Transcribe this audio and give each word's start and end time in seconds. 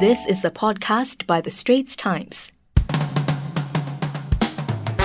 This 0.00 0.26
is 0.26 0.44
a 0.44 0.50
podcast 0.50 1.26
by 1.26 1.40
The 1.40 1.50
Straits 1.50 1.94
Times. 1.96 2.50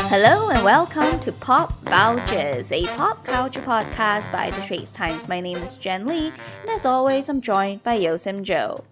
Hello 0.09 0.49
and 0.49 0.63
welcome 0.63 1.19
to 1.19 1.31
Pop 1.31 1.73
Vultures, 1.83 2.71
a 2.71 2.85
pop 2.95 3.23
culture 3.25 3.61
podcast 3.61 4.31
by 4.31 4.51
The 4.51 4.61
Straits 4.61 4.91
Times. 4.93 5.27
My 5.27 5.41
name 5.41 5.57
is 5.57 5.77
Jen 5.77 6.05
Lee, 6.07 6.27
and 6.61 6.69
as 6.69 6.85
always, 6.85 7.29
I'm 7.29 7.41
joined 7.41 7.83
by 7.83 7.95
Yeo 7.95 8.17
Sam 8.17 8.43
Jo. 8.43 8.83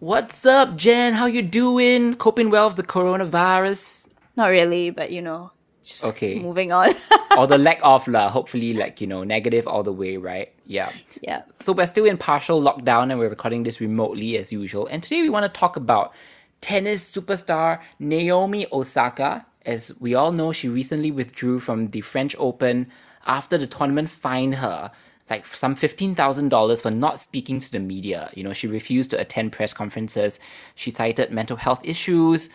What's 0.00 0.44
up, 0.46 0.76
Jen? 0.76 1.14
How 1.14 1.26
you 1.26 1.42
doing? 1.42 2.14
Coping 2.14 2.50
well 2.50 2.68
with 2.68 2.76
the 2.76 2.82
coronavirus? 2.82 4.08
Not 4.36 4.46
really, 4.48 4.90
but 4.90 5.10
you 5.12 5.22
know, 5.22 5.52
just 5.82 6.04
Okay. 6.06 6.38
moving 6.40 6.72
on. 6.72 6.94
or 7.38 7.46
the 7.46 7.58
lack 7.58 7.80
of 7.82 8.08
lah. 8.08 8.28
Hopefully, 8.28 8.72
like 8.72 9.00
you 9.00 9.06
know, 9.06 9.24
negative 9.24 9.66
all 9.68 9.82
the 9.82 9.92
way, 9.92 10.16
right? 10.16 10.52
Yeah. 10.68 10.92
yeah. 11.22 11.42
So 11.60 11.72
we're 11.72 11.86
still 11.86 12.04
in 12.04 12.18
partial 12.18 12.60
lockdown, 12.62 13.10
and 13.10 13.18
we're 13.18 13.30
recording 13.30 13.62
this 13.62 13.80
remotely 13.80 14.36
as 14.36 14.52
usual. 14.52 14.86
And 14.86 15.02
today 15.02 15.22
we 15.22 15.30
want 15.30 15.52
to 15.52 15.58
talk 15.58 15.76
about 15.76 16.12
tennis 16.60 17.10
superstar 17.10 17.80
Naomi 17.98 18.66
Osaka. 18.70 19.46
As 19.64 19.98
we 19.98 20.14
all 20.14 20.30
know, 20.30 20.52
she 20.52 20.68
recently 20.68 21.10
withdrew 21.10 21.58
from 21.60 21.88
the 21.88 22.02
French 22.02 22.36
Open 22.38 22.90
after 23.26 23.56
the 23.58 23.66
tournament 23.66 24.10
fined 24.10 24.56
her 24.56 24.92
like 25.30 25.46
some 25.46 25.74
$15,000 25.74 26.82
for 26.82 26.90
not 26.90 27.20
speaking 27.20 27.60
to 27.60 27.70
the 27.70 27.78
media. 27.78 28.30
You 28.34 28.44
know, 28.44 28.52
she 28.52 28.66
refused 28.66 29.10
to 29.10 29.20
attend 29.20 29.52
press 29.52 29.72
conferences. 29.72 30.38
She 30.74 30.90
cited 30.90 31.30
mental 31.30 31.56
health 31.56 31.80
issues. 31.84 32.48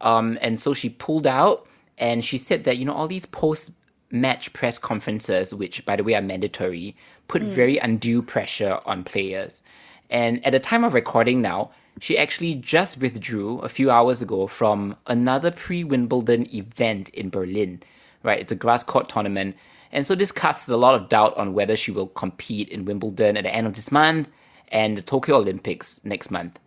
Um, 0.00 0.38
and 0.40 0.60
so 0.60 0.74
she 0.74 0.90
pulled 0.90 1.26
out 1.26 1.66
and 1.98 2.24
she 2.24 2.36
said 2.36 2.64
that, 2.64 2.76
you 2.76 2.84
know, 2.84 2.92
all 2.92 3.08
these 3.08 3.26
post 3.26 3.70
match 4.10 4.52
press 4.52 4.78
conferences, 4.78 5.54
which 5.54 5.84
by 5.86 5.96
the 5.96 6.04
way 6.04 6.14
are 6.14 6.22
mandatory, 6.22 6.96
put 7.28 7.42
mm. 7.42 7.46
very 7.46 7.78
undue 7.78 8.22
pressure 8.22 8.80
on 8.84 9.04
players. 9.04 9.62
And 10.08 10.44
at 10.44 10.50
the 10.50 10.60
time 10.60 10.84
of 10.84 10.94
recording 10.94 11.40
now, 11.40 11.70
she 12.00 12.16
actually 12.18 12.54
just 12.54 13.00
withdrew 13.00 13.58
a 13.58 13.68
few 13.68 13.90
hours 13.90 14.22
ago 14.22 14.46
from 14.46 14.96
another 15.06 15.50
pre 15.50 15.84
Wimbledon 15.84 16.52
event 16.54 17.08
in 17.10 17.30
Berlin. 17.30 17.82
Right, 18.22 18.40
it's 18.40 18.52
a 18.52 18.56
grass 18.56 18.84
court 18.84 19.08
tournament. 19.08 19.56
And 19.92 20.06
so 20.06 20.14
this 20.14 20.32
casts 20.32 20.68
a 20.68 20.76
lot 20.76 20.94
of 20.94 21.08
doubt 21.08 21.36
on 21.36 21.54
whether 21.54 21.76
she 21.76 21.90
will 21.90 22.06
compete 22.06 22.68
in 22.68 22.84
Wimbledon 22.84 23.36
at 23.36 23.44
the 23.44 23.54
end 23.54 23.66
of 23.66 23.74
this 23.74 23.90
month 23.90 24.28
and 24.68 24.96
the 24.96 25.02
Tokyo 25.02 25.36
Olympics 25.36 26.00
next 26.04 26.30
month. 26.30 26.60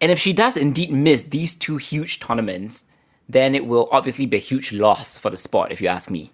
And 0.00 0.10
if 0.10 0.18
she 0.18 0.32
does 0.32 0.56
indeed 0.56 0.90
miss 0.90 1.24
these 1.24 1.54
two 1.54 1.76
huge 1.76 2.20
tournaments, 2.20 2.86
then 3.28 3.54
it 3.54 3.66
will 3.66 3.88
obviously 3.92 4.26
be 4.26 4.36
a 4.36 4.40
huge 4.40 4.72
loss 4.72 5.18
for 5.18 5.30
the 5.30 5.36
sport, 5.36 5.72
if 5.72 5.80
you 5.80 5.88
ask 5.88 6.10
me. 6.10 6.32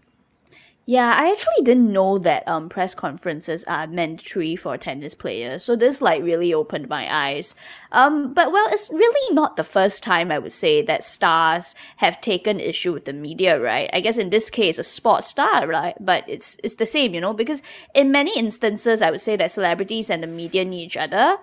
Yeah, 0.88 1.16
I 1.18 1.32
actually 1.32 1.64
didn't 1.64 1.92
know 1.92 2.16
that 2.18 2.46
um 2.46 2.68
press 2.68 2.94
conferences 2.94 3.64
are 3.64 3.88
mandatory 3.88 4.54
for 4.54 4.78
tennis 4.78 5.16
players. 5.16 5.64
So 5.64 5.74
this 5.74 6.00
like 6.00 6.22
really 6.22 6.54
opened 6.54 6.88
my 6.88 7.12
eyes. 7.12 7.56
Um 7.90 8.32
but 8.32 8.52
well, 8.52 8.68
it's 8.70 8.88
really 8.92 9.34
not 9.34 9.56
the 9.56 9.64
first 9.64 10.04
time 10.04 10.30
I 10.30 10.38
would 10.38 10.52
say 10.52 10.82
that 10.82 11.02
stars 11.02 11.74
have 11.96 12.20
taken 12.20 12.60
issue 12.60 12.92
with 12.92 13.04
the 13.04 13.12
media, 13.12 13.60
right? 13.60 13.90
I 13.92 14.00
guess 14.00 14.16
in 14.16 14.30
this 14.30 14.48
case 14.48 14.78
a 14.78 14.84
sports 14.84 15.26
star, 15.26 15.66
right? 15.66 15.96
But 15.98 16.22
it's 16.28 16.56
it's 16.62 16.76
the 16.76 16.86
same, 16.86 17.14
you 17.14 17.20
know, 17.20 17.34
because 17.34 17.64
in 17.92 18.12
many 18.12 18.38
instances 18.38 19.02
I 19.02 19.10
would 19.10 19.20
say 19.20 19.34
that 19.36 19.50
celebrities 19.50 20.08
and 20.08 20.22
the 20.22 20.28
media 20.28 20.64
need 20.64 20.84
each 20.84 20.96
other. 20.96 21.38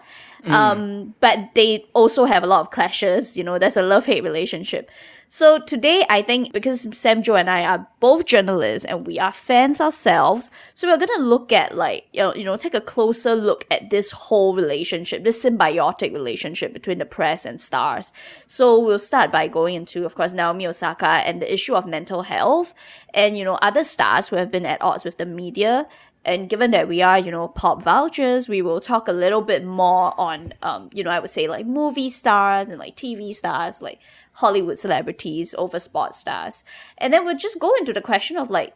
Um, 0.46 1.16
but 1.22 1.56
they 1.56 1.86
also 1.94 2.26
have 2.26 2.44
a 2.44 2.48
lot 2.48 2.60
of 2.60 2.70
clashes, 2.70 3.38
you 3.38 3.46
know, 3.46 3.58
there's 3.58 3.78
a 3.78 3.82
love-hate 3.82 4.24
relationship. 4.26 4.92
So 5.36 5.58
today, 5.58 6.06
I 6.12 6.22
think 6.22 6.54
because 6.54 6.88
Sam 6.96 7.24
Jo 7.24 7.34
and 7.34 7.50
I 7.50 7.66
are 7.66 7.88
both 8.00 8.28
journalists 8.28 8.86
and 8.86 9.08
we 9.08 9.18
are 9.18 9.34
fans 9.34 9.82
ourselves, 9.82 10.52
so 10.76 10.88
we're 10.88 11.04
gonna 11.04 11.24
look 11.24 11.52
at 11.52 11.76
like 11.76 12.06
you 12.14 12.20
know, 12.20 12.36
you 12.36 12.44
know 12.44 12.56
take 12.56 12.76
a 12.76 12.80
closer 12.80 13.34
look 13.34 13.66
at 13.72 13.90
this 13.90 14.12
whole 14.12 14.54
relationship, 14.54 15.24
this 15.24 15.44
symbiotic 15.44 16.14
relationship 16.14 16.72
between 16.72 17.00
the 17.00 17.06
press 17.08 17.48
and 17.48 17.60
stars. 17.60 18.14
So 18.46 18.80
we'll 18.80 19.00
start 19.00 19.32
by 19.32 19.48
going 19.48 19.74
into, 19.74 20.06
of 20.06 20.14
course, 20.14 20.34
Naomi 20.34 20.68
Osaka 20.68 21.24
and 21.26 21.42
the 21.42 21.52
issue 21.52 21.74
of 21.74 21.88
mental 21.88 22.22
health, 22.22 22.76
and 23.12 23.36
you 23.36 23.44
know 23.44 23.56
other 23.56 23.84
stars 23.84 24.28
who 24.28 24.36
have 24.36 24.52
been 24.52 24.68
at 24.68 24.84
odds 24.84 25.04
with 25.04 25.18
the 25.18 25.26
media 25.26 25.88
and 26.26 26.50
given 26.50 26.72
that 26.72 26.88
we 26.88 27.02
are, 27.02 27.20
you 27.20 27.32
know, 27.32 27.50
pop 27.50 27.84
vultures, 27.84 28.48
we 28.48 28.62
will 28.62 28.80
talk 28.80 29.08
a 29.08 29.14
little 29.14 29.42
bit 29.42 29.66
more 29.66 30.18
on, 30.20 30.54
um, 30.62 30.90
you 30.94 31.04
know, 31.04 31.10
I 31.10 31.20
would 31.20 31.30
say 31.30 31.48
like 31.48 31.66
movie 31.66 32.10
stars 32.10 32.70
and 32.70 32.80
like 32.80 32.96
TV 32.96 33.34
stars, 33.34 33.82
like 33.82 34.00
Hollywood 34.34 34.80
celebrities 34.80 35.54
over 35.58 35.80
sports 35.80 36.20
stars. 36.20 36.64
And 36.98 37.14
then 37.14 37.26
we'll 37.26 37.36
just 37.36 37.60
go 37.60 37.74
into 37.76 37.92
the 37.92 38.02
question 38.02 38.38
of 38.38 38.50
like, 38.50 38.74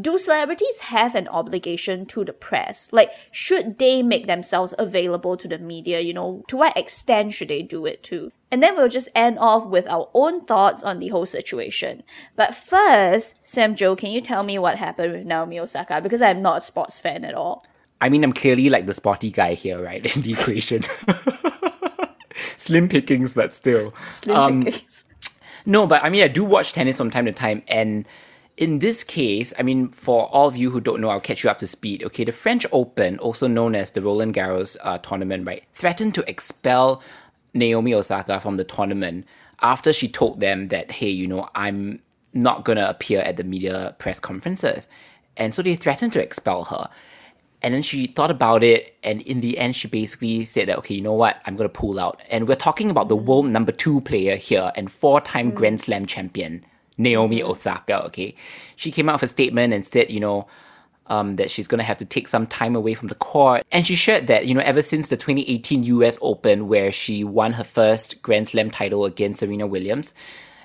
do 0.00 0.16
celebrities 0.16 0.80
have 0.80 1.14
an 1.14 1.28
obligation 1.28 2.06
to 2.06 2.24
the 2.24 2.32
press? 2.32 2.88
Like, 2.92 3.10
should 3.30 3.78
they 3.78 4.02
make 4.02 4.26
themselves 4.26 4.74
available 4.78 5.36
to 5.36 5.46
the 5.46 5.58
media? 5.58 6.00
You 6.00 6.14
know, 6.14 6.44
to 6.48 6.56
what 6.56 6.76
extent 6.76 7.34
should 7.34 7.48
they 7.48 7.62
do 7.62 7.84
it 7.84 8.02
to? 8.04 8.32
And 8.50 8.62
then 8.62 8.74
we'll 8.74 8.88
just 8.88 9.08
end 9.14 9.38
off 9.38 9.66
with 9.66 9.86
our 9.88 10.08
own 10.14 10.44
thoughts 10.44 10.82
on 10.82 10.98
the 10.98 11.08
whole 11.08 11.26
situation. 11.26 12.02
But 12.36 12.54
first, 12.54 13.36
Sam 13.42 13.74
Jo, 13.74 13.94
can 13.96 14.10
you 14.10 14.20
tell 14.20 14.42
me 14.42 14.58
what 14.58 14.78
happened 14.78 15.12
with 15.12 15.26
Naomi 15.26 15.58
Osaka? 15.58 16.00
Because 16.00 16.22
I'm 16.22 16.42
not 16.42 16.58
a 16.58 16.60
sports 16.60 16.98
fan 17.00 17.24
at 17.24 17.34
all. 17.34 17.64
I 18.00 18.08
mean, 18.08 18.24
I'm 18.24 18.32
clearly 18.32 18.68
like 18.68 18.86
the 18.86 18.94
sporty 18.94 19.30
guy 19.30 19.54
here, 19.54 19.82
right, 19.82 20.04
in 20.16 20.22
the 20.22 20.32
equation. 20.32 20.82
Slim 22.56 22.88
pickings, 22.88 23.34
but 23.34 23.52
still. 23.52 23.92
Slim 24.08 24.36
Um, 24.36 24.62
pickings. 24.62 25.04
No, 25.64 25.86
but 25.86 26.02
I 26.02 26.10
mean, 26.10 26.22
I 26.22 26.28
do 26.28 26.44
watch 26.44 26.72
tennis 26.72 26.96
from 26.98 27.10
time 27.10 27.26
to 27.26 27.32
time, 27.32 27.62
and 27.68 28.04
in 28.56 28.80
this 28.80 29.02
case, 29.02 29.52
I 29.58 29.62
mean, 29.62 29.88
for 29.90 30.26
all 30.28 30.48
of 30.48 30.56
you 30.56 30.70
who 30.70 30.80
don't 30.80 31.00
know, 31.00 31.08
I'll 31.08 31.20
catch 31.20 31.42
you 31.42 31.50
up 31.50 31.58
to 31.60 31.66
speed. 31.66 32.04
Okay, 32.04 32.24
the 32.24 32.32
French 32.32 32.66
Open, 32.70 33.18
also 33.18 33.46
known 33.46 33.74
as 33.74 33.90
the 33.90 34.02
Roland 34.02 34.34
Garros 34.34 34.76
uh, 34.82 34.98
tournament, 34.98 35.46
right, 35.46 35.64
threatened 35.74 36.14
to 36.14 36.28
expel 36.28 37.02
Naomi 37.54 37.94
Osaka 37.94 38.40
from 38.40 38.56
the 38.56 38.64
tournament 38.64 39.26
after 39.60 39.92
she 39.92 40.08
told 40.08 40.40
them 40.40 40.68
that, 40.68 40.90
hey, 40.90 41.08
you 41.08 41.26
know, 41.26 41.48
I'm 41.54 42.02
not 42.34 42.64
gonna 42.64 42.86
appear 42.88 43.20
at 43.20 43.36
the 43.36 43.44
media 43.44 43.94
press 43.98 44.20
conferences, 44.20 44.88
and 45.36 45.54
so 45.54 45.62
they 45.62 45.76
threatened 45.76 46.12
to 46.14 46.22
expel 46.22 46.64
her. 46.64 46.88
And 47.62 47.74
then 47.74 47.82
she 47.82 48.08
thought 48.08 48.32
about 48.32 48.64
it, 48.64 48.96
and 49.04 49.22
in 49.22 49.40
the 49.40 49.56
end, 49.56 49.76
she 49.76 49.86
basically 49.86 50.44
said 50.44 50.68
that, 50.68 50.78
okay, 50.78 50.96
you 50.96 51.00
know 51.00 51.12
what, 51.12 51.36
I'm 51.46 51.54
going 51.54 51.68
to 51.68 51.78
pull 51.78 52.00
out. 52.00 52.20
And 52.28 52.48
we're 52.48 52.56
talking 52.56 52.90
about 52.90 53.08
the 53.08 53.14
world 53.14 53.46
number 53.46 53.70
two 53.70 54.00
player 54.00 54.34
here 54.34 54.72
and 54.74 54.90
four 54.90 55.20
time 55.20 55.52
Grand 55.52 55.80
Slam 55.80 56.04
champion, 56.06 56.64
Naomi 57.02 57.42
Osaka, 57.42 58.04
okay? 58.06 58.34
She 58.76 58.90
came 58.90 59.08
out 59.08 59.20
with 59.20 59.24
a 59.24 59.28
statement 59.28 59.72
and 59.72 59.84
said, 59.84 60.10
you 60.10 60.20
know, 60.20 60.46
um, 61.06 61.36
that 61.36 61.50
she's 61.50 61.68
going 61.68 61.78
to 61.78 61.84
have 61.84 61.98
to 61.98 62.04
take 62.04 62.28
some 62.28 62.46
time 62.46 62.76
away 62.76 62.94
from 62.94 63.08
the 63.08 63.14
court. 63.14 63.64
And 63.70 63.86
she 63.86 63.94
shared 63.94 64.28
that, 64.28 64.46
you 64.46 64.54
know, 64.54 64.62
ever 64.62 64.82
since 64.82 65.08
the 65.08 65.16
2018 65.16 65.82
US 65.84 66.18
Open, 66.22 66.68
where 66.68 66.92
she 66.92 67.24
won 67.24 67.54
her 67.54 67.64
first 67.64 68.22
Grand 68.22 68.48
Slam 68.48 68.70
title 68.70 69.04
against 69.04 69.40
Serena 69.40 69.66
Williams, 69.66 70.14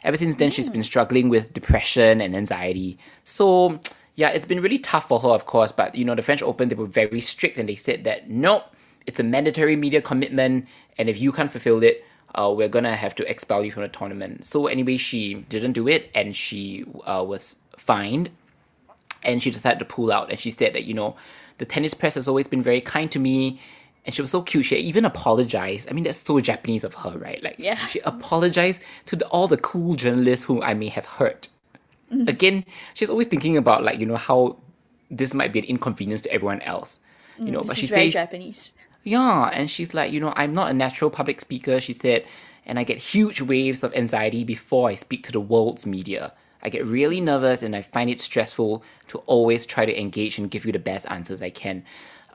ever 0.03 0.15
since 0.15 0.35
then, 0.35 0.51
she's 0.51 0.69
been 0.69 0.83
struggling 0.83 1.29
with 1.29 1.53
depression 1.53 2.21
and 2.21 2.35
anxiety. 2.35 2.97
So, 3.23 3.79
yeah, 4.15 4.29
it's 4.29 4.45
been 4.45 4.61
really 4.61 4.79
tough 4.79 5.07
for 5.07 5.19
her, 5.19 5.29
of 5.29 5.45
course. 5.45 5.71
But, 5.71 5.95
you 5.95 6.05
know, 6.05 6.15
the 6.15 6.21
French 6.21 6.41
Open, 6.41 6.69
they 6.69 6.75
were 6.75 6.85
very 6.85 7.21
strict 7.21 7.57
and 7.57 7.67
they 7.67 7.75
said 7.75 8.03
that, 8.05 8.29
nope, 8.29 8.63
it's 9.05 9.19
a 9.19 9.23
mandatory 9.23 9.75
media 9.75 10.01
commitment. 10.01 10.67
And 10.97 11.09
if 11.09 11.19
you 11.19 11.31
can't 11.31 11.51
fulfill 11.51 11.83
it, 11.83 12.05
uh, 12.35 12.53
we're 12.55 12.69
gonna 12.69 12.95
have 12.95 13.15
to 13.15 13.29
expel 13.29 13.63
you 13.65 13.71
from 13.71 13.83
the 13.83 13.89
tournament. 13.89 14.45
So 14.45 14.67
anyway, 14.67 14.97
she 14.97 15.33
didn't 15.35 15.73
do 15.73 15.87
it, 15.87 16.09
and 16.13 16.35
she 16.35 16.85
uh, 17.05 17.23
was 17.27 17.55
fined 17.77 18.29
and 19.23 19.41
she 19.41 19.51
decided 19.51 19.79
to 19.79 19.85
pull 19.85 20.11
out. 20.11 20.29
And 20.29 20.39
she 20.39 20.51
said 20.51 20.73
that 20.73 20.85
you 20.85 20.93
know 20.93 21.15
the 21.57 21.65
tennis 21.65 21.93
press 21.93 22.15
has 22.15 22.27
always 22.27 22.47
been 22.47 22.61
very 22.63 22.81
kind 22.81 23.11
to 23.11 23.19
me 23.19 23.59
and 24.05 24.13
she 24.15 24.21
was 24.21 24.31
so 24.31 24.41
cute. 24.41 24.65
She 24.65 24.77
even 24.77 25.03
apologized. 25.05 25.89
I 25.89 25.93
mean 25.93 26.03
that's 26.03 26.17
so 26.19 26.39
japanese 26.39 26.83
of 26.83 26.93
her 26.95 27.17
right? 27.17 27.41
Like 27.43 27.55
Yeah. 27.57 27.75
she 27.75 27.99
apologized 28.01 28.81
to 29.07 29.15
the, 29.15 29.25
all 29.27 29.47
the 29.47 29.57
cool 29.57 29.95
journalists 29.95 30.45
whom 30.45 30.61
i 30.61 30.73
may 30.73 30.87
have 30.89 31.05
hurt. 31.05 31.47
Again 32.27 32.65
she's 32.93 33.09
always 33.09 33.27
thinking 33.27 33.57
about 33.57 33.83
like 33.83 33.99
you 33.99 34.05
know 34.05 34.15
how 34.17 34.57
this 35.09 35.33
might 35.33 35.51
be 35.51 35.59
an 35.59 35.65
inconvenience 35.65 36.21
to 36.21 36.31
everyone 36.31 36.61
else. 36.61 36.99
You 37.37 37.51
know 37.51 37.59
but 37.59 37.69
This 37.69 37.77
she 37.79 37.87
very 37.87 38.11
says 38.11 38.23
Japanese. 38.25 38.73
Yeah, 39.07 39.49
and 39.53 39.71
she's 39.71 39.93
like, 39.93 40.11
you 40.11 40.19
know, 40.19 40.33
I'm 40.35 40.53
not 40.53 40.69
a 40.69 40.73
natural 40.73 41.09
public 41.09 41.39
speaker, 41.39 41.79
she 41.79 41.93
said, 41.93 42.25
and 42.65 42.77
I 42.77 42.83
get 42.83 42.97
huge 42.97 43.39
waves 43.39 43.81
of 43.81 43.95
anxiety 43.95 44.43
before 44.43 44.89
I 44.89 44.95
speak 44.95 45.23
to 45.23 45.31
the 45.31 45.39
world's 45.39 45.85
media. 45.85 46.33
I 46.61 46.67
get 46.67 46.85
really 46.85 47.21
nervous 47.21 47.63
and 47.63 47.73
I 47.73 47.83
find 47.83 48.09
it 48.09 48.19
stressful 48.19 48.83
to 49.07 49.19
always 49.19 49.65
try 49.65 49.85
to 49.85 49.97
engage 49.97 50.37
and 50.37 50.51
give 50.51 50.65
you 50.65 50.73
the 50.73 50.79
best 50.79 51.09
answers 51.09 51.41
I 51.41 51.51
can. 51.51 51.85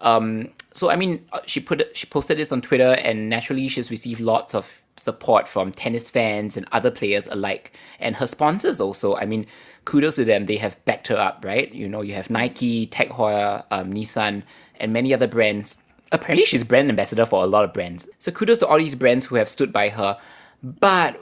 Um, 0.00 0.48
so 0.72 0.88
I 0.88 0.96
mean, 0.96 1.26
uh, 1.30 1.40
she 1.44 1.60
put 1.60 1.94
she 1.94 2.06
posted 2.06 2.38
this 2.38 2.50
on 2.50 2.62
Twitter, 2.62 2.96
and 3.04 3.28
naturally 3.28 3.68
she's 3.68 3.90
received 3.90 4.20
lots 4.20 4.54
of 4.54 4.80
support 4.96 5.48
from 5.48 5.72
tennis 5.72 6.08
fans 6.08 6.56
and 6.56 6.66
other 6.72 6.90
players 6.90 7.26
alike, 7.26 7.76
and 8.00 8.16
her 8.16 8.26
sponsors 8.26 8.80
also. 8.80 9.14
I 9.16 9.26
mean, 9.26 9.44
kudos 9.84 10.16
to 10.16 10.24
them; 10.24 10.46
they 10.46 10.56
have 10.56 10.82
backed 10.86 11.08
her 11.08 11.18
up, 11.18 11.44
right? 11.44 11.70
You 11.74 11.86
know, 11.86 12.00
you 12.00 12.14
have 12.14 12.30
Nike, 12.30 12.86
TAG 12.86 13.10
Heuer, 13.10 13.64
um, 13.70 13.92
Nissan, 13.92 14.42
and 14.80 14.90
many 14.90 15.12
other 15.12 15.28
brands. 15.28 15.82
Apparently, 16.12 16.44
she's 16.44 16.62
brand 16.62 16.88
ambassador 16.88 17.26
for 17.26 17.42
a 17.42 17.46
lot 17.46 17.64
of 17.64 17.72
brands. 17.72 18.06
So 18.18 18.30
kudos 18.30 18.58
to 18.58 18.66
all 18.66 18.78
these 18.78 18.94
brands 18.94 19.26
who 19.26 19.36
have 19.36 19.48
stood 19.48 19.72
by 19.72 19.88
her. 19.88 20.18
But 20.62 21.18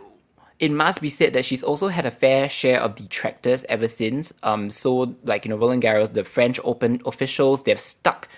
it 0.59 0.71
must 0.71 1.01
be 1.01 1.09
said 1.09 1.33
that 1.33 1.47
she's 1.47 1.63
also 1.63 1.89
had 1.89 2.05
a 2.05 2.11
fair 2.11 2.49
share 2.49 2.81
of 2.81 2.95
detractors 2.97 3.65
ever 3.69 3.89
since. 3.89 4.35
Um, 4.43 4.69
so 4.69 5.17
like 5.25 5.45
you 5.45 5.49
know, 5.49 5.57
Roland 5.57 5.83
Garros, 5.83 6.13
the 6.13 6.23
French 6.23 6.61
Open 6.65 7.01
officials, 7.07 7.63
they've 7.63 7.81
stuck 7.81 8.29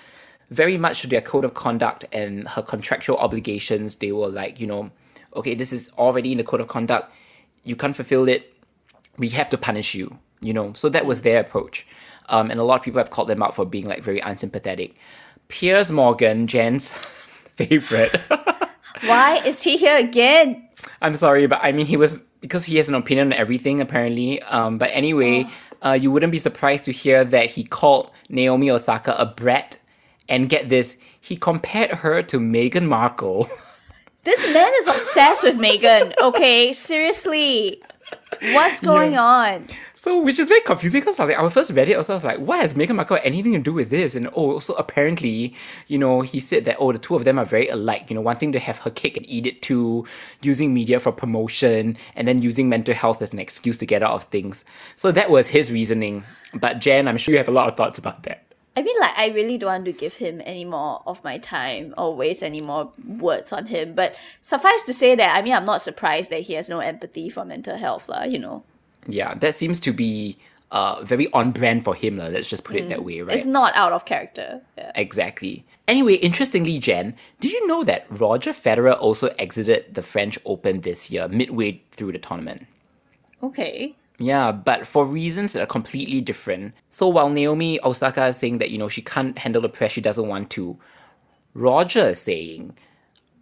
very 0.50 0.76
much 0.78 1.00
to 1.00 1.08
their 1.08 1.20
code 1.20 1.44
of 1.44 1.54
conduct 1.54 2.04
and 2.12 2.46
her 2.49 2.62
contractual 2.62 3.16
obligations. 3.16 3.96
They 3.96 4.12
were 4.12 4.28
like, 4.28 4.60
you 4.60 4.66
know, 4.69 4.93
okay, 5.34 5.55
this 5.55 5.72
is 5.72 5.90
already 5.98 6.32
in 6.32 6.38
the 6.38 6.44
code 6.44 6.60
of 6.60 6.69
conduct. 6.69 7.12
You 7.64 7.75
can't 7.75 7.96
fulfill 7.96 8.28
it. 8.28 8.55
We 9.19 9.31
have 9.31 9.48
to 9.50 9.58
punish 9.58 9.94
you. 9.94 10.19
You 10.40 10.52
know, 10.52 10.72
so 10.75 10.88
that 10.88 11.06
was 11.06 11.22
their 11.22 11.40
approach. 11.40 11.87
Um, 12.28 12.50
and 12.50 12.58
a 12.58 12.64
lot 12.64 12.76
of 12.76 12.82
people 12.82 12.98
have 12.98 13.10
called 13.10 13.28
them 13.28 13.43
out 13.43 13.55
for 13.55 13.64
being 13.64 13.87
like 13.87 14.02
very 14.02 14.20
unsympathetic. 14.20 14.94
Piers 15.52 15.93
Morgan, 15.93 16.46
Jen's 16.46 16.90
favorite. 17.56 18.16
Why 19.04 19.43
is 19.44 19.62
he 19.62 19.76
here 19.76 19.99
again? 19.99 20.66
I'm 21.02 21.14
sorry, 21.14 21.46
but 21.46 21.60
I 21.62 21.72
mean, 21.72 21.84
he 21.84 21.99
was 21.99 22.20
because 22.40 22.64
he 22.64 22.78
has 22.78 22.88
an 22.88 22.94
opinion 22.94 23.28
on 23.28 23.32
everything 23.34 23.81
apparently. 23.82 24.40
Um, 24.43 24.78
but 24.78 24.88
anyway, 24.93 25.46
uh, 25.82 25.93
you 25.93 26.10
wouldn't 26.10 26.32
be 26.32 26.38
surprised 26.38 26.87
to 26.87 26.93
hear 26.93 27.22
that 27.26 27.50
he 27.50 27.64
called 27.64 28.10
Naomi 28.31 28.70
Osaka 28.70 29.14
a 29.19 29.26
brat, 29.26 29.78
and 30.26 30.49
get 30.49 30.70
this, 30.70 30.96
he 31.20 31.37
compared 31.37 31.90
her 31.90 32.22
to 32.22 32.38
Meghan 32.38 32.88
Markle. 32.88 33.48
This 34.25 34.46
man 34.55 34.70
is 34.78 34.87
obsessed 34.87 35.43
with 35.43 35.56
Meghan. 35.56 36.14
Okay, 36.22 36.72
seriously. 36.72 37.82
What's 38.40 38.78
going 38.78 39.16
on? 39.16 39.66
So, 40.02 40.19
which 40.20 40.40
is 40.40 40.49
very 40.49 40.62
confusing 40.62 41.00
because 41.00 41.20
I 41.20 41.26
was 41.26 41.37
like, 41.37 41.44
I 41.44 41.49
first 41.49 41.70
read 41.70 41.88
it, 41.88 41.94
also 41.94 42.14
I 42.14 42.16
was 42.16 42.25
like, 42.25 42.38
what 42.40 42.58
has 42.58 42.75
Meghan 42.75 42.96
Markle 42.96 43.20
anything 43.22 43.52
to 43.52 43.60
do 43.60 43.72
with 43.72 43.90
this? 43.90 44.16
And 44.16 44.26
oh, 44.34 44.54
also 44.54 44.75
apparently, 44.75 45.54
you 45.87 45.96
know, 45.96 46.22
he 46.22 46.40
said 46.40 46.64
that 46.64 46.78
oh, 46.81 46.90
the 46.90 46.99
two 46.99 47.14
of 47.14 47.22
them 47.22 47.38
are 47.38 47.44
very 47.44 47.69
alike. 47.69 48.10
You 48.10 48.16
know, 48.16 48.20
wanting 48.20 48.50
to 48.50 48.58
have 48.58 48.78
her 48.78 48.90
cake 48.90 49.16
and 49.16 49.25
eat 49.28 49.46
it 49.46 49.62
too, 49.62 50.04
using 50.43 50.75
media 50.75 50.99
for 50.99 51.12
promotion, 51.12 51.96
and 52.16 52.26
then 52.26 52.43
using 52.43 52.69
mental 52.69 52.96
health 52.96 53.22
as 53.22 53.32
an 53.32 53.38
excuse 53.38 53.78
to 53.78 53.87
get 53.87 54.02
out 54.02 54.10
of 54.10 54.25
things. 54.25 54.64
So 54.96 55.12
that 55.12 55.31
was 55.31 55.46
his 55.46 55.70
reasoning. 55.70 56.25
But 56.52 56.81
Jen, 56.81 57.06
I'm 57.06 57.16
sure 57.16 57.31
you 57.31 57.38
have 57.38 57.46
a 57.46 57.52
lot 57.52 57.69
of 57.69 57.76
thoughts 57.76 58.00
about 58.00 58.25
that. 58.25 58.43
I 58.76 58.82
mean, 58.82 58.98
like, 58.98 59.16
I 59.16 59.28
really 59.28 59.56
don't 59.56 59.69
want 59.69 59.84
to 59.84 59.93
give 59.93 60.16
him 60.16 60.43
any 60.44 60.64
more 60.64 61.00
of 61.06 61.22
my 61.22 61.38
time 61.38 61.94
or 61.96 62.16
waste 62.16 62.43
any 62.43 62.60
more 62.60 62.90
words 63.06 63.52
on 63.52 63.66
him. 63.66 63.94
But 63.94 64.19
suffice 64.40 64.82
to 64.82 64.93
say 64.93 65.14
that, 65.14 65.37
I 65.37 65.43
mean, 65.43 65.52
I'm 65.52 65.64
not 65.64 65.81
surprised 65.81 66.31
that 66.31 66.40
he 66.40 66.55
has 66.55 66.69
no 66.69 66.81
empathy 66.81 67.28
for 67.31 67.44
mental 67.44 67.76
health, 67.76 68.08
lah, 68.08 68.25
you 68.25 68.40
know. 68.40 68.64
Yeah, 69.06 69.34
that 69.34 69.54
seems 69.54 69.81
to 69.81 69.93
be 69.93 70.37
uh, 70.72 71.02
very 71.04 71.31
on 71.32 71.52
brand 71.52 71.84
for 71.84 71.94
him, 71.94 72.16
let's 72.16 72.49
just 72.49 72.64
put 72.64 72.76
it 72.76 72.88
that 72.88 73.04
way, 73.04 73.20
right? 73.20 73.37
It's 73.37 73.44
not 73.44 73.75
out 73.76 73.93
of 73.93 74.06
character. 74.06 74.62
Yeah. 74.78 74.90
Exactly. 74.94 75.66
Anyway, 75.87 76.14
interestingly, 76.14 76.78
Jen, 76.78 77.14
did 77.40 77.52
you 77.52 77.66
know 77.66 77.84
that 77.84 78.06
Roger 78.08 78.52
Federer 78.52 78.99
also 78.99 79.28
exited 79.38 79.94
the 79.94 80.02
French 80.02 80.38
Open 80.46 80.81
this 80.81 81.10
year, 81.10 81.28
midway 81.28 81.82
through 81.90 82.12
the 82.12 82.19
tournament? 82.19 82.66
Okay. 83.43 83.94
Yeah, 84.19 84.52
but 84.52 84.87
for 84.87 85.05
reasons 85.05 85.52
that 85.52 85.62
are 85.62 85.66
completely 85.66 86.20
different. 86.20 86.75
So 86.90 87.08
while 87.08 87.28
Naomi 87.28 87.78
Osaka 87.82 88.26
is 88.28 88.37
saying 88.38 88.58
that, 88.58 88.70
you 88.70 88.78
know, 88.78 88.88
she 88.88 89.02
can't 89.02 89.37
handle 89.37 89.60
the 89.60 89.69
press, 89.69 89.93
she 89.93 90.00
doesn't 90.00 90.28
want 90.28 90.48
to, 90.50 90.78
Roger 91.52 92.10
is 92.10 92.20
saying, 92.20 92.78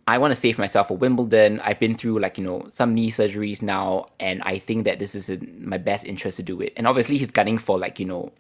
I 0.06 0.18
want 0.18 0.34
to 0.34 0.40
save 0.40 0.58
myself 0.58 0.88
for 0.88 0.96
Wimbledon. 0.96 1.60
I've 1.60 1.78
been 1.78 1.94
through 1.94 2.18
like, 2.18 2.38
you 2.38 2.44
know, 2.44 2.66
some 2.70 2.94
knee 2.94 3.10
surgeries 3.10 3.62
now, 3.62 4.06
and 4.18 4.42
I 4.42 4.58
think 4.58 4.84
that 4.84 4.98
this 4.98 5.14
is 5.14 5.30
in 5.30 5.62
my 5.64 5.78
best 5.78 6.04
interest 6.04 6.36
to 6.38 6.42
do 6.42 6.60
it. 6.60 6.72
And 6.76 6.86
obviously 6.86 7.16
he's 7.16 7.30
gunning 7.30 7.58
for 7.58 7.78
like, 7.78 8.00
you 8.00 8.06
know, 8.06 8.32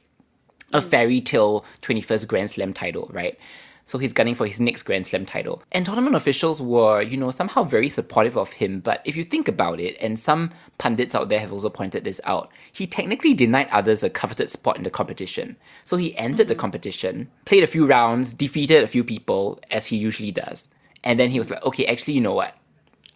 a 0.72 0.82
fairy 0.82 1.20
tale 1.20 1.64
21st 1.82 2.28
Grand 2.28 2.50
Slam 2.50 2.72
title, 2.72 3.10
right? 3.12 3.38
So 3.84 3.98
he's 3.98 4.12
gunning 4.12 4.36
for 4.36 4.46
his 4.46 4.60
next 4.60 4.82
Grand 4.84 5.08
Slam 5.08 5.26
title. 5.26 5.64
And 5.72 5.84
tournament 5.84 6.14
officials 6.14 6.62
were, 6.62 7.02
you 7.02 7.16
know, 7.16 7.32
somehow 7.32 7.64
very 7.64 7.88
supportive 7.88 8.36
of 8.36 8.52
him. 8.52 8.78
But 8.78 9.02
if 9.04 9.16
you 9.16 9.24
think 9.24 9.48
about 9.48 9.80
it, 9.80 9.96
and 10.00 10.18
some 10.18 10.52
pundits 10.78 11.14
out 11.14 11.28
there 11.28 11.40
have 11.40 11.52
also 11.52 11.70
pointed 11.70 12.04
this 12.04 12.20
out, 12.24 12.52
he 12.72 12.86
technically 12.86 13.34
denied 13.34 13.68
others 13.72 14.04
a 14.04 14.10
coveted 14.10 14.48
spot 14.48 14.76
in 14.76 14.84
the 14.84 14.90
competition. 14.90 15.56
So 15.82 15.96
he 15.96 16.16
entered 16.16 16.46
the 16.46 16.54
mm-hmm. 16.54 16.60
competition, 16.60 17.30
played 17.44 17.64
a 17.64 17.66
few 17.66 17.84
rounds, 17.84 18.32
defeated 18.32 18.84
a 18.84 18.86
few 18.86 19.02
people, 19.02 19.58
as 19.72 19.86
he 19.86 19.96
usually 19.96 20.30
does. 20.30 20.68
And 21.04 21.18
then 21.18 21.30
he 21.30 21.38
was 21.38 21.50
like, 21.50 21.62
okay, 21.64 21.86
actually, 21.86 22.14
you 22.14 22.20
know 22.20 22.34
what? 22.34 22.54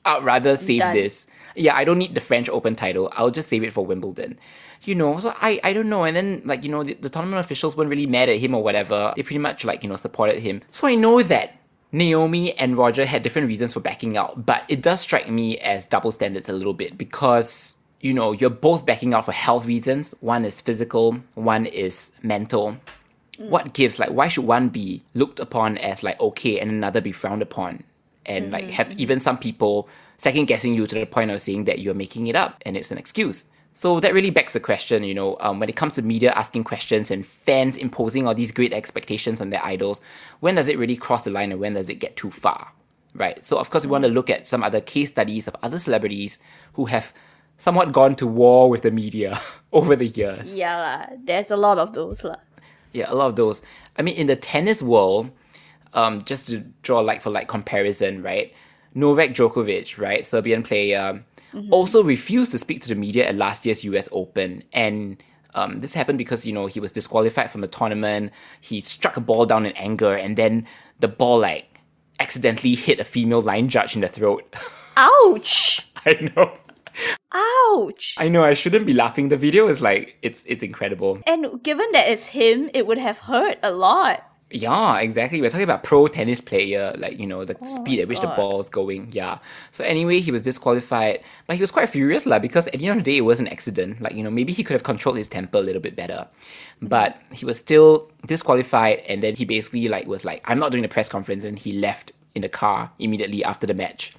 I'd 0.04 0.24
rather 0.24 0.56
save 0.56 0.80
Done. 0.80 0.94
this. 0.94 1.28
Yeah, 1.56 1.76
I 1.76 1.84
don't 1.84 1.98
need 1.98 2.14
the 2.14 2.20
French 2.20 2.48
Open 2.48 2.74
title. 2.74 3.10
I'll 3.12 3.30
just 3.30 3.48
save 3.48 3.62
it 3.62 3.72
for 3.72 3.86
Wimbledon. 3.86 4.38
You 4.82 4.94
know, 4.94 5.18
so 5.18 5.34
I, 5.40 5.60
I 5.64 5.72
don't 5.72 5.88
know. 5.88 6.04
And 6.04 6.16
then, 6.16 6.42
like, 6.44 6.64
you 6.64 6.70
know, 6.70 6.82
the, 6.82 6.94
the 6.94 7.08
tournament 7.08 7.40
officials 7.40 7.76
weren't 7.76 7.88
really 7.88 8.06
mad 8.06 8.28
at 8.28 8.38
him 8.38 8.54
or 8.54 8.62
whatever. 8.62 9.12
They 9.16 9.22
pretty 9.22 9.38
much, 9.38 9.64
like, 9.64 9.82
you 9.82 9.88
know, 9.88 9.96
supported 9.96 10.40
him. 10.40 10.62
So 10.70 10.86
I 10.86 10.94
know 10.94 11.22
that 11.22 11.56
Naomi 11.92 12.52
and 12.58 12.76
Roger 12.76 13.06
had 13.06 13.22
different 13.22 13.48
reasons 13.48 13.72
for 13.72 13.80
backing 13.80 14.16
out, 14.16 14.44
but 14.44 14.64
it 14.68 14.82
does 14.82 15.00
strike 15.00 15.30
me 15.30 15.58
as 15.58 15.86
double 15.86 16.10
standards 16.10 16.48
a 16.48 16.52
little 16.52 16.74
bit 16.74 16.98
because, 16.98 17.76
you 18.00 18.12
know, 18.12 18.32
you're 18.32 18.50
both 18.50 18.84
backing 18.84 19.14
out 19.14 19.24
for 19.24 19.32
health 19.32 19.64
reasons. 19.64 20.12
One 20.20 20.44
is 20.44 20.60
physical, 20.60 21.20
one 21.34 21.66
is 21.66 22.12
mental. 22.22 22.76
What 23.38 23.72
gives? 23.72 23.98
Like, 23.98 24.10
why 24.10 24.28
should 24.28 24.44
one 24.44 24.68
be 24.68 25.02
looked 25.14 25.40
upon 25.40 25.78
as, 25.78 26.02
like, 26.02 26.20
okay 26.20 26.60
and 26.60 26.70
another 26.70 27.00
be 27.00 27.12
frowned 27.12 27.42
upon? 27.42 27.84
And, 28.26 28.52
like, 28.52 28.70
have 28.70 28.92
even 28.98 29.20
some 29.20 29.38
people 29.38 29.88
second 30.16 30.46
guessing 30.46 30.74
you 30.74 30.86
to 30.86 30.94
the 30.94 31.06
point 31.06 31.30
of 31.30 31.40
saying 31.40 31.64
that 31.64 31.80
you're 31.80 31.94
making 31.94 32.26
it 32.28 32.36
up 32.36 32.62
and 32.64 32.76
it's 32.76 32.90
an 32.90 32.98
excuse. 32.98 33.46
So 33.76 33.98
that 33.98 34.14
really 34.14 34.30
begs 34.30 34.52
the 34.52 34.60
question, 34.60 35.02
you 35.02 35.14
know, 35.14 35.36
um, 35.40 35.58
when 35.58 35.68
it 35.68 35.74
comes 35.74 35.94
to 35.94 36.02
media 36.02 36.32
asking 36.32 36.62
questions 36.62 37.10
and 37.10 37.26
fans 37.26 37.76
imposing 37.76 38.24
all 38.26 38.34
these 38.34 38.52
great 38.52 38.72
expectations 38.72 39.40
on 39.40 39.50
their 39.50 39.64
idols, 39.64 40.00
when 40.38 40.54
does 40.54 40.68
it 40.68 40.78
really 40.78 40.96
cross 40.96 41.24
the 41.24 41.30
line 41.30 41.50
and 41.50 41.60
when 41.60 41.74
does 41.74 41.88
it 41.88 41.96
get 41.96 42.14
too 42.16 42.30
far? 42.30 42.72
Right. 43.14 43.44
So 43.44 43.58
of 43.58 43.70
course 43.70 43.84
we 43.84 43.90
want 43.90 44.04
to 44.04 44.10
look 44.10 44.30
at 44.30 44.46
some 44.46 44.62
other 44.62 44.80
case 44.80 45.08
studies 45.08 45.48
of 45.48 45.56
other 45.60 45.80
celebrities 45.80 46.38
who 46.74 46.84
have 46.86 47.12
somewhat 47.58 47.92
gone 47.92 48.14
to 48.16 48.28
war 48.28 48.70
with 48.70 48.82
the 48.82 48.92
media 48.92 49.40
over 49.72 49.96
the 49.96 50.06
years. 50.06 50.56
Yeah, 50.56 50.80
lah. 50.80 51.16
there's 51.24 51.50
a 51.50 51.56
lot 51.56 51.78
of 51.78 51.92
those. 51.94 52.22
lah. 52.22 52.36
Yeah, 52.94 53.06
a 53.08 53.14
lot 53.14 53.26
of 53.26 53.36
those. 53.36 53.62
I 53.96 54.02
mean, 54.02 54.14
in 54.16 54.26
the 54.26 54.36
tennis 54.36 54.82
world, 54.82 55.30
um, 55.92 56.22
just 56.24 56.46
to 56.46 56.60
draw 56.82 57.00
like 57.00 57.20
for 57.22 57.30
like 57.30 57.48
comparison, 57.48 58.22
right? 58.22 58.54
Novak 58.94 59.30
Djokovic, 59.30 60.00
right, 60.00 60.24
Serbian 60.24 60.62
player, 60.62 61.24
also 61.70 62.02
refused 62.02 62.50
to 62.52 62.58
speak 62.58 62.80
to 62.80 62.88
the 62.88 62.94
media 62.94 63.28
at 63.28 63.36
last 63.36 63.64
year's 63.66 63.84
U.S. 63.84 64.08
Open, 64.12 64.62
and 64.72 65.22
um, 65.54 65.80
this 65.80 65.94
happened 65.94 66.18
because 66.18 66.44
you 66.44 66.52
know 66.52 66.66
he 66.66 66.80
was 66.80 66.92
disqualified 66.92 67.50
from 67.50 67.60
the 67.60 67.68
tournament. 67.68 68.32
He 68.60 68.80
struck 68.80 69.16
a 69.16 69.20
ball 69.20 69.46
down 69.46 69.66
in 69.66 69.72
anger, 69.72 70.14
and 70.14 70.36
then 70.36 70.66
the 71.00 71.08
ball 71.08 71.40
like 71.40 71.80
accidentally 72.20 72.74
hit 72.74 73.00
a 73.00 73.04
female 73.04 73.40
line 73.40 73.68
judge 73.68 73.94
in 73.94 74.00
the 74.00 74.08
throat. 74.08 74.54
Ouch! 74.96 75.86
I 76.06 76.30
know. 76.36 76.56
Ouch! 77.32 78.14
I 78.18 78.28
know 78.28 78.44
I 78.44 78.54
shouldn't 78.54 78.86
be 78.86 78.94
laughing. 78.94 79.28
The 79.28 79.36
video 79.36 79.68
is 79.68 79.80
like 79.80 80.16
it's 80.22 80.42
it's 80.46 80.62
incredible. 80.62 81.20
And 81.26 81.62
given 81.62 81.90
that 81.92 82.08
it's 82.08 82.28
him, 82.28 82.70
it 82.74 82.86
would 82.86 82.98
have 82.98 83.18
hurt 83.20 83.58
a 83.62 83.72
lot. 83.72 84.30
Yeah, 84.50 85.00
exactly. 85.00 85.40
We're 85.40 85.50
talking 85.50 85.64
about 85.64 85.82
pro 85.82 86.06
tennis 86.06 86.40
player, 86.40 86.94
like 86.96 87.18
you 87.18 87.26
know 87.26 87.44
the 87.44 87.56
oh 87.60 87.66
speed 87.66 87.98
at 87.98 88.06
which 88.06 88.20
the 88.20 88.28
God. 88.28 88.36
ball 88.36 88.60
is 88.60 88.68
going. 88.68 89.08
Yeah. 89.10 89.38
So 89.72 89.82
anyway, 89.82 90.20
he 90.20 90.30
was 90.30 90.42
disqualified, 90.42 91.24
but 91.48 91.56
he 91.56 91.60
was 91.60 91.72
quite 91.72 91.90
furious, 91.90 92.24
lah, 92.24 92.38
because 92.38 92.68
at 92.68 92.78
the 92.78 92.86
end 92.86 92.98
of 92.98 93.04
the 93.04 93.10
day, 93.10 93.16
it 93.16 93.22
was 93.22 93.40
an 93.40 93.48
accident. 93.48 94.00
Like 94.00 94.14
you 94.14 94.22
know, 94.22 94.30
maybe 94.30 94.52
he 94.52 94.62
could 94.62 94.74
have 94.74 94.84
controlled 94.84 95.18
his 95.18 95.28
temper 95.28 95.58
a 95.58 95.60
little 95.60 95.80
bit 95.82 95.96
better, 95.96 96.28
mm-hmm. 96.28 96.86
but 96.86 97.20
he 97.32 97.44
was 97.44 97.58
still 97.58 98.08
disqualified, 98.26 99.00
and 99.08 99.24
then 99.24 99.34
he 99.34 99.44
basically 99.44 99.88
like 99.88 100.06
was 100.06 100.24
like, 100.24 100.40
"I'm 100.44 100.58
not 100.58 100.70
doing 100.70 100.82
the 100.82 100.88
press 100.88 101.08
conference," 101.08 101.42
and 101.42 101.58
he 101.58 101.72
left 101.72 102.12
in 102.36 102.42
the 102.42 102.48
car 102.48 102.92
immediately 103.00 103.42
after 103.42 103.66
the 103.66 103.74
match. 103.74 104.14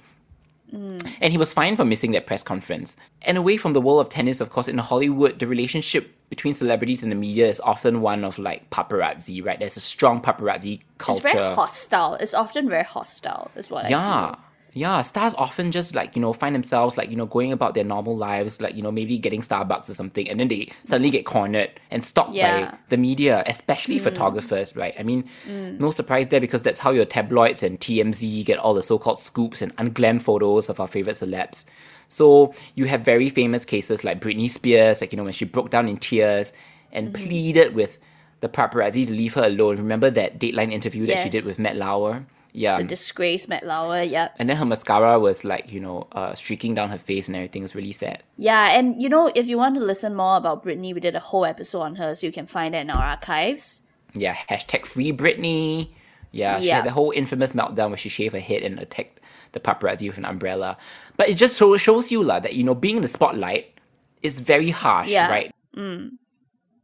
Mm. 0.74 1.12
And 1.20 1.32
he 1.32 1.38
was 1.38 1.52
fined 1.52 1.76
for 1.76 1.84
missing 1.84 2.12
that 2.12 2.26
press 2.26 2.42
conference. 2.42 2.96
And 3.22 3.38
away 3.38 3.56
from 3.56 3.72
the 3.72 3.80
world 3.80 4.00
of 4.00 4.08
tennis, 4.08 4.40
of 4.40 4.50
course, 4.50 4.68
in 4.68 4.78
Hollywood, 4.78 5.38
the 5.38 5.46
relationship 5.46 6.12
between 6.28 6.54
celebrities 6.54 7.02
and 7.02 7.12
the 7.12 7.16
media 7.16 7.46
is 7.46 7.60
often 7.60 8.00
one 8.00 8.24
of 8.24 8.38
like 8.38 8.68
paparazzi, 8.70 9.44
right? 9.44 9.58
There's 9.58 9.76
a 9.76 9.80
strong 9.80 10.20
paparazzi 10.20 10.80
culture. 10.98 11.26
It's 11.26 11.32
very 11.34 11.54
hostile. 11.54 12.14
It's 12.14 12.34
often 12.34 12.68
very 12.68 12.84
hostile, 12.84 13.50
is 13.54 13.70
what 13.70 13.86
I 13.86 13.88
Yeah. 13.90 14.26
feel. 14.34 14.40
Yeah, 14.76 15.00
stars 15.00 15.32
often 15.38 15.70
just 15.70 15.94
like, 15.94 16.14
you 16.14 16.20
know, 16.20 16.34
find 16.34 16.54
themselves 16.54 16.98
like, 16.98 17.08
you 17.08 17.16
know, 17.16 17.24
going 17.24 17.50
about 17.50 17.72
their 17.72 17.82
normal 17.82 18.14
lives, 18.14 18.60
like, 18.60 18.74
you 18.74 18.82
know, 18.82 18.92
maybe 18.92 19.16
getting 19.16 19.40
Starbucks 19.40 19.88
or 19.88 19.94
something, 19.94 20.28
and 20.28 20.38
then 20.38 20.48
they 20.48 20.68
suddenly 20.84 21.08
get 21.08 21.24
cornered 21.24 21.70
and 21.90 22.04
stalked 22.04 22.34
Yeah. 22.34 22.72
by 22.72 22.78
the 22.90 22.98
media, 22.98 23.42
especially 23.46 23.96
hmm. 23.96 24.04
photographers, 24.04 24.76
right? 24.76 24.94
I 24.98 25.02
mean, 25.02 25.24
hmm. 25.46 25.78
no 25.78 25.90
surprise 25.90 26.28
there 26.28 26.42
because 26.42 26.62
that's 26.62 26.78
how 26.78 26.90
your 26.90 27.06
tabloids 27.06 27.62
and 27.62 27.80
TMZ 27.80 28.44
get 28.44 28.58
all 28.58 28.74
the 28.74 28.82
so 28.82 28.98
called 28.98 29.18
scoops 29.18 29.62
and 29.62 29.74
unglam 29.76 30.20
photos 30.20 30.68
of 30.68 30.78
our 30.78 30.86
favorite 30.86 31.16
celebs. 31.16 31.64
So 32.08 32.52
you 32.74 32.84
have 32.84 33.00
very 33.00 33.30
famous 33.30 33.64
cases 33.64 34.04
like 34.04 34.20
Britney 34.20 34.50
Spears, 34.50 35.00
like, 35.00 35.10
you 35.10 35.16
know, 35.16 35.24
when 35.24 35.32
she 35.32 35.46
broke 35.46 35.70
down 35.70 35.88
in 35.88 35.96
tears 35.96 36.52
and 36.92 37.16
hmm. 37.16 37.24
pleaded 37.24 37.74
with 37.74 37.98
the 38.40 38.50
paparazzi 38.50 39.06
to 39.06 39.12
leave 39.14 39.32
her 39.32 39.44
alone. 39.44 39.78
Remember 39.78 40.10
that 40.10 40.38
Dateline 40.38 40.70
interview 40.70 41.06
that 41.06 41.22
she 41.22 41.30
did 41.30 41.46
with 41.46 41.58
Matt 41.58 41.76
Lauer? 41.76 42.26
Yeah. 42.56 42.78
The 42.78 42.84
disgrace, 42.84 43.48
Matt 43.48 43.66
Lauer, 43.66 44.00
yep. 44.02 44.34
And 44.38 44.48
then 44.48 44.56
her 44.56 44.64
mascara 44.64 45.20
was 45.20 45.44
like, 45.44 45.70
you 45.70 45.78
know, 45.78 46.08
uh, 46.12 46.34
streaking 46.34 46.74
down 46.74 46.88
her 46.88 46.98
face 46.98 47.28
and 47.28 47.36
everything. 47.36 47.60
It 47.60 47.64
was 47.64 47.74
really 47.74 47.92
sad. 47.92 48.22
Yeah, 48.38 48.70
and 48.78 49.00
you 49.02 49.10
know, 49.10 49.30
if 49.34 49.46
you 49.46 49.58
want 49.58 49.74
to 49.74 49.84
listen 49.84 50.14
more 50.14 50.38
about 50.38 50.64
Britney, 50.64 50.94
we 50.94 51.00
did 51.00 51.14
a 51.14 51.20
whole 51.20 51.44
episode 51.44 51.82
on 51.82 51.96
her, 51.96 52.14
so 52.14 52.26
you 52.26 52.32
can 52.32 52.46
find 52.46 52.72
that 52.72 52.80
in 52.80 52.90
our 52.90 53.02
archives. 53.02 53.82
Yeah, 54.14 54.34
hashtag 54.48 54.86
free 54.86 55.12
Britney. 55.12 55.90
Yeah, 56.32 56.58
she 56.60 56.68
Yeah. 56.68 56.76
had 56.76 56.86
the 56.86 56.92
whole 56.92 57.12
infamous 57.14 57.52
meltdown 57.52 57.88
where 57.90 57.98
she 57.98 58.08
shaved 58.08 58.34
her 58.34 58.40
head 58.40 58.62
and 58.62 58.78
attacked 58.78 59.20
the 59.52 59.60
paparazzi 59.60 60.08
with 60.08 60.16
an 60.18 60.24
umbrella. 60.24 60.78
But 61.18 61.28
it 61.28 61.34
just 61.34 61.56
show, 61.58 61.76
shows 61.76 62.10
you 62.10 62.22
la, 62.22 62.40
that, 62.40 62.54
you 62.54 62.64
know, 62.64 62.74
being 62.74 62.96
in 62.96 63.02
the 63.02 63.08
spotlight 63.08 63.78
is 64.22 64.40
very 64.40 64.70
harsh, 64.70 65.08
Yeah. 65.08 65.28
right? 65.30 65.52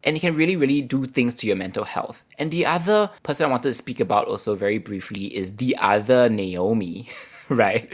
And 0.05 0.17
it 0.17 0.21
can 0.21 0.35
really, 0.35 0.57
really 0.57 0.81
do 0.83 1.05
things 1.05 1.35
to 1.37 1.47
your 1.47 1.57
mental 1.57 1.85
health. 1.85 2.23
And 2.39 2.51
the 2.51 2.67
other 2.67 3.11
person 3.23 3.47
I 3.47 3.51
wanted 3.51 3.69
to 3.69 3.73
speak 3.75 4.01
about 4.01 4.27
also 4.27 4.55
very 4.57 4.79
briefly 4.79 5.27
is 5.35 5.57
the 5.57 5.77
other 5.79 6.29
Naomi, 6.29 7.09
right? 7.49 7.89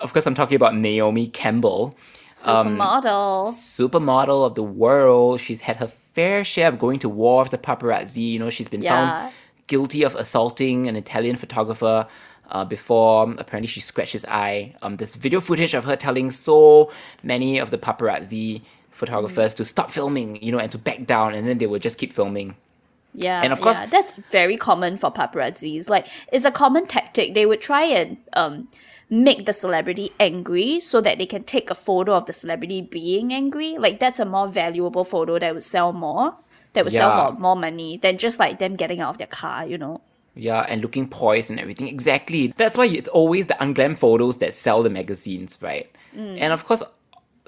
of 0.00 0.12
course, 0.12 0.26
I'm 0.26 0.34
talking 0.34 0.56
about 0.56 0.74
Naomi 0.76 1.28
Campbell, 1.28 1.96
Supermodel. 2.32 3.52
supermodel 3.52 4.44
of 4.46 4.54
the 4.54 4.62
world. 4.62 5.40
She's 5.40 5.60
had 5.60 5.76
her 5.76 5.86
fair 5.86 6.44
share 6.44 6.68
of 6.68 6.78
going 6.78 6.98
to 7.00 7.08
war 7.08 7.42
with 7.42 7.50
the 7.52 7.58
paparazzi. 7.58 8.32
You 8.32 8.38
know, 8.38 8.50
she's 8.50 8.68
been 8.68 8.82
Yeah. 8.82 8.90
found 9.22 9.32
guilty 9.66 10.02
of 10.02 10.14
assaulting 10.14 10.86
an 10.88 10.96
Italian 10.96 11.36
photographer. 11.36 12.06
Uh, 12.48 12.64
before 12.64 13.34
apparently 13.38 13.66
she 13.66 13.80
scratched 13.80 14.12
his 14.12 14.24
eye. 14.26 14.72
Um, 14.80 14.98
there's 14.98 15.16
video 15.16 15.40
footage 15.40 15.74
of 15.74 15.84
her 15.84 15.96
telling 15.96 16.30
so 16.30 16.92
many 17.24 17.58
of 17.58 17.72
the 17.72 17.76
paparazzi 17.78 18.62
photographers 18.96 19.54
to 19.54 19.64
stop 19.64 19.90
filming, 19.90 20.42
you 20.42 20.50
know, 20.52 20.58
and 20.58 20.72
to 20.72 20.78
back 20.78 21.06
down, 21.06 21.34
and 21.34 21.46
then 21.46 21.58
they 21.58 21.66
would 21.66 21.82
just 21.82 21.98
keep 21.98 22.12
filming. 22.12 22.56
Yeah, 23.18 23.40
And 23.42 23.52
of 23.52 23.60
course- 23.60 23.80
yeah, 23.80 23.86
that's 23.86 24.16
very 24.30 24.56
common 24.56 24.96
for 24.96 25.10
paparazzis. 25.10 25.88
Like, 25.88 26.06
it's 26.32 26.44
a 26.44 26.50
common 26.50 26.86
tactic. 26.86 27.32
They 27.34 27.46
would 27.46 27.60
try 27.62 27.84
and 27.84 28.16
um 28.34 28.68
make 29.08 29.46
the 29.46 29.52
celebrity 29.52 30.10
angry 30.18 30.80
so 30.80 31.00
that 31.00 31.16
they 31.18 31.26
can 31.26 31.44
take 31.44 31.70
a 31.70 31.74
photo 31.74 32.12
of 32.12 32.26
the 32.26 32.32
celebrity 32.32 32.80
being 32.82 33.32
angry. 33.32 33.78
Like, 33.78 34.00
that's 34.00 34.18
a 34.18 34.24
more 34.24 34.48
valuable 34.48 35.04
photo 35.04 35.38
that 35.38 35.54
would 35.54 35.62
sell 35.62 35.92
more, 35.92 36.34
that 36.72 36.84
would 36.84 36.92
sell 36.92 37.12
for 37.32 37.38
more 37.40 37.56
money 37.56 37.96
than 37.98 38.18
just 38.18 38.38
like 38.38 38.58
them 38.58 38.74
getting 38.76 39.00
out 39.00 39.10
of 39.10 39.18
their 39.18 39.28
car. 39.28 39.64
You 39.66 39.78
know. 39.78 40.00
Yeah, 40.34 40.66
and 40.68 40.82
looking 40.82 41.08
poised 41.08 41.48
and 41.50 41.58
everything. 41.58 41.88
Exactly. 41.88 42.52
That's 42.58 42.76
why 42.76 42.86
it's 42.86 43.08
always 43.08 43.46
the 43.46 43.54
unglam 43.54 43.96
photos 43.96 44.36
that 44.38 44.54
sell 44.54 44.82
the 44.82 44.90
magazines, 44.90 45.58
right? 45.62 45.88
And 46.14 46.52
of 46.52 46.64
course, 46.66 46.82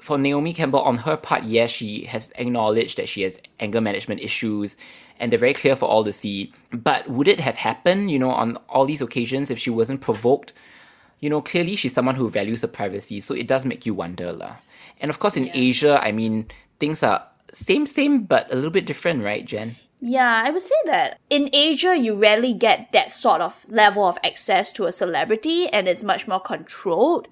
for 0.01 0.17
Naomi 0.17 0.53
Campbell, 0.53 0.81
on 0.81 0.97
her 0.97 1.17
part, 1.17 1.43
yes, 1.43 1.69
she 1.71 2.05
has 2.05 2.31
acknowledged 2.35 2.97
that 2.97 3.09
she 3.09 3.21
has 3.23 3.39
anger 3.59 3.81
management 3.81 4.21
issues, 4.21 4.77
and 5.19 5.31
they're 5.31 5.39
very 5.39 5.53
clear 5.53 5.75
for 5.75 5.85
all 5.85 6.03
to 6.03 6.13
see. 6.13 6.53
But 6.71 7.09
would 7.09 7.27
it 7.27 7.39
have 7.39 7.57
happened, 7.57 8.11
you 8.11 8.19
know, 8.19 8.31
on 8.31 8.57
all 8.69 8.85
these 8.85 9.01
occasions 9.01 9.51
if 9.51 9.59
she 9.59 9.69
wasn't 9.69 10.01
provoked? 10.01 10.53
You 11.19 11.29
know, 11.29 11.41
clearly 11.41 11.75
she's 11.75 11.93
someone 11.93 12.15
who 12.15 12.29
values 12.29 12.61
her 12.61 12.67
privacy, 12.67 13.19
so 13.19 13.33
it 13.33 13.47
does 13.47 13.65
make 13.65 13.85
you 13.85 13.93
wonder, 13.93 14.31
lah. 14.31 14.55
And 15.01 15.09
of 15.09 15.19
course, 15.19 15.35
in 15.35 15.49
Asia, 15.53 15.99
I 16.01 16.11
mean, 16.11 16.47
things 16.79 17.03
are 17.03 17.25
same, 17.51 17.85
same, 17.85 18.23
but 18.23 18.51
a 18.51 18.55
little 18.55 18.71
bit 18.71 18.85
different, 18.85 19.23
right, 19.23 19.45
Jen? 19.45 19.75
Yeah, 20.01 20.43
I 20.45 20.49
would 20.49 20.61
say 20.61 20.75
that 20.85 21.19
in 21.29 21.49
Asia, 21.51 21.97
you 21.97 22.15
rarely 22.15 22.53
get 22.53 22.93
that 22.93 23.11
sort 23.11 23.41
of 23.41 23.65
level 23.67 24.05
of 24.05 24.17
access 24.23 24.71
to 24.73 24.85
a 24.85 24.93
celebrity, 24.93 25.67
and 25.67 25.87
it's 25.87 26.03
much 26.03 26.25
more 26.25 26.39
controlled. 26.39 27.27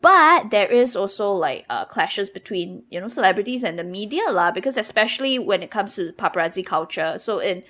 But 0.00 0.50
there 0.50 0.66
is 0.66 0.96
also 0.96 1.32
like 1.32 1.64
uh, 1.68 1.84
clashes 1.84 2.30
between 2.30 2.82
you 2.90 3.00
know 3.00 3.08
celebrities 3.08 3.64
and 3.64 3.78
the 3.78 3.84
media 3.84 4.22
lah, 4.30 4.50
because 4.50 4.76
especially 4.76 5.38
when 5.38 5.62
it 5.62 5.70
comes 5.70 5.96
to 5.96 6.12
paparazzi 6.12 6.64
culture. 6.64 7.18
So 7.18 7.38
in 7.38 7.62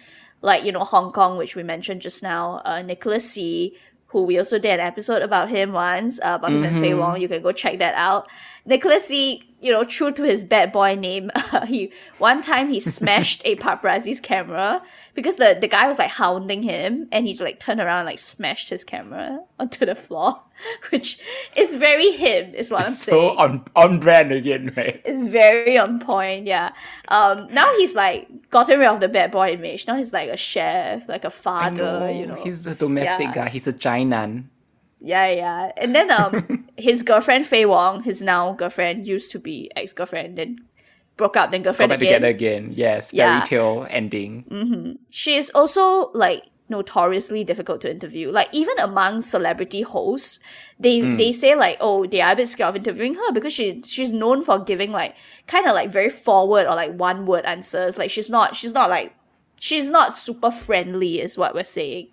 like 0.43 0.65
you 0.65 0.73
know 0.73 0.85
Hong 0.85 1.13
Kong, 1.13 1.37
which 1.37 1.57
we 1.57 1.63
mentioned 1.63 2.03
just 2.03 2.23
now, 2.23 2.63
uh, 2.65 2.83
Nicholas 2.83 3.35
Tse, 3.35 3.73
who 4.09 4.23
we 4.23 4.39
also 4.39 4.59
did 4.59 4.81
an 4.81 4.87
episode 4.87 5.23
about 5.23 5.51
him 5.51 5.73
once, 5.73 6.21
uh, 6.21 6.37
about 6.39 6.53
him 6.53 6.65
and 6.65 6.81
Faye 6.81 6.95
Wong. 6.95 7.21
You 7.21 7.29
can 7.29 7.43
go 7.43 7.53
check 7.53 7.79
that 7.79 7.95
out. 7.95 8.29
Nicholas 8.65 9.07
Tse, 9.07 9.43
you 9.61 9.73
know, 9.73 9.85
true 9.85 10.13
to 10.13 10.23
his 10.23 10.43
bad 10.43 10.73
boy 10.73 10.95
name, 10.95 11.31
he 11.67 11.93
one 12.19 12.41
time 12.43 12.69
he 12.69 12.81
smashed 12.81 13.43
a 13.45 13.57
paparazzi's 13.57 14.21
camera 14.21 14.83
because 15.19 15.35
the, 15.35 15.59
the 15.61 15.67
guy 15.67 15.89
was 15.89 15.99
like 15.99 16.11
hounding 16.11 16.63
him 16.63 17.09
and 17.11 17.27
he 17.27 17.33
just 17.33 17.43
like 17.43 17.59
turned 17.59 17.81
around 17.81 17.99
and 18.01 18.07
like 18.07 18.21
smashed 18.21 18.71
his 18.71 18.85
camera 18.85 19.41
onto 19.59 19.85
the 19.85 19.97
floor, 19.97 20.43
which 20.91 21.19
is 21.57 21.75
very 21.75 22.13
him, 22.13 22.55
is 22.55 22.71
what 22.71 22.87
I'm 22.87 22.95
So 22.95 22.95
saying. 22.95 23.35
So 23.35 23.37
on 23.37 23.65
on 23.75 23.99
brand 23.99 24.31
again, 24.31 24.73
right? 24.77 25.03
It's 25.05 25.21
very 25.21 25.77
on 25.77 25.99
point, 25.99 26.47
yeah. 26.47 26.71
Um, 27.09 27.53
now 27.53 27.67
he's 27.79 27.97
like 27.97 28.29
gotten 28.51 28.79
rid 28.79 28.87
of 28.87 29.01
the 29.01 29.09
bad 29.09 29.33
boy 29.33 29.49
image. 29.59 29.89
Now 29.89 29.97
he's 29.97 30.13
like 30.13 30.29
a 30.31 30.37
chef, 30.37 31.09
like 31.09 31.25
a 31.25 31.31
father, 31.31 32.11
you 32.11 32.27
know. 32.27 32.37
He's 32.45 32.65
a 32.67 32.75
domestic 32.77 33.19
Yeah. 33.27 33.33
guy. 33.35 33.49
He's 33.49 33.67
a 33.67 33.73
Chainan. 33.73 34.45
Yeah, 35.01 35.29
yeah. 35.31 35.73
And 35.77 35.95
then 35.95 36.11
um 36.11 36.47
his 36.77 37.03
girlfriend 37.03 37.47
Faye 37.47 37.67
Wong, 37.67 38.03
his 38.05 38.23
now 38.23 38.53
girlfriend, 38.53 39.07
used 39.07 39.33
to 39.33 39.39
be 39.39 39.71
ex 39.77 39.93
girlfriend, 39.93 40.39
then 40.39 40.59
broke 41.19 41.37
up, 41.37 41.51
then 41.51 41.61
Go 41.61 41.65
girlfriend 41.65 41.91
back 41.91 41.99
again. 42.01 42.09
together 42.23 42.29
again. 42.29 42.73
Yes, 42.75 43.13
Yeah. 43.13 43.41
fairy 43.41 43.47
tale 43.49 43.87
ending. 43.91 44.97
She 45.11 45.35
is 45.37 45.51
also 45.55 46.11
like 46.15 46.45
notoriously 46.71 47.45
difficult 47.45 47.81
to 47.83 47.91
interview. 47.91 48.31
Like 48.31 48.49
even 48.53 48.79
among 48.79 49.21
celebrity 49.23 49.83
hosts, 49.83 50.39
they 50.79 51.01
they 51.17 51.33
say 51.33 51.55
like, 51.55 51.77
oh, 51.81 52.07
they 52.07 52.21
are 52.21 52.33
a 52.33 52.37
bit 52.37 52.49
scared 52.49 52.71
of 52.71 52.77
interviewing 52.77 53.15
her 53.15 53.33
because 53.33 53.53
she 53.53 53.83
she's 53.85 54.13
known 54.13 54.43
for 54.43 54.59
giving 54.59 54.93
like 54.93 55.15
kind 55.47 55.67
of 55.67 55.75
like 55.75 55.91
very 55.91 56.09
forward 56.11 56.67
or 56.67 56.75
like 56.75 56.93
one 56.93 57.27
word 57.27 57.45
answers. 57.45 57.99
Like 57.99 58.11
she's 58.11 58.31
not 58.31 58.55
she's 58.57 58.73
not 58.73 58.89
like 58.91 59.15
she's 59.59 59.89
not 59.89 60.17
super 60.17 60.51
friendly 60.51 61.21
is 61.21 61.37
what 61.39 61.55
we're 61.55 61.65
saying. 61.65 62.09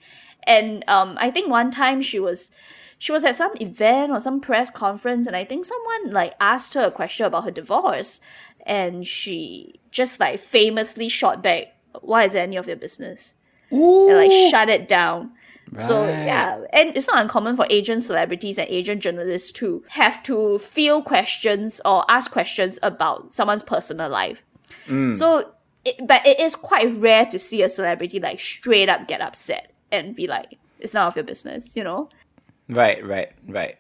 And 0.48 0.84
um 0.88 1.18
I 1.20 1.32
think 1.32 1.50
one 1.50 1.70
time 1.70 2.02
she 2.02 2.20
was 2.20 2.52
she 2.98 3.12
was 3.12 3.26
at 3.26 3.36
some 3.36 3.52
event 3.60 4.10
or 4.14 4.22
some 4.22 4.40
press 4.40 4.70
conference 4.72 5.28
and 5.28 5.36
I 5.36 5.44
think 5.44 5.66
someone 5.66 6.12
like 6.12 6.34
asked 6.40 6.74
her 6.76 6.86
a 6.88 6.92
question 6.92 7.26
about 7.26 7.44
her 7.44 7.52
divorce 7.52 8.22
and 8.66 9.06
she 9.06 9.80
just 9.92 10.20
like 10.20 10.40
famously 10.40 11.10
shot 11.10 11.42
back, 11.42 11.76
Why 12.02 12.24
is 12.24 12.36
it 12.36 12.40
any 12.40 12.56
of 12.56 12.68
your 12.68 12.76
business? 12.76 13.36
And 13.72 14.18
like 14.18 14.32
shut 14.32 14.70
it 14.70 14.88
down. 14.88 15.32
So 15.78 16.06
yeah, 16.06 16.64
and 16.72 16.96
it's 16.96 17.08
not 17.08 17.22
uncommon 17.22 17.56
for 17.56 17.66
Asian 17.70 18.00
celebrities 18.00 18.58
and 18.58 18.70
Asian 18.70 19.00
journalists 19.00 19.52
to 19.54 19.84
have 19.90 20.22
to 20.24 20.58
field 20.60 21.06
questions 21.06 21.82
or 21.84 22.06
ask 22.08 22.32
questions 22.32 22.80
about 22.82 23.34
someone's 23.34 23.64
personal 23.64 24.10
life. 24.10 24.44
Mm. 24.88 25.14
So, 25.16 25.52
it, 25.84 26.08
but 26.08 26.26
it 26.26 26.40
is 26.40 26.56
quite 26.56 26.94
rare 26.94 27.26
to 27.26 27.40
see 27.40 27.62
a 27.62 27.70
celebrity 27.70 28.20
like 28.20 28.40
straight 28.40 28.90
up 28.90 29.08
get 29.08 29.22
upset 29.22 29.72
and 29.92 30.16
be 30.16 30.28
like, 30.28 30.58
"It's 30.80 30.94
none 30.94 31.08
of 31.08 31.16
your 31.16 31.26
business," 31.26 31.76
you 31.76 31.84
know? 31.84 32.10
Right, 32.70 33.06
right, 33.06 33.32
right. 33.48 33.78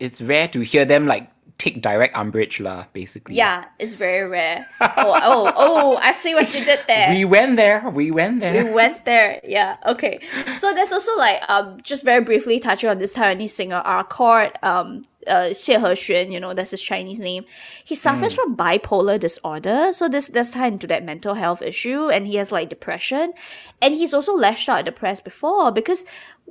It's 0.00 0.22
rare 0.22 0.48
to 0.48 0.60
hear 0.60 0.84
them 0.84 1.06
like 1.06 1.28
take 1.58 1.80
direct 1.80 2.16
umbrage, 2.16 2.60
lah. 2.60 2.86
Basically. 2.92 3.36
Yeah, 3.36 3.64
it's 3.78 3.94
very 3.94 4.28
rare. 4.28 4.66
oh, 4.80 5.18
oh, 5.22 5.52
oh! 5.56 5.96
I 5.96 6.12
see 6.12 6.34
what 6.34 6.54
you 6.54 6.64
did 6.64 6.80
there. 6.86 7.10
We 7.10 7.24
went 7.24 7.56
there. 7.56 7.88
We 7.90 8.10
went 8.10 8.40
there. 8.40 8.64
we 8.64 8.70
went 8.70 9.04
there. 9.04 9.40
Yeah. 9.44 9.76
Okay. 9.86 10.20
So 10.54 10.74
there's 10.74 10.92
also 10.92 11.16
like 11.16 11.42
um 11.48 11.80
just 11.82 12.04
very 12.04 12.22
briefly 12.22 12.60
touching 12.60 12.90
on 12.90 12.98
this 12.98 13.14
Taiwanese 13.14 13.50
singer 13.50 13.82
R-Chord 13.84 14.52
um 14.62 15.06
uh 15.26 15.50
Xie 15.50 15.78
Hexian, 15.78 16.32
you 16.32 16.40
know, 16.40 16.54
that's 16.54 16.70
his 16.70 16.82
Chinese 16.82 17.20
name. 17.20 17.44
He 17.84 17.94
suffers 17.94 18.34
from 18.34 18.56
bipolar 18.56 19.18
disorder. 19.18 19.92
So 19.92 20.08
this 20.08 20.28
this 20.28 20.50
tied 20.50 20.74
into 20.74 20.86
that 20.88 21.04
mental 21.04 21.34
health 21.34 21.62
issue 21.62 22.08
and 22.08 22.26
he 22.26 22.36
has 22.36 22.52
like 22.52 22.68
depression. 22.68 23.32
And 23.80 23.94
he's 23.94 24.14
also 24.14 24.34
lashed 24.34 24.68
out 24.68 24.80
at 24.80 24.84
the 24.84 24.92
press 24.92 25.20
before 25.20 25.70
because 25.72 26.04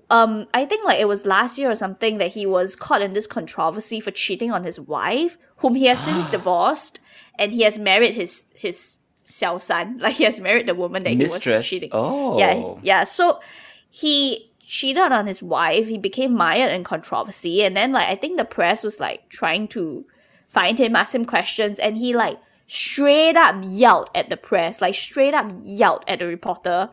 um 0.09 0.47
I 0.53 0.65
think 0.65 0.85
like 0.85 0.99
it 0.99 1.07
was 1.07 1.25
last 1.25 1.57
year 1.57 1.71
or 1.71 1.75
something 1.75 2.17
that 2.17 2.33
he 2.33 2.45
was 2.45 2.75
caught 2.75 3.01
in 3.01 3.13
this 3.13 3.27
controversy 3.27 3.99
for 3.99 4.11
cheating 4.11 4.51
on 4.51 4.63
his 4.63 4.79
wife, 4.79 5.37
whom 5.57 5.75
he 5.75 5.85
has 5.85 5.99
since 5.99 6.27
divorced, 6.31 6.99
and 7.39 7.51
he 7.51 7.61
has 7.63 7.79
married 7.79 8.13
his 8.13 8.45
his 8.53 8.97
Xiao 9.25 9.59
San. 9.59 9.97
Like 10.03 10.15
he 10.15 10.23
has 10.25 10.39
married 10.39 10.67
the 10.67 10.75
woman 10.75 11.03
that 11.03 11.11
he 11.11 11.17
was 11.17 11.39
cheating. 11.39 11.89
Oh. 11.91 12.37
Yeah, 12.39 12.75
yeah. 12.81 13.03
So 13.03 13.39
he 13.89 14.51
cheated 14.59 15.11
on 15.11 15.27
his 15.27 15.41
wife. 15.41 15.87
He 15.87 15.97
became 15.97 16.33
mired 16.33 16.71
in 16.71 16.83
controversy, 16.83 17.63
and 17.63 17.75
then 17.75 17.91
like 17.91 18.09
I 18.09 18.15
think 18.15 18.37
the 18.37 18.45
press 18.45 18.83
was 18.83 18.99
like 18.99 19.29
trying 19.29 19.67
to 19.69 20.05
find 20.49 20.79
him, 20.79 20.95
ask 20.95 21.15
him 21.15 21.25
questions, 21.25 21.79
and 21.79 21.97
he 21.97 22.15
like 22.15 22.39
straight 22.67 23.35
up 23.35 23.55
yelled 23.67 24.09
at 24.15 24.29
the 24.29 24.37
press, 24.37 24.81
like 24.81 24.95
straight 24.95 25.33
up 25.33 25.51
yelled 25.63 26.03
at 26.07 26.19
the 26.19 26.27
reporter, 26.27 26.89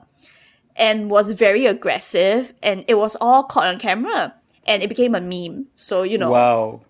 and 0.77 1.11
was 1.11 1.31
very 1.33 1.67
aggressive, 1.67 2.55
and 2.63 2.85
it 2.89 2.95
was 2.95 3.17
all 3.21 3.45
caught 3.45 3.67
on 3.67 3.79
camera, 3.79 4.35
and 4.67 4.83
it 4.83 4.89
became 4.89 5.15
a 5.15 5.21
meme. 5.21 5.67
So 5.77 6.03
you 6.03 6.19
know, 6.19 6.31
Wow. 6.31 6.83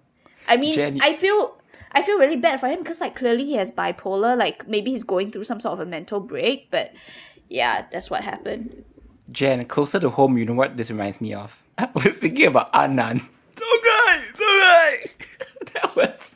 I 0.49 0.57
mean, 0.57 0.75
Jenny- 0.75 1.01
I 1.03 1.13
feel 1.13 1.57
I 1.93 2.03
feel 2.03 2.19
really 2.19 2.37
bad 2.37 2.61
for 2.61 2.69
him 2.69 2.79
because 2.81 3.01
like 3.01 3.17
clearly 3.17 3.45
he 3.45 3.55
has 3.55 3.71
bipolar. 3.73 4.37
Like 4.37 4.69
maybe 4.69 4.91
he's 4.91 5.05
going 5.05 5.31
through 5.31 5.45
some 5.45 5.61
sort 5.61 5.75
of 5.75 5.81
a 5.81 5.87
mental 5.87 6.21
break, 6.21 6.71
but 6.71 6.93
yeah, 7.49 7.87
that's 7.91 8.11
what 8.11 8.23
happened. 8.25 8.85
Jen, 9.33 9.65
closer 9.67 10.01
to 10.01 10.11
home, 10.11 10.39
you 10.39 10.45
know 10.45 10.55
what 10.55 10.77
this 10.77 10.91
reminds 10.91 11.21
me 11.21 11.35
of? 11.35 11.63
I 11.79 11.89
was 11.95 12.17
thinking 12.17 12.47
about 12.47 12.73
Anand. 12.73 13.21
So 13.57 13.67
good, 13.83 14.23
so 14.35 14.45
good. 14.45 15.11
that 15.75 15.97
was, 15.97 16.35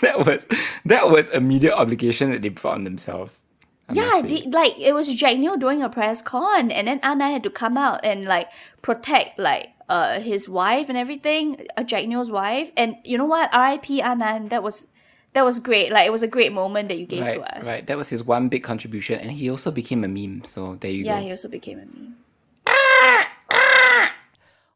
that 0.00 0.26
was, 0.26 0.46
that 0.84 1.10
was 1.10 1.28
a 1.30 1.40
media 1.40 1.74
obligation 1.74 2.30
that 2.32 2.42
they 2.42 2.48
brought 2.50 2.74
on 2.74 2.84
themselves. 2.84 3.42
I 3.88 3.92
Yeah, 3.94 4.22
the, 4.22 4.48
like 4.50 4.78
it 4.78 4.94
was 4.94 5.14
Jack 5.14 5.38
Neo 5.38 5.56
doing 5.56 5.82
a 5.82 5.88
press 5.88 6.22
con, 6.22 6.70
and 6.70 6.88
then 6.88 7.00
Anna 7.02 7.30
had 7.30 7.42
to 7.42 7.50
come 7.50 7.76
out 7.76 8.04
and 8.04 8.24
like 8.24 8.48
protect 8.80 9.38
like 9.38 9.70
uh 9.88 10.20
his 10.20 10.48
wife 10.48 10.88
and 10.88 10.96
everything, 10.96 11.66
uh, 11.76 11.82
Jack 11.82 12.06
Neo's 12.06 12.30
wife. 12.30 12.70
And 12.76 12.96
you 13.04 13.18
know 13.18 13.26
what? 13.26 13.52
R.I.P. 13.54 14.00
Anand. 14.00 14.50
That 14.50 14.62
was 14.62 14.88
that 15.32 15.44
was 15.44 15.58
great. 15.58 15.92
Like 15.92 16.06
it 16.06 16.12
was 16.12 16.22
a 16.22 16.28
great 16.28 16.52
moment 16.52 16.88
that 16.88 16.98
you 16.98 17.06
gave 17.06 17.22
right, 17.22 17.34
to 17.34 17.58
us. 17.58 17.66
right. 17.66 17.86
That 17.86 17.96
was 17.96 18.08
his 18.08 18.24
one 18.24 18.48
big 18.48 18.62
contribution, 18.62 19.18
and 19.18 19.30
he 19.32 19.50
also 19.50 19.70
became 19.70 20.04
a 20.04 20.08
meme. 20.08 20.44
So 20.44 20.76
there 20.80 20.90
you 20.90 21.04
Yeah, 21.04 21.12
go. 21.12 21.18
Yeah, 21.18 21.24
he 21.24 21.30
also 21.30 21.48
became 21.48 21.78
a 21.78 21.86
meme. 21.86 22.16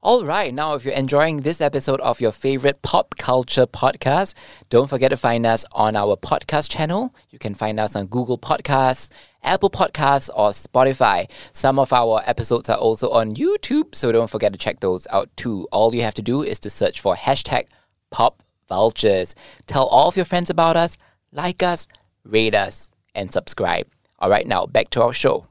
All 0.07 0.25
right, 0.25 0.55
now 0.55 0.75
if 0.75 0.85
you're 0.85 0.95
enjoying 0.95 1.39
this 1.39 1.61
episode 1.61 2.01
of 2.01 2.21
your 2.21 2.31
favorite 2.31 2.81
pop 2.81 3.17
culture 3.19 3.67
podcast, 3.67 4.35
don't 4.71 4.89
forget 4.89 5.11
to 5.11 5.17
find 5.17 5.45
us 5.45 5.65
on 5.73 5.97
our 5.97 6.15
podcast 6.15 6.71
channel. 6.71 7.13
You 7.31 7.41
can 7.41 7.57
find 7.57 7.81
us 7.81 7.97
on 7.97 8.07
Google 8.07 8.39
Podcasts, 8.39 9.11
Apple 9.43 9.69
Podcasts, 9.69 10.31
or 10.33 10.51
Spotify. 10.51 11.29
Some 11.53 11.81
of 11.81 11.93
our 11.93 12.23
episodes 12.25 12.69
are 12.69 12.79
also 12.79 13.11
on 13.11 13.33
YouTube, 13.33 13.97
so 13.97 14.13
don't 14.13 14.31
forget 14.31 14.53
to 14.53 14.59
check 14.61 14.79
those 14.79 15.09
out 15.11 15.29
too. 15.37 15.67
All 15.73 15.93
you 15.93 16.03
have 16.03 16.15
to 16.15 16.23
do 16.23 16.45
is 16.45 16.61
to 16.61 16.71
search 16.71 17.01
for 17.01 17.17
hashtag 17.17 17.67
Pop 18.13 18.45
Vultures. 18.69 19.35
Tell 19.67 19.87
all 19.87 20.07
of 20.07 20.15
your 20.15 20.25
friends 20.25 20.51
about 20.51 20.77
us, 20.77 20.97
like 21.33 21.65
us, 21.65 21.89
rate 22.25 22.55
us, 22.55 22.93
and 23.17 23.33
subscribe. 23.33 23.89
All 24.21 24.31
right, 24.31 24.47
now 24.47 24.67
back 24.67 24.91
to 24.91 25.03
our 25.03 25.13
show. 25.13 25.49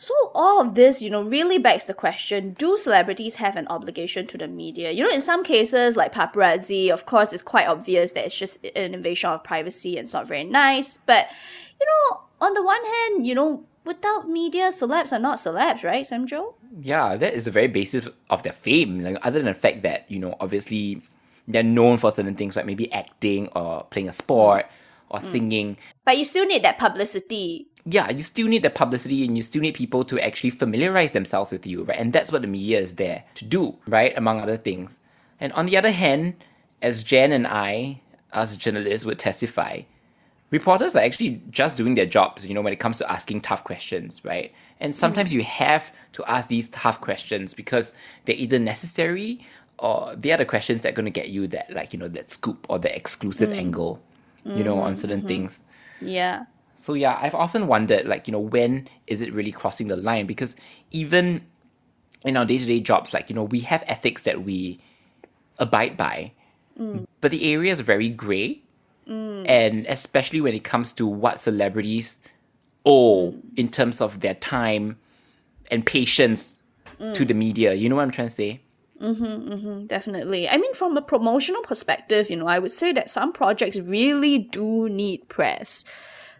So 0.00 0.14
all 0.32 0.60
of 0.60 0.76
this, 0.76 1.02
you 1.02 1.10
know, 1.10 1.22
really 1.22 1.58
begs 1.58 1.84
the 1.84 1.92
question, 1.92 2.54
do 2.56 2.76
celebrities 2.76 3.34
have 3.36 3.56
an 3.56 3.66
obligation 3.66 4.28
to 4.28 4.38
the 4.38 4.46
media? 4.46 4.92
You 4.92 5.02
know, 5.02 5.10
in 5.10 5.20
some 5.20 5.42
cases, 5.42 5.96
like 5.96 6.14
paparazzi, 6.14 6.88
of 6.88 7.04
course, 7.04 7.32
it's 7.32 7.42
quite 7.42 7.66
obvious 7.66 8.12
that 8.12 8.24
it's 8.24 8.38
just 8.38 8.64
an 8.64 8.94
invasion 8.94 9.30
of 9.30 9.42
privacy 9.42 9.98
and 9.98 10.04
it's 10.04 10.12
not 10.12 10.28
very 10.28 10.44
nice. 10.44 10.98
But, 10.98 11.26
you 11.80 11.86
know, 11.86 12.20
on 12.40 12.54
the 12.54 12.62
one 12.62 12.84
hand, 12.84 13.26
you 13.26 13.34
know, 13.34 13.64
without 13.84 14.28
media, 14.28 14.68
celebs 14.68 15.12
are 15.12 15.18
not 15.18 15.38
celebs, 15.38 15.82
right, 15.82 16.06
Sam 16.06 16.28
Jo? 16.28 16.54
Yeah, 16.80 17.16
that 17.16 17.34
is 17.34 17.46
the 17.46 17.50
very 17.50 17.66
basis 17.66 18.08
of 18.30 18.44
their 18.44 18.52
fame. 18.52 19.00
Like, 19.00 19.18
other 19.22 19.40
than 19.40 19.46
the 19.46 19.54
fact 19.54 19.82
that, 19.82 20.08
you 20.08 20.20
know, 20.20 20.36
obviously 20.38 21.02
they're 21.48 21.64
known 21.64 21.98
for 21.98 22.12
certain 22.12 22.36
things 22.36 22.54
like 22.54 22.66
maybe 22.66 22.92
acting 22.92 23.48
or 23.48 23.82
playing 23.90 24.08
a 24.08 24.12
sport 24.12 24.66
or 25.08 25.18
mm. 25.18 25.22
singing. 25.22 25.76
But 26.04 26.18
you 26.18 26.24
still 26.24 26.46
need 26.46 26.62
that 26.62 26.78
publicity 26.78 27.67
yeah, 27.84 28.10
you 28.10 28.22
still 28.22 28.48
need 28.48 28.62
the 28.62 28.70
publicity 28.70 29.24
and 29.24 29.36
you 29.36 29.42
still 29.42 29.62
need 29.62 29.74
people 29.74 30.04
to 30.04 30.20
actually 30.20 30.50
familiarize 30.50 31.12
themselves 31.12 31.52
with 31.52 31.66
you, 31.66 31.84
right? 31.84 31.98
And 31.98 32.12
that's 32.12 32.32
what 32.32 32.42
the 32.42 32.48
media 32.48 32.80
is 32.80 32.96
there 32.96 33.24
to 33.34 33.44
do, 33.44 33.76
right? 33.86 34.16
Among 34.16 34.40
other 34.40 34.56
things. 34.56 35.00
And 35.40 35.52
on 35.52 35.66
the 35.66 35.76
other 35.76 35.92
hand, 35.92 36.34
as 36.82 37.02
Jen 37.02 37.32
and 37.32 37.46
I, 37.46 38.00
as 38.32 38.56
journalists, 38.56 39.06
would 39.06 39.18
testify, 39.18 39.82
reporters 40.50 40.96
are 40.96 41.02
actually 41.02 41.42
just 41.50 41.76
doing 41.76 41.94
their 41.94 42.06
jobs, 42.06 42.46
you 42.46 42.54
know, 42.54 42.60
when 42.60 42.72
it 42.72 42.80
comes 42.80 42.98
to 42.98 43.10
asking 43.10 43.42
tough 43.42 43.64
questions, 43.64 44.24
right? 44.24 44.52
And 44.80 44.94
sometimes 44.94 45.32
you 45.32 45.42
have 45.42 45.90
to 46.12 46.24
ask 46.26 46.48
these 46.48 46.68
tough 46.68 47.00
questions 47.00 47.54
because 47.54 47.94
they're 48.24 48.36
either 48.36 48.58
necessary 48.58 49.40
or 49.78 50.14
they 50.16 50.32
are 50.32 50.36
the 50.36 50.44
questions 50.44 50.82
that 50.82 50.90
are 50.90 50.96
going 50.96 51.04
to 51.04 51.10
get 51.10 51.28
you 51.28 51.46
that, 51.48 51.72
like, 51.72 51.92
you 51.92 51.98
know, 51.98 52.08
that 52.08 52.30
scoop 52.30 52.66
or 52.68 52.78
the 52.78 52.94
exclusive 52.94 53.50
mm. 53.50 53.56
angle, 53.56 54.02
you 54.44 54.64
know, 54.64 54.80
on 54.80 54.96
certain 54.96 55.18
mm-hmm. 55.18 55.28
things. 55.28 55.62
Yeah. 56.00 56.44
So 56.78 56.94
yeah, 56.94 57.18
I've 57.20 57.34
often 57.34 57.66
wondered, 57.66 58.06
like, 58.06 58.28
you 58.28 58.32
know, 58.32 58.38
when 58.38 58.88
is 59.08 59.20
it 59.20 59.32
really 59.32 59.50
crossing 59.50 59.88
the 59.88 59.96
line? 59.96 60.26
Because 60.26 60.54
even 60.92 61.44
in 62.24 62.36
our 62.36 62.44
day 62.44 62.58
to 62.58 62.64
day 62.64 62.80
jobs, 62.80 63.12
like, 63.12 63.28
you 63.28 63.34
know, 63.34 63.42
we 63.42 63.60
have 63.60 63.82
ethics 63.88 64.22
that 64.22 64.44
we 64.44 64.78
abide 65.58 65.96
by, 65.96 66.32
mm. 66.78 67.04
but 67.20 67.32
the 67.32 67.52
area 67.52 67.72
is 67.72 67.80
very 67.80 68.08
gray. 68.08 68.62
Mm. 69.08 69.48
And 69.48 69.86
especially 69.86 70.40
when 70.40 70.54
it 70.54 70.62
comes 70.62 70.92
to 70.92 71.06
what 71.06 71.40
celebrities 71.40 72.16
owe 72.86 73.32
mm. 73.32 73.40
in 73.56 73.68
terms 73.70 74.00
of 74.00 74.20
their 74.20 74.34
time 74.34 74.98
and 75.70 75.84
patience 75.84 76.58
to 77.14 77.24
the 77.24 77.34
media. 77.34 77.74
You 77.74 77.88
know 77.88 77.96
what 77.96 78.02
I'm 78.02 78.10
trying 78.10 78.28
to 78.28 78.34
say? 78.34 78.60
Mm-hmm, 79.00 79.24
mm-hmm, 79.24 79.86
definitely. 79.86 80.48
I 80.48 80.56
mean, 80.56 80.74
from 80.74 80.96
a 80.96 81.02
promotional 81.02 81.62
perspective, 81.62 82.30
you 82.30 82.36
know, 82.36 82.46
I 82.46 82.58
would 82.58 82.72
say 82.72 82.92
that 82.92 83.08
some 83.08 83.32
projects 83.32 83.76
really 83.78 84.38
do 84.38 84.88
need 84.88 85.28
press. 85.28 85.84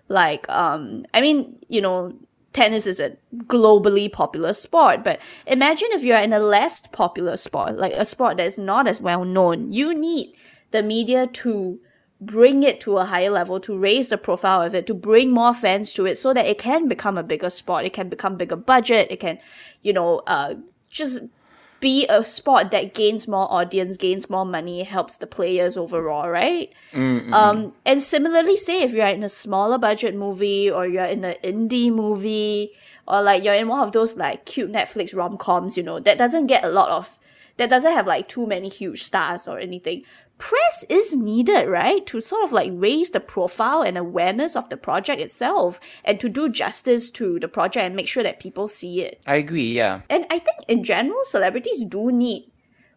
Like, 0.09 0.49
um, 0.49 1.05
I 1.13 1.21
mean, 1.21 1.59
you 1.69 1.81
know, 1.81 2.15
tennis 2.53 2.87
is 2.87 2.99
a 2.99 3.17
globally 3.45 4.11
popular 4.11 4.53
sport, 4.53 5.05
but 5.05 5.21
imagine 5.47 5.89
if 5.93 6.03
you're 6.03 6.19
in 6.19 6.33
a 6.33 6.39
less 6.39 6.87
popular 6.87 7.37
sport, 7.37 7.77
like 7.77 7.93
a 7.93 8.05
sport 8.05 8.39
that 8.39 8.47
is 8.47 8.59
not 8.59 8.89
as 8.89 9.01
well 9.01 9.25
known. 9.25 9.73
You 9.73 9.95
need 9.95 10.35
the 10.71 10.83
media 10.83 11.27
to 11.27 11.79
bring 12.21 12.63
it 12.63 12.81
to 12.81 12.99
a 12.99 13.05
higher 13.05 13.31
level, 13.31 13.61
to 13.61 13.79
raise 13.79 14.09
the 14.09 14.19
profile 14.19 14.63
of 14.63 14.75
it, 14.75 14.87
to 14.87 14.95
bring 14.95 15.31
more 15.31 15.55
fans 15.55 15.93
to 15.95 16.07
it 16.07 16.17
so 16.19 16.35
that 16.35 16.47
it 16.47 16.59
can 16.59 16.89
become 16.89 17.17
a 17.17 17.23
bigger 17.23 17.51
sport. 17.51 17.85
It 17.85 17.93
can 17.93 18.09
become 18.09 18.37
bigger 18.37 18.57
budget. 18.57 19.09
It 19.11 19.21
can, 19.21 19.39
you 19.83 19.93
know, 19.93 20.23
uh, 20.27 20.55
just 20.91 21.23
be 21.81 22.07
a 22.09 22.25
sport 22.25 22.71
that 22.73 22.93
gains 22.95 23.29
more 23.29 23.47
audience, 23.53 23.97
gains 23.97 24.29
more 24.29 24.45
money, 24.45 24.83
helps 24.83 25.17
the 25.17 25.27
players 25.27 25.77
overall, 25.77 26.29
right? 26.29 26.73
Um, 27.33 27.73
and 27.85 28.03
similarly, 28.03 28.57
say 28.57 28.83
if 28.83 28.93
you're 28.93 29.07
in 29.07 29.23
a 29.23 29.29
smaller 29.29 29.79
budget 29.79 30.15
movie 30.17 30.71
or 30.71 30.87
you're 30.87 31.05
in 31.05 31.25
an 31.25 31.37
indie 31.45 31.93
movie 31.93 32.73
or 33.07 33.23
like 33.23 33.45
you're 33.45 33.55
in 33.55 33.69
one 33.69 33.81
of 33.81 33.93
those 33.93 34.17
like 34.17 34.45
cute 34.45 34.73
Netflix 34.73 35.15
rom 35.15 35.37
coms, 35.37 35.77
you 35.77 35.83
know, 35.83 36.01
that 36.01 36.19
doesn't 36.19 36.47
get 36.47 36.65
a 36.65 36.69
lot 36.69 36.89
of, 36.89 37.19
that 37.59 37.71
doesn't 37.71 37.93
have 37.93 38.07
like 38.07 38.29
too 38.29 38.47
many 38.47 38.69
huge 38.69 39.03
stars 39.03 39.47
or 39.47 39.59
anything. 39.59 40.03
Press 40.39 40.85
is 40.89 41.17
needed, 41.17 41.67
right? 41.67 42.07
To 42.07 42.21
sort 42.21 42.45
of 42.45 42.53
like 42.53 42.71
raise 42.73 43.11
the 43.11 43.21
profile 43.21 43.83
and 43.83 43.99
awareness 43.99 44.55
of 44.55 44.69
the 44.69 44.77
project 44.77 45.21
itself 45.21 45.81
and 46.05 46.19
to 46.21 46.29
do 46.29 46.49
justice 46.49 47.11
to 47.11 47.39
the 47.41 47.49
project 47.49 47.85
and 47.85 47.97
make 47.97 48.09
sure 48.09 48.23
that 48.23 48.41
people 48.41 48.69
see 48.69 49.03
it. 49.03 49.21
I 49.27 49.37
agree, 49.37 49.73
yeah. 49.73 50.03
And 50.09 50.27
I 50.31 50.39
think 50.39 50.59
in 50.69 50.85
general, 50.85 51.25
celebrities 51.25 51.85
do 51.85 52.13
need 52.13 52.51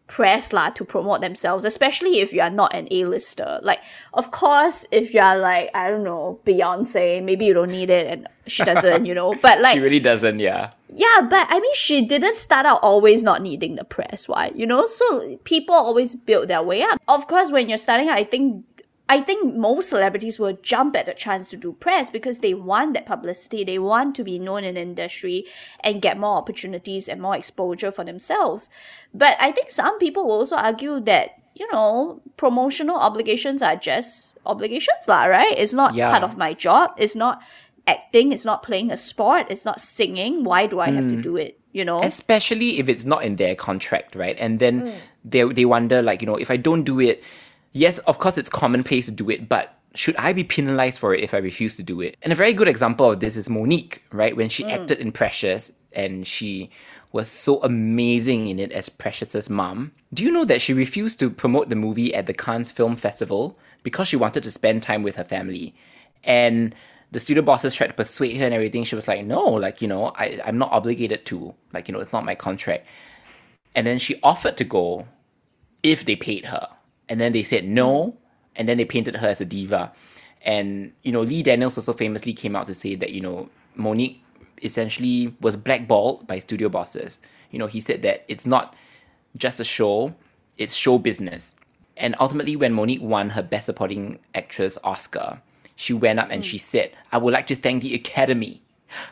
press 0.06 0.52
lah 0.52 0.68
to 0.68 0.84
promote 0.84 1.20
themselves, 1.20 1.64
especially 1.64 2.20
if 2.20 2.32
you 2.32 2.40
are 2.42 2.50
not 2.50 2.74
an 2.74 2.86
A-lister. 2.90 3.60
Like, 3.62 3.80
of 4.12 4.30
course, 4.30 4.86
if 4.92 5.14
you 5.14 5.20
are 5.20 5.38
like, 5.38 5.70
I 5.74 5.90
don't 5.90 6.04
know, 6.04 6.38
Beyonce, 6.44 7.22
maybe 7.22 7.46
you 7.46 7.54
don't 7.54 7.70
need 7.70 7.90
it 7.90 8.06
and 8.06 8.28
she 8.46 8.62
doesn't, 8.62 9.06
you 9.06 9.14
know. 9.14 9.34
But 9.42 9.60
like 9.60 9.74
She 9.74 9.80
really 9.80 10.00
doesn't, 10.00 10.38
yeah. 10.38 10.72
Yeah, 10.94 11.26
but 11.28 11.46
I 11.50 11.60
mean, 11.60 11.74
she 11.74 12.02
didn't 12.04 12.36
start 12.36 12.66
out 12.66 12.80
always 12.82 13.22
not 13.22 13.42
needing 13.42 13.76
the 13.76 13.84
press, 13.84 14.28
right? 14.28 14.54
You 14.54 14.66
know, 14.66 14.86
so 14.86 15.36
people 15.44 15.74
always 15.74 16.14
build 16.14 16.48
their 16.48 16.62
way 16.62 16.82
up. 16.82 17.00
Of 17.08 17.26
course, 17.26 17.50
when 17.50 17.68
you're 17.68 17.78
starting 17.78 18.08
out, 18.08 18.18
I 18.18 18.24
think, 18.24 18.64
I 19.08 19.20
think 19.20 19.54
most 19.56 19.90
celebrities 19.90 20.38
will 20.38 20.56
jump 20.62 20.96
at 20.96 21.06
the 21.06 21.14
chance 21.14 21.50
to 21.50 21.56
do 21.56 21.72
press 21.72 22.08
because 22.10 22.38
they 22.38 22.54
want 22.54 22.94
that 22.94 23.06
publicity. 23.06 23.64
They 23.64 23.78
want 23.78 24.14
to 24.16 24.24
be 24.24 24.38
known 24.38 24.64
in 24.64 24.74
the 24.74 24.80
industry 24.82 25.44
and 25.80 26.00
get 26.00 26.18
more 26.18 26.36
opportunities 26.36 27.08
and 27.08 27.20
more 27.20 27.36
exposure 27.36 27.90
for 27.90 28.04
themselves. 28.04 28.70
But 29.12 29.36
I 29.40 29.52
think 29.52 29.70
some 29.70 29.98
people 29.98 30.24
will 30.24 30.32
also 30.44 30.56
argue 30.56 31.00
that 31.00 31.38
you 31.54 31.70
know, 31.70 32.22
promotional 32.38 32.96
obligations 32.96 33.60
are 33.60 33.76
just 33.76 34.38
obligations, 34.46 35.04
lah, 35.06 35.24
right? 35.24 35.52
It's 35.58 35.74
not 35.74 35.94
Yeah. 35.94 36.10
part 36.10 36.22
of 36.24 36.38
my 36.38 36.54
job. 36.54 36.92
It's 36.96 37.14
not 37.14 37.42
acting. 37.86 38.32
It's 38.32 38.44
not 38.44 38.62
playing 38.62 38.90
a 38.90 38.96
sport. 38.96 39.46
It's 39.50 39.64
not 39.64 39.80
singing. 39.80 40.44
Why 40.44 40.66
do 40.66 40.80
I 40.80 40.90
have 40.90 41.04
to 41.04 41.16
hmm. 41.16 41.20
do 41.20 41.36
it? 41.36 41.58
You 41.72 41.86
know? 41.86 42.02
especially 42.02 42.78
if 42.78 42.90
it's 42.90 43.06
not 43.06 43.24
in 43.24 43.36
their 43.36 43.54
contract, 43.54 44.14
right? 44.14 44.36
And 44.38 44.58
then 44.58 44.80
hmm. 44.80 44.92
they 45.24 45.42
they 45.44 45.64
wonder 45.64 46.02
like, 46.02 46.20
you 46.20 46.26
know, 46.26 46.36
if 46.36 46.50
I 46.50 46.58
don't 46.58 46.84
do 46.84 47.00
it, 47.00 47.24
yes, 47.72 47.98
of 48.00 48.18
course 48.18 48.36
it's 48.36 48.50
commonplace 48.50 49.06
to 49.06 49.10
do 49.10 49.30
it, 49.30 49.48
but 49.48 49.74
should 49.94 50.16
I 50.16 50.32
be 50.32 50.44
penalized 50.44 51.00
for 51.00 51.14
it 51.14 51.22
if 51.22 51.32
I 51.34 51.38
refuse 51.38 51.76
to 51.76 51.82
do 51.82 52.00
it? 52.00 52.16
And 52.22 52.32
a 52.32 52.36
very 52.36 52.52
good 52.52 52.68
example 52.68 53.10
of 53.10 53.20
this 53.20 53.36
is 53.36 53.48
Mo'Nique, 53.48 53.98
right? 54.10 54.36
When 54.36 54.48
she 54.48 54.64
hmm. 54.64 54.70
acted 54.70 54.98
in 54.98 55.12
Precious 55.12 55.72
and 55.92 56.26
she 56.26 56.70
was 57.12 57.28
so 57.28 57.62
amazing 57.62 58.48
in 58.48 58.58
it 58.58 58.72
as 58.72 58.88
Precious's 58.88 59.50
mom. 59.50 59.92
Do 60.12 60.22
you 60.22 60.30
know 60.30 60.44
that 60.46 60.62
she 60.62 60.72
refused 60.72 61.20
to 61.20 61.30
promote 61.30 61.68
the 61.68 61.76
movie 61.76 62.14
at 62.14 62.26
the 62.26 62.34
Cannes 62.34 62.70
Film 62.70 62.96
Festival 62.96 63.58
because 63.82 64.08
she 64.08 64.16
wanted 64.16 64.42
to 64.42 64.50
spend 64.50 64.82
time 64.82 65.02
with 65.02 65.16
her 65.16 65.24
family? 65.24 65.74
And 66.24 66.74
the 67.12 67.20
studio 67.20 67.42
bosses 67.42 67.74
tried 67.74 67.88
to 67.88 67.92
persuade 67.92 68.38
her 68.38 68.46
and 68.46 68.54
everything. 68.54 68.84
She 68.84 68.94
was 68.94 69.06
like, 69.06 69.24
no, 69.24 69.44
like, 69.44 69.82
you 69.82 69.86
know, 69.86 70.12
I, 70.16 70.40
I'm 70.44 70.56
not 70.56 70.72
obligated 70.72 71.26
to. 71.26 71.54
Like, 71.72 71.86
you 71.86 71.94
know, 71.94 72.00
it's 72.00 72.12
not 72.12 72.24
my 72.24 72.34
contract. 72.34 72.86
And 73.74 73.86
then 73.86 73.98
she 73.98 74.18
offered 74.22 74.56
to 74.56 74.64
go 74.64 75.06
if 75.82 76.06
they 76.06 76.16
paid 76.16 76.46
her. 76.46 76.68
And 77.10 77.20
then 77.20 77.32
they 77.32 77.42
said 77.42 77.66
no. 77.66 78.16
And 78.56 78.66
then 78.66 78.78
they 78.78 78.86
painted 78.86 79.16
her 79.16 79.28
as 79.28 79.42
a 79.42 79.44
diva. 79.44 79.92
And, 80.40 80.92
you 81.02 81.12
know, 81.12 81.20
Lee 81.20 81.42
Daniels 81.42 81.76
also 81.76 81.92
famously 81.92 82.32
came 82.32 82.56
out 82.56 82.66
to 82.66 82.74
say 82.74 82.94
that, 82.96 83.12
you 83.12 83.20
know, 83.20 83.50
Mo'Nique 83.76 84.20
essentially 84.62 85.34
was 85.40 85.54
blackballed 85.54 86.26
by 86.26 86.38
studio 86.38 86.70
bosses. 86.70 87.20
You 87.50 87.58
know, 87.58 87.66
he 87.66 87.80
said 87.80 88.00
that 88.02 88.24
it's 88.26 88.46
not 88.46 88.74
just 89.36 89.60
a 89.60 89.64
show, 89.64 90.14
it's 90.56 90.74
show 90.74 90.98
business. 90.98 91.54
And 91.96 92.16
ultimately, 92.18 92.56
when 92.56 92.72
Mo'Nique 92.72 93.02
won 93.02 93.30
her 93.30 93.42
Best 93.42 93.66
Supporting 93.66 94.18
Actress 94.34 94.78
Oscar, 94.82 95.42
she 95.76 95.92
went 95.92 96.18
up 96.18 96.28
and 96.30 96.44
she 96.44 96.58
said, 96.58 96.92
I 97.10 97.18
would 97.18 97.32
like 97.32 97.46
to 97.48 97.56
thank 97.56 97.82
the 97.82 97.94
Academy 97.94 98.62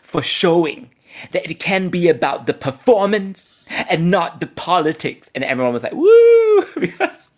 for 0.02 0.22
showing 0.22 0.90
that 1.32 1.50
it 1.50 1.58
can 1.58 1.88
be 1.88 2.08
about 2.08 2.46
the 2.46 2.54
performance 2.54 3.48
and 3.68 4.10
not 4.10 4.40
the 4.40 4.46
politics. 4.46 5.30
And 5.34 5.44
everyone 5.44 5.72
was 5.72 5.82
like, 5.82 5.94
woo! 5.94 6.64
because 6.80 7.30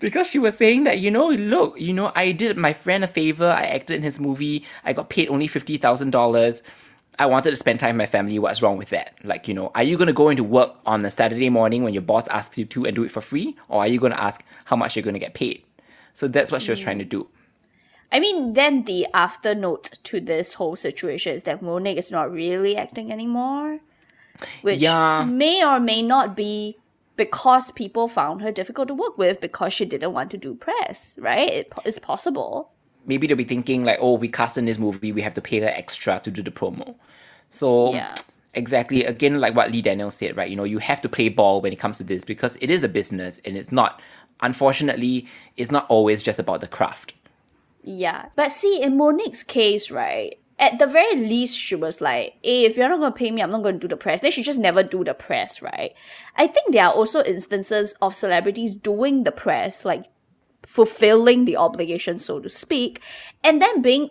because 0.00 0.28
she 0.28 0.38
was 0.38 0.56
saying 0.56 0.84
that, 0.84 0.98
you 0.98 1.10
know, 1.10 1.28
look, 1.28 1.78
you 1.78 1.92
know, 1.92 2.10
I 2.14 2.32
did 2.32 2.56
my 2.56 2.72
friend 2.72 3.04
a 3.04 3.06
favor. 3.06 3.46
I 3.46 3.64
acted 3.64 3.96
in 3.96 4.02
his 4.02 4.18
movie. 4.18 4.64
I 4.84 4.92
got 4.92 5.10
paid 5.10 5.28
only 5.28 5.46
$50,000. 5.46 6.62
I 7.18 7.26
wanted 7.26 7.50
to 7.50 7.56
spend 7.56 7.78
time 7.78 7.96
with 7.96 7.98
my 7.98 8.06
family. 8.06 8.38
What's 8.38 8.62
wrong 8.62 8.78
with 8.78 8.88
that? 8.88 9.14
Like, 9.22 9.46
you 9.46 9.54
know, 9.54 9.70
are 9.74 9.82
you 9.82 9.96
going 9.96 10.06
to 10.06 10.14
go 10.14 10.30
into 10.30 10.42
work 10.42 10.74
on 10.86 11.04
a 11.04 11.10
Saturday 11.10 11.50
morning 11.50 11.84
when 11.84 11.92
your 11.92 12.02
boss 12.02 12.26
asks 12.28 12.56
you 12.58 12.64
to 12.66 12.86
and 12.86 12.96
do 12.96 13.04
it 13.04 13.12
for 13.12 13.20
free? 13.20 13.54
Or 13.68 13.80
are 13.80 13.88
you 13.88 14.00
going 14.00 14.12
to 14.12 14.22
ask 14.22 14.42
how 14.64 14.76
much 14.76 14.96
you're 14.96 15.02
going 15.02 15.14
to 15.14 15.20
get 15.20 15.34
paid? 15.34 15.62
So 16.14 16.26
that's 16.26 16.50
what 16.50 16.62
she 16.62 16.70
was 16.70 16.80
mm. 16.80 16.84
trying 16.84 16.98
to 16.98 17.04
do. 17.04 17.28
I 18.12 18.20
mean, 18.20 18.52
then 18.52 18.84
the 18.84 19.06
after 19.14 19.54
note 19.54 19.90
to 20.04 20.20
this 20.20 20.54
whole 20.54 20.76
situation 20.76 21.32
is 21.34 21.44
that 21.44 21.62
Mo'Nique 21.62 21.96
is 21.96 22.10
not 22.10 22.30
really 22.30 22.76
acting 22.76 23.10
anymore, 23.10 23.80
which 24.60 24.80
Yeah. 24.80 25.24
may 25.24 25.64
or 25.64 25.80
may 25.80 26.02
not 26.02 26.36
be 26.36 26.76
because 27.16 27.70
people 27.70 28.08
found 28.08 28.42
her 28.42 28.52
difficult 28.52 28.88
to 28.88 28.94
work 28.94 29.16
with 29.16 29.40
because 29.40 29.72
she 29.72 29.84
didn't 29.84 30.12
want 30.12 30.30
to 30.30 30.36
do 30.38 30.54
press, 30.54 31.18
right? 31.20 31.48
It, 31.50 31.72
it's 31.84 31.98
possible. 31.98 32.70
maybe 33.04 33.26
they'll 33.26 33.36
be 33.36 33.42
thinking 33.44 33.82
like, 33.84 33.98
oh, 34.00 34.14
we 34.14 34.28
cast 34.28 34.56
in 34.56 34.64
this 34.64 34.78
movie, 34.78 35.10
we 35.10 35.22
have 35.22 35.34
to 35.34 35.40
pay 35.40 35.58
her 35.58 35.66
extra 35.68 36.20
to 36.20 36.30
do 36.30 36.40
the 36.42 36.52
promo. 36.52 36.94
So 37.50 37.92
Yeah. 37.94 38.14
Exactly. 38.54 39.04
Again, 39.04 39.40
like 39.40 39.54
what 39.56 39.72
Lee 39.72 39.80
Daniel 39.82 40.10
said, 40.10 40.36
right? 40.36 40.48
You 40.50 40.56
know, 40.56 40.64
you 40.64 40.78
have 40.78 41.00
to 41.00 41.08
play 41.08 41.28
ball 41.30 41.60
when 41.62 41.72
it 41.72 41.78
comes 41.80 41.96
to 41.98 42.04
this 42.04 42.22
because 42.22 42.56
it 42.60 42.70
is 42.70 42.82
a 42.84 42.88
business 42.88 43.40
and 43.46 43.56
it's 43.56 43.72
not, 43.72 44.00
unfortunately, 44.40 45.26
it's 45.56 45.70
not 45.72 45.86
always 45.88 46.22
just 46.22 46.38
about 46.38 46.60
the 46.60 46.68
craft. 46.68 47.14
Yeah. 47.82 48.26
But 48.36 48.50
see, 48.50 48.82
in 48.82 48.96
Mo'Nique's 48.96 49.42
case, 49.42 49.90
right, 49.90 50.38
at 50.58 50.78
the 50.78 50.86
very 50.86 51.16
least, 51.16 51.58
she 51.58 51.74
was 51.74 52.00
like, 52.00 52.34
hey, 52.42 52.64
if 52.64 52.76
you're 52.76 52.88
not 52.88 53.00
going 53.00 53.12
to 53.12 53.18
pay 53.18 53.30
me, 53.30 53.42
I'm 53.42 53.50
not 53.50 53.62
going 53.62 53.74
to 53.76 53.80
do 53.80 53.88
the 53.88 53.96
press. 53.96 54.20
Then 54.20 54.30
she 54.30 54.42
just 54.42 54.60
never 54.60 54.82
do 54.82 55.02
the 55.02 55.14
press, 55.14 55.60
right? 55.60 55.92
I 56.36 56.46
think 56.46 56.72
there 56.72 56.84
are 56.86 56.92
also 56.92 57.22
instances 57.24 57.94
of 58.00 58.14
celebrities 58.14 58.76
doing 58.76 59.24
the 59.24 59.32
press, 59.32 59.84
like 59.84 60.04
fulfilling 60.62 61.44
the 61.44 61.56
obligation, 61.56 62.18
so 62.20 62.38
to 62.38 62.48
speak, 62.48 63.00
and 63.42 63.60
then 63.60 63.82
being 63.82 64.10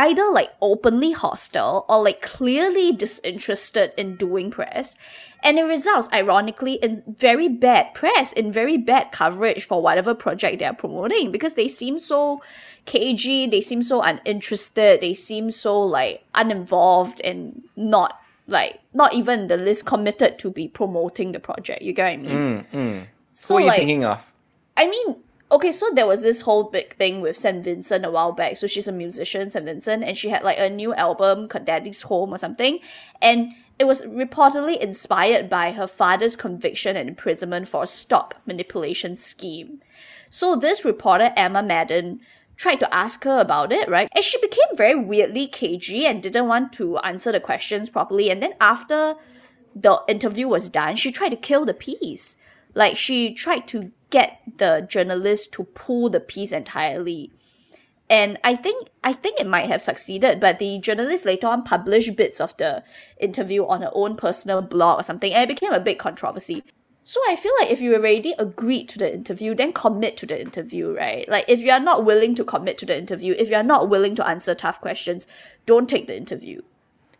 either 0.00 0.26
like 0.32 0.48
openly 0.62 1.12
hostile 1.12 1.84
or 1.88 2.02
like 2.02 2.22
clearly 2.22 2.90
disinterested 2.90 3.92
in 3.98 4.16
doing 4.16 4.50
press. 4.50 4.96
And 5.42 5.58
it 5.58 5.62
results, 5.62 6.08
ironically, 6.12 6.74
in 6.74 7.02
very 7.06 7.48
bad 7.48 7.94
press, 7.94 8.32
in 8.32 8.50
very 8.50 8.76
bad 8.76 9.12
coverage 9.12 9.64
for 9.64 9.82
whatever 9.82 10.14
project 10.14 10.58
they're 10.58 10.72
promoting 10.72 11.30
because 11.30 11.54
they 11.54 11.68
seem 11.68 11.98
so 11.98 12.42
cagey, 12.86 13.46
they 13.46 13.60
seem 13.60 13.82
so 13.82 14.02
uninterested, 14.02 15.00
they 15.00 15.14
seem 15.14 15.50
so 15.50 15.80
like 15.80 16.24
uninvolved 16.34 17.20
and 17.22 17.62
not 17.76 18.20
like 18.46 18.80
not 18.94 19.14
even 19.14 19.46
the 19.46 19.56
least 19.56 19.86
committed 19.86 20.38
to 20.38 20.50
be 20.50 20.66
promoting 20.66 21.32
the 21.32 21.40
project. 21.40 21.82
You 21.82 21.92
get 21.92 22.04
what 22.04 22.12
I 22.12 22.16
mean? 22.16 22.30
Mm, 22.32 22.66
mm. 22.72 23.06
So 23.30 23.54
what 23.54 23.60
are 23.60 23.62
you 23.62 23.68
like, 23.68 23.78
thinking 23.78 24.04
of? 24.04 24.32
I 24.76 24.88
mean, 24.88 25.16
okay, 25.52 25.72
so 25.72 25.90
there 25.92 26.06
was 26.06 26.22
this 26.22 26.42
whole 26.42 26.64
big 26.64 26.94
thing 26.94 27.20
with 27.20 27.36
St. 27.36 27.62
Vincent 27.62 28.04
a 28.04 28.10
while 28.10 28.32
back. 28.32 28.56
So 28.56 28.66
she's 28.66 28.88
a 28.88 28.92
musician, 28.92 29.50
St. 29.50 29.64
Vincent, 29.64 30.04
and 30.04 30.16
she 30.16 30.28
had 30.28 30.42
like 30.42 30.58
a 30.58 30.70
new 30.70 30.94
album 30.94 31.48
Daddy's 31.48 32.02
Home 32.02 32.32
or 32.32 32.38
something. 32.38 32.78
And 33.20 33.52
it 33.78 33.86
was 33.86 34.02
reportedly 34.02 34.78
inspired 34.78 35.48
by 35.48 35.72
her 35.72 35.86
father's 35.86 36.36
conviction 36.36 36.96
and 36.96 37.08
imprisonment 37.08 37.66
for 37.68 37.82
a 37.82 37.86
stock 37.86 38.36
manipulation 38.46 39.16
scheme. 39.16 39.80
So 40.28 40.54
this 40.54 40.84
reporter, 40.84 41.32
Emma 41.36 41.62
Madden, 41.62 42.20
tried 42.56 42.78
to 42.80 42.94
ask 42.94 43.24
her 43.24 43.40
about 43.40 43.72
it, 43.72 43.88
right? 43.88 44.08
And 44.14 44.22
she 44.22 44.38
became 44.40 44.76
very 44.76 44.94
weirdly 44.94 45.46
cagey 45.46 46.04
and 46.06 46.22
didn't 46.22 46.46
want 46.46 46.72
to 46.74 46.98
answer 46.98 47.32
the 47.32 47.40
questions 47.40 47.88
properly. 47.88 48.30
And 48.30 48.42
then 48.42 48.52
after 48.60 49.14
the 49.74 50.00
interview 50.06 50.46
was 50.46 50.68
done, 50.68 50.96
she 50.96 51.10
tried 51.10 51.30
to 51.30 51.36
kill 51.36 51.64
the 51.64 51.74
piece. 51.74 52.36
Like 52.74 52.96
she 52.96 53.32
tried 53.32 53.66
to 53.68 53.92
get 54.10 54.40
the 54.58 54.86
journalist 54.88 55.52
to 55.54 55.64
pull 55.64 56.10
the 56.10 56.20
piece 56.20 56.52
entirely. 56.52 57.32
And 58.08 58.38
I 58.42 58.56
think 58.56 58.88
I 59.04 59.12
think 59.12 59.38
it 59.38 59.46
might 59.46 59.70
have 59.70 59.80
succeeded, 59.80 60.40
but 60.40 60.58
the 60.58 60.78
journalist 60.78 61.24
later 61.24 61.46
on 61.46 61.62
published 61.62 62.16
bits 62.16 62.40
of 62.40 62.56
the 62.56 62.82
interview 63.20 63.64
on 63.66 63.82
her 63.82 63.90
own 63.92 64.16
personal 64.16 64.62
blog 64.62 65.00
or 65.00 65.02
something, 65.04 65.32
and 65.32 65.44
it 65.44 65.54
became 65.54 65.72
a 65.72 65.78
big 65.78 65.98
controversy. 65.98 66.64
So 67.04 67.20
I 67.28 67.36
feel 67.36 67.52
like 67.60 67.70
if 67.70 67.80
you 67.80 67.94
already 67.94 68.34
agreed 68.38 68.88
to 68.90 68.98
the 68.98 69.14
interview, 69.14 69.54
then 69.54 69.72
commit 69.72 70.16
to 70.18 70.26
the 70.26 70.40
interview, 70.40 70.94
right? 70.94 71.28
Like 71.28 71.44
if 71.48 71.60
you 71.60 71.70
are 71.70 71.80
not 71.80 72.04
willing 72.04 72.34
to 72.34 72.44
commit 72.44 72.78
to 72.78 72.86
the 72.86 72.98
interview, 72.98 73.34
if 73.38 73.48
you 73.48 73.56
are 73.56 73.62
not 73.62 73.88
willing 73.88 74.14
to 74.16 74.28
answer 74.28 74.54
tough 74.54 74.80
questions, 74.80 75.26
don't 75.64 75.88
take 75.88 76.06
the 76.08 76.16
interview. 76.16 76.60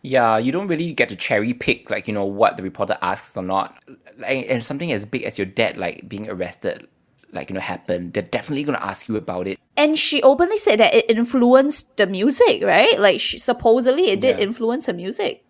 Yeah, 0.02 0.38
you 0.38 0.50
don't 0.52 0.68
really 0.68 0.92
get 0.92 1.08
to 1.10 1.16
cherry 1.16 1.52
pick 1.52 1.90
like 1.90 2.08
you 2.08 2.14
know 2.14 2.24
what 2.24 2.56
the 2.56 2.62
reporter 2.62 2.96
asks 3.02 3.36
or 3.36 3.42
not. 3.42 3.76
Like, 4.18 4.46
and 4.48 4.64
something 4.64 4.90
as 4.92 5.04
big 5.04 5.24
as 5.24 5.36
your 5.38 5.46
dad 5.46 5.76
like 5.76 6.08
being 6.08 6.28
arrested, 6.28 6.86
like 7.32 7.50
you 7.50 7.54
know 7.54 7.60
happened. 7.60 8.14
They're 8.14 8.22
definitely 8.22 8.64
gonna 8.64 8.78
ask 8.78 9.08
you 9.08 9.16
about 9.16 9.46
it. 9.46 9.58
And 9.76 9.98
she 9.98 10.22
openly 10.22 10.56
said 10.56 10.80
that 10.80 10.94
it 10.94 11.10
influenced 11.10 11.96
the 11.96 12.06
music, 12.06 12.62
right? 12.64 12.98
Like 12.98 13.20
she, 13.20 13.38
supposedly 13.38 14.10
it 14.10 14.20
did 14.20 14.38
Yeah. 14.38 14.44
influence 14.44 14.86
her 14.86 14.92
music. 14.92 15.44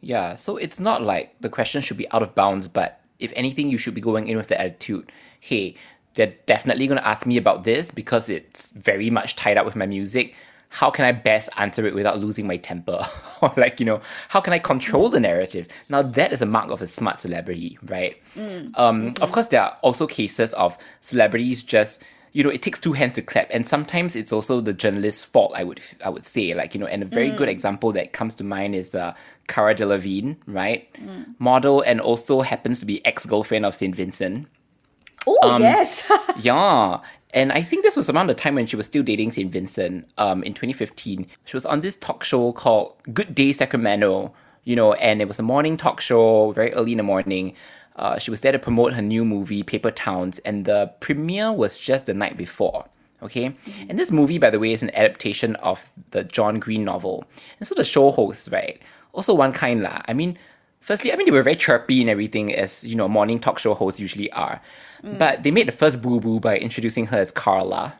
Yeah, 0.00 0.36
so 0.36 0.56
it's 0.56 0.78
not 0.78 1.02
like 1.02 1.34
the 1.40 1.48
question 1.48 1.82
should 1.82 1.96
be 1.96 2.10
out 2.12 2.22
of 2.22 2.34
bounds, 2.34 2.68
but 2.68 3.00
if 3.18 3.32
anything, 3.34 3.68
you 3.68 3.78
should 3.78 3.94
be 3.94 4.00
going 4.00 4.28
in 4.28 4.36
with 4.36 4.46
the 4.46 4.60
attitude, 4.60 5.10
hey, 5.40 5.74
they're 6.14 6.34
definitely 6.46 6.86
gonna 6.86 7.00
ask 7.00 7.26
me 7.26 7.36
about 7.36 7.64
this 7.64 7.90
because 7.90 8.30
it's 8.30 8.70
very 8.70 9.10
much 9.10 9.34
tied 9.34 9.56
up 9.56 9.66
with 9.66 9.74
my 9.74 9.86
music. 9.86 10.34
How 10.70 10.90
can 10.90 11.04
I 11.04 11.12
best 11.12 11.48
answer 11.56 11.86
it 11.86 11.94
without 11.94 12.18
losing 12.18 12.46
my 12.46 12.56
temper? 12.56 13.06
or 13.40 13.52
like, 13.56 13.80
you 13.80 13.86
know, 13.86 14.00
how 14.28 14.40
can 14.40 14.52
I 14.52 14.58
control 14.58 15.08
the 15.08 15.20
narrative? 15.20 15.66
Now 15.88 16.02
that 16.02 16.32
is 16.32 16.42
a 16.42 16.46
mark 16.46 16.70
of 16.70 16.82
a 16.82 16.86
smart 16.86 17.20
celebrity, 17.20 17.78
right? 17.84 18.16
Um, 18.74 19.14
of 19.20 19.32
course, 19.32 19.46
there 19.46 19.62
are 19.62 19.76
also 19.82 20.06
cases 20.06 20.52
of 20.54 20.76
celebrities 21.00 21.62
just 21.62 22.02
you 22.32 22.44
know, 22.44 22.50
it 22.50 22.60
takes 22.62 22.78
two 22.78 22.92
hands 22.92 23.14
to 23.14 23.22
clap, 23.22 23.48
and 23.50 23.66
sometimes 23.66 24.14
it's 24.14 24.32
also 24.32 24.60
the 24.60 24.74
journalist's 24.74 25.24
fault. 25.24 25.52
I 25.56 25.64
would, 25.64 25.80
I 26.04 26.10
would 26.10 26.26
say, 26.26 26.52
like 26.54 26.74
you 26.74 26.80
know, 26.80 26.86
and 26.86 27.02
a 27.02 27.06
very 27.06 27.30
good 27.30 27.48
example 27.48 27.90
that 27.92 28.12
comes 28.12 28.34
to 28.36 28.44
mind 28.44 28.74
is 28.74 28.94
uh, 28.94 29.14
Cara 29.48 29.74
Delevingne, 29.74 30.36
right, 30.46 30.88
model, 31.38 31.80
and 31.80 32.00
also 32.00 32.42
happens 32.42 32.80
to 32.80 32.86
be 32.86 33.04
ex 33.06 33.24
girlfriend 33.24 33.64
of 33.64 33.74
Saint 33.74 33.96
Vincent. 33.96 34.46
Oh 35.26 35.50
Um, 35.50 35.62
yes. 35.62 36.04
yeah. 36.40 37.00
And 37.34 37.52
I 37.52 37.62
think 37.62 37.84
this 37.84 37.96
was 37.96 38.08
around 38.08 38.28
the 38.28 38.34
time 38.34 38.54
when 38.54 38.66
she 38.66 38.76
was 38.76 38.86
still 38.86 39.02
dating 39.02 39.32
St. 39.32 39.50
Vincent 39.50 40.08
um, 40.16 40.42
in 40.42 40.54
2015. 40.54 41.26
She 41.44 41.56
was 41.56 41.66
on 41.66 41.82
this 41.82 41.96
talk 41.96 42.24
show 42.24 42.52
called 42.52 42.94
Good 43.12 43.34
Day 43.34 43.52
Sacramento, 43.52 44.32
you 44.64 44.74
know, 44.74 44.94
and 44.94 45.20
it 45.20 45.28
was 45.28 45.38
a 45.38 45.42
morning 45.42 45.76
talk 45.76 46.00
show, 46.00 46.52
very 46.52 46.72
early 46.72 46.92
in 46.92 46.98
the 46.98 47.04
morning. 47.04 47.54
Uh, 47.96 48.18
she 48.18 48.30
was 48.30 48.40
there 48.40 48.52
to 48.52 48.58
promote 48.58 48.94
her 48.94 49.02
new 49.02 49.24
movie, 49.24 49.62
Paper 49.62 49.90
Towns, 49.90 50.38
and 50.40 50.64
the 50.64 50.92
premiere 51.00 51.52
was 51.52 51.76
just 51.76 52.06
the 52.06 52.14
night 52.14 52.36
before. 52.36 52.86
Okay? 53.22 53.52
And 53.88 53.98
this 53.98 54.12
movie, 54.12 54.38
by 54.38 54.50
the 54.50 54.60
way, 54.60 54.72
is 54.72 54.82
an 54.82 54.94
adaptation 54.94 55.56
of 55.56 55.90
the 56.12 56.24
John 56.24 56.60
Green 56.60 56.84
novel. 56.84 57.24
And 57.58 57.66
so 57.66 57.74
the 57.74 57.84
show 57.84 58.10
hosts, 58.10 58.48
right? 58.50 58.80
Also 59.12 59.34
one 59.34 59.52
kind 59.52 59.82
lah. 59.82 60.02
I 60.06 60.14
mean, 60.14 60.38
firstly, 60.80 61.12
I 61.12 61.16
mean 61.16 61.26
they 61.26 61.32
were 61.32 61.42
very 61.42 61.56
chirpy 61.56 62.00
and 62.00 62.08
everything, 62.08 62.54
as 62.54 62.84
you 62.84 62.94
know, 62.94 63.08
morning 63.08 63.40
talk 63.40 63.58
show 63.58 63.74
hosts 63.74 64.00
usually 64.00 64.30
are. 64.32 64.62
But 65.02 65.42
they 65.42 65.50
made 65.50 65.68
the 65.68 65.72
first 65.72 66.02
boo 66.02 66.20
boo 66.20 66.40
by 66.40 66.56
introducing 66.58 67.06
her 67.06 67.18
as 67.18 67.30
Carla. 67.30 67.94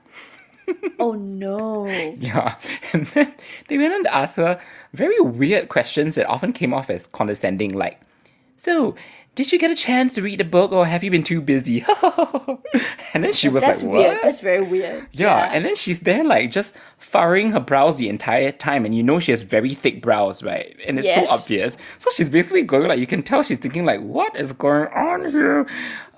oh 0.98 1.12
no. 1.12 1.86
Yeah. 2.20 2.56
And 2.92 3.06
then 3.08 3.34
they 3.68 3.78
went 3.78 3.94
on 3.94 4.04
to 4.04 4.14
ask 4.14 4.36
her 4.36 4.60
very 4.92 5.18
weird 5.20 5.68
questions 5.68 6.14
that 6.16 6.26
often 6.26 6.52
came 6.52 6.74
off 6.74 6.90
as 6.90 7.06
condescending, 7.06 7.72
like, 7.72 8.00
So, 8.56 8.94
did 9.38 9.52
you 9.52 9.58
get 9.60 9.70
a 9.70 9.76
chance 9.76 10.14
to 10.16 10.20
read 10.22 10.40
the 10.40 10.44
book 10.44 10.72
or 10.72 10.84
have 10.84 11.04
you 11.04 11.12
been 11.12 11.22
too 11.22 11.40
busy? 11.40 11.84
and 13.14 13.22
then 13.22 13.32
she 13.32 13.48
was 13.48 13.62
That's 13.62 13.84
like, 13.84 13.92
weird. 13.92 14.12
What? 14.14 14.22
That's 14.22 14.40
very 14.40 14.62
weird. 14.62 15.06
Yeah, 15.12 15.48
and 15.52 15.64
then 15.64 15.76
she's 15.76 16.00
there 16.00 16.24
like 16.24 16.50
just 16.50 16.74
furrowing 16.98 17.52
her 17.52 17.60
brows 17.60 17.98
the 17.98 18.08
entire 18.08 18.50
time, 18.50 18.84
and 18.84 18.96
you 18.96 19.04
know 19.04 19.20
she 19.20 19.30
has 19.30 19.42
very 19.42 19.74
thick 19.74 20.02
brows, 20.02 20.42
right? 20.42 20.74
And 20.84 20.98
it's 20.98 21.06
Yes. 21.06 21.28
so 21.28 21.34
obvious. 21.36 21.76
So 21.98 22.10
she's 22.16 22.28
basically 22.28 22.64
going 22.64 22.88
like 22.88 22.98
you 22.98 23.06
can 23.06 23.22
tell 23.22 23.44
she's 23.44 23.58
thinking 23.60 23.84
like, 23.84 24.00
what 24.00 24.34
is 24.34 24.50
going 24.52 24.88
on 24.88 25.30
here? 25.30 25.68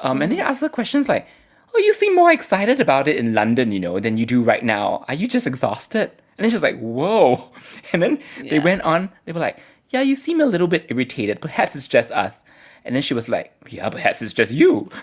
Um, 0.00 0.22
and 0.22 0.32
then 0.32 0.38
you 0.38 0.42
ask 0.42 0.62
her 0.62 0.70
questions 0.70 1.06
like, 1.06 1.28
oh, 1.74 1.78
you 1.78 1.92
seem 1.92 2.14
more 2.16 2.32
excited 2.32 2.80
about 2.80 3.06
it 3.06 3.16
in 3.16 3.34
London, 3.34 3.70
you 3.70 3.80
know, 3.80 4.00
than 4.00 4.16
you 4.16 4.24
do 4.24 4.42
right 4.42 4.64
now. 4.64 5.04
Are 5.08 5.14
you 5.14 5.28
just 5.28 5.46
exhausted? 5.46 6.10
And 6.38 6.44
then 6.46 6.50
she's 6.50 6.62
like, 6.62 6.78
whoa. 6.80 7.50
And 7.92 8.02
then 8.02 8.18
they 8.42 8.60
went 8.60 8.80
on. 8.80 9.10
They 9.26 9.32
were 9.32 9.40
like, 9.40 9.58
yeah, 9.90 10.00
you 10.00 10.16
seem 10.16 10.40
a 10.40 10.46
little 10.46 10.68
bit 10.68 10.86
irritated. 10.88 11.42
Perhaps 11.42 11.76
it's 11.76 11.86
just 11.86 12.10
us. 12.12 12.44
And 12.84 12.94
then 12.94 13.02
she 13.02 13.14
was 13.14 13.28
like, 13.28 13.52
yeah, 13.68 13.88
perhaps 13.88 14.22
it's 14.22 14.32
just 14.32 14.52
you. 14.52 14.88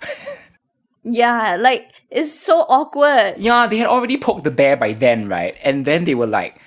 Yeah, 1.09 1.55
like 1.57 1.89
it's 2.09 2.33
so 2.33 2.65
awkward. 2.67 3.35
Yeah, 3.37 3.65
they 3.67 3.77
had 3.77 3.87
already 3.87 4.17
poked 4.17 4.43
the 4.43 4.51
bear 4.51 4.75
by 4.75 4.91
then, 4.91 5.29
right? 5.29 5.55
And 5.63 5.85
then 5.85 6.03
they 6.03 6.15
were 6.15 6.27
like, 6.27 6.59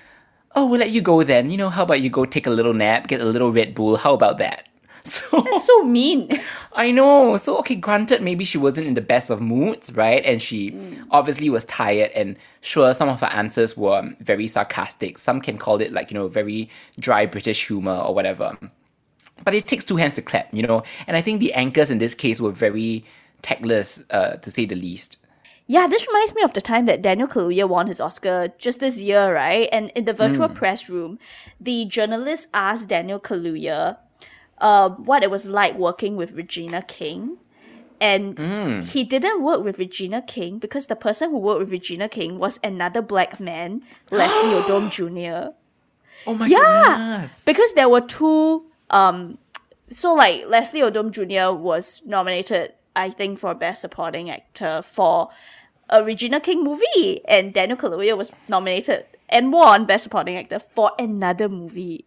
oh, 0.55 0.67
we'll 0.67 0.81
let 0.81 0.91
you 0.91 1.03
go 1.03 1.23
then. 1.23 1.51
You 1.51 1.59
know, 1.59 1.71
how 1.71 1.83
about 1.83 2.01
you 2.01 2.09
go 2.09 2.25
take 2.25 2.47
a 2.47 2.51
little 2.51 2.73
nap, 2.73 3.07
get 3.07 3.21
a 3.21 3.27
little 3.27 3.53
Red 3.53 3.75
Bull? 3.75 3.97
How 3.97 4.15
about 4.15 4.39
that? 4.39 4.67
So 5.05 5.41
That's 5.43 5.67
so 5.67 5.83
mean. 5.83 6.29
I 6.75 6.91
know. 6.91 7.39
So 7.39 7.59
okay, 7.61 7.75
granted, 7.75 8.23
maybe 8.23 8.45
she 8.45 8.59
wasn't 8.59 8.87
in 8.87 8.95
the 8.95 9.01
best 9.01 9.31
of 9.31 9.41
moods, 9.41 9.93
right? 9.95 10.23
And 10.25 10.41
she 10.41 10.73
mm. 10.73 11.07
obviously 11.11 11.49
was 11.49 11.65
tired. 11.65 12.11
And 12.13 12.37
sure, 12.61 12.93
some 12.93 13.09
of 13.09 13.21
her 13.21 13.27
answers 13.27 13.77
were 13.77 14.15
very 14.21 14.47
sarcastic. 14.47 15.19
Some 15.19 15.41
can 15.41 15.57
call 15.57 15.81
it 15.81 15.91
like 15.93 16.11
you 16.11 16.15
know 16.19 16.29
very 16.29 16.69
dry 16.99 17.25
British 17.25 17.67
humor 17.67 17.97
or 17.97 18.15
whatever. 18.15 18.59
But 19.45 19.55
it 19.55 19.67
takes 19.67 19.85
two 19.85 19.97
hands 19.97 20.17
to 20.17 20.23
clap, 20.23 20.53
you 20.53 20.63
know. 20.63 20.83
And 21.07 21.17
I 21.17 21.23
think 21.23 21.41
the 21.41 21.53
anchors 21.55 21.91
in 21.91 21.99
this 21.99 22.15
case 22.15 22.41
were 22.41 22.51
very 22.53 23.05
tactless, 23.43 24.05
uh, 24.11 24.37
to 24.37 24.51
say 24.51 24.67
the 24.67 24.75
least. 24.77 25.17
Yeah, 25.67 25.87
this 25.87 26.07
reminds 26.09 26.35
me 26.35 26.43
of 26.43 26.53
the 26.53 26.61
time 26.61 26.87
that 26.87 27.01
Daniel 27.01 27.29
Kaluuya 27.29 27.69
won 27.69 27.87
his 27.87 28.01
Oscar 28.01 28.49
just 28.59 28.81
this 28.81 29.01
year, 29.01 29.33
right? 29.33 29.69
And 29.73 29.91
in 29.95 30.05
the 30.05 30.13
virtual 30.13 30.49
press 30.49 30.89
room, 30.91 31.19
the 31.61 31.85
journalist 31.85 32.49
asked 32.53 32.89
Daniel 32.89 33.21
Kaluuya 33.21 33.97
uh, 34.59 34.89
what 34.91 35.23
it 35.23 35.31
was 35.31 35.49
like 35.49 35.77
working 35.77 36.17
with 36.17 36.33
Regina 36.33 36.83
King. 36.83 37.37
And 38.01 38.85
he 38.85 39.05
didn't 39.05 39.43
work 39.43 39.63
with 39.63 39.79
Regina 39.79 40.23
King 40.23 40.59
because 40.59 40.87
the 40.89 40.97
person 40.97 41.31
who 41.31 41.39
worked 41.39 41.61
with 41.61 41.71
Regina 41.71 42.09
King 42.09 42.39
was 42.39 42.59
another 42.65 43.01
black 43.03 43.39
man, 43.39 43.83
Leslie 44.11 44.51
Odom 44.61 44.91
Jr. 44.91 45.53
Oh 46.27 46.35
my 46.35 46.47
Yeah, 46.47 47.19
goodness. 47.21 47.45
because 47.45 47.73
there 47.75 47.89
were 47.89 48.01
two. 48.01 48.65
Um, 48.91 49.39
so 49.91 50.15
like 50.15 50.47
Leslie 50.47 50.81
Odom 50.81 51.11
Jr. 51.11 51.57
was 51.57 52.03
nominated, 52.07 52.73
I 52.95 53.11
think, 53.11 53.39
for 53.39 53.55
Best 53.55 53.81
Supporting 53.81 54.31
Actor 54.31 54.83
for 54.83 55.31
a 55.89 56.05
Regina 56.05 56.41
King 56.41 56.63
movie, 56.63 57.21
and 57.27 57.53
Daniel 57.53 57.77
Kaluuya 57.77 58.17
was 58.17 58.31
nominated 58.49 59.07
and 59.29 59.53
won 59.53 59.87
Best 59.87 60.05
Supporting 60.05 60.37
Actor 60.37 60.61
for 60.61 60.93
another 60.99 61.49
movie. 61.49 62.05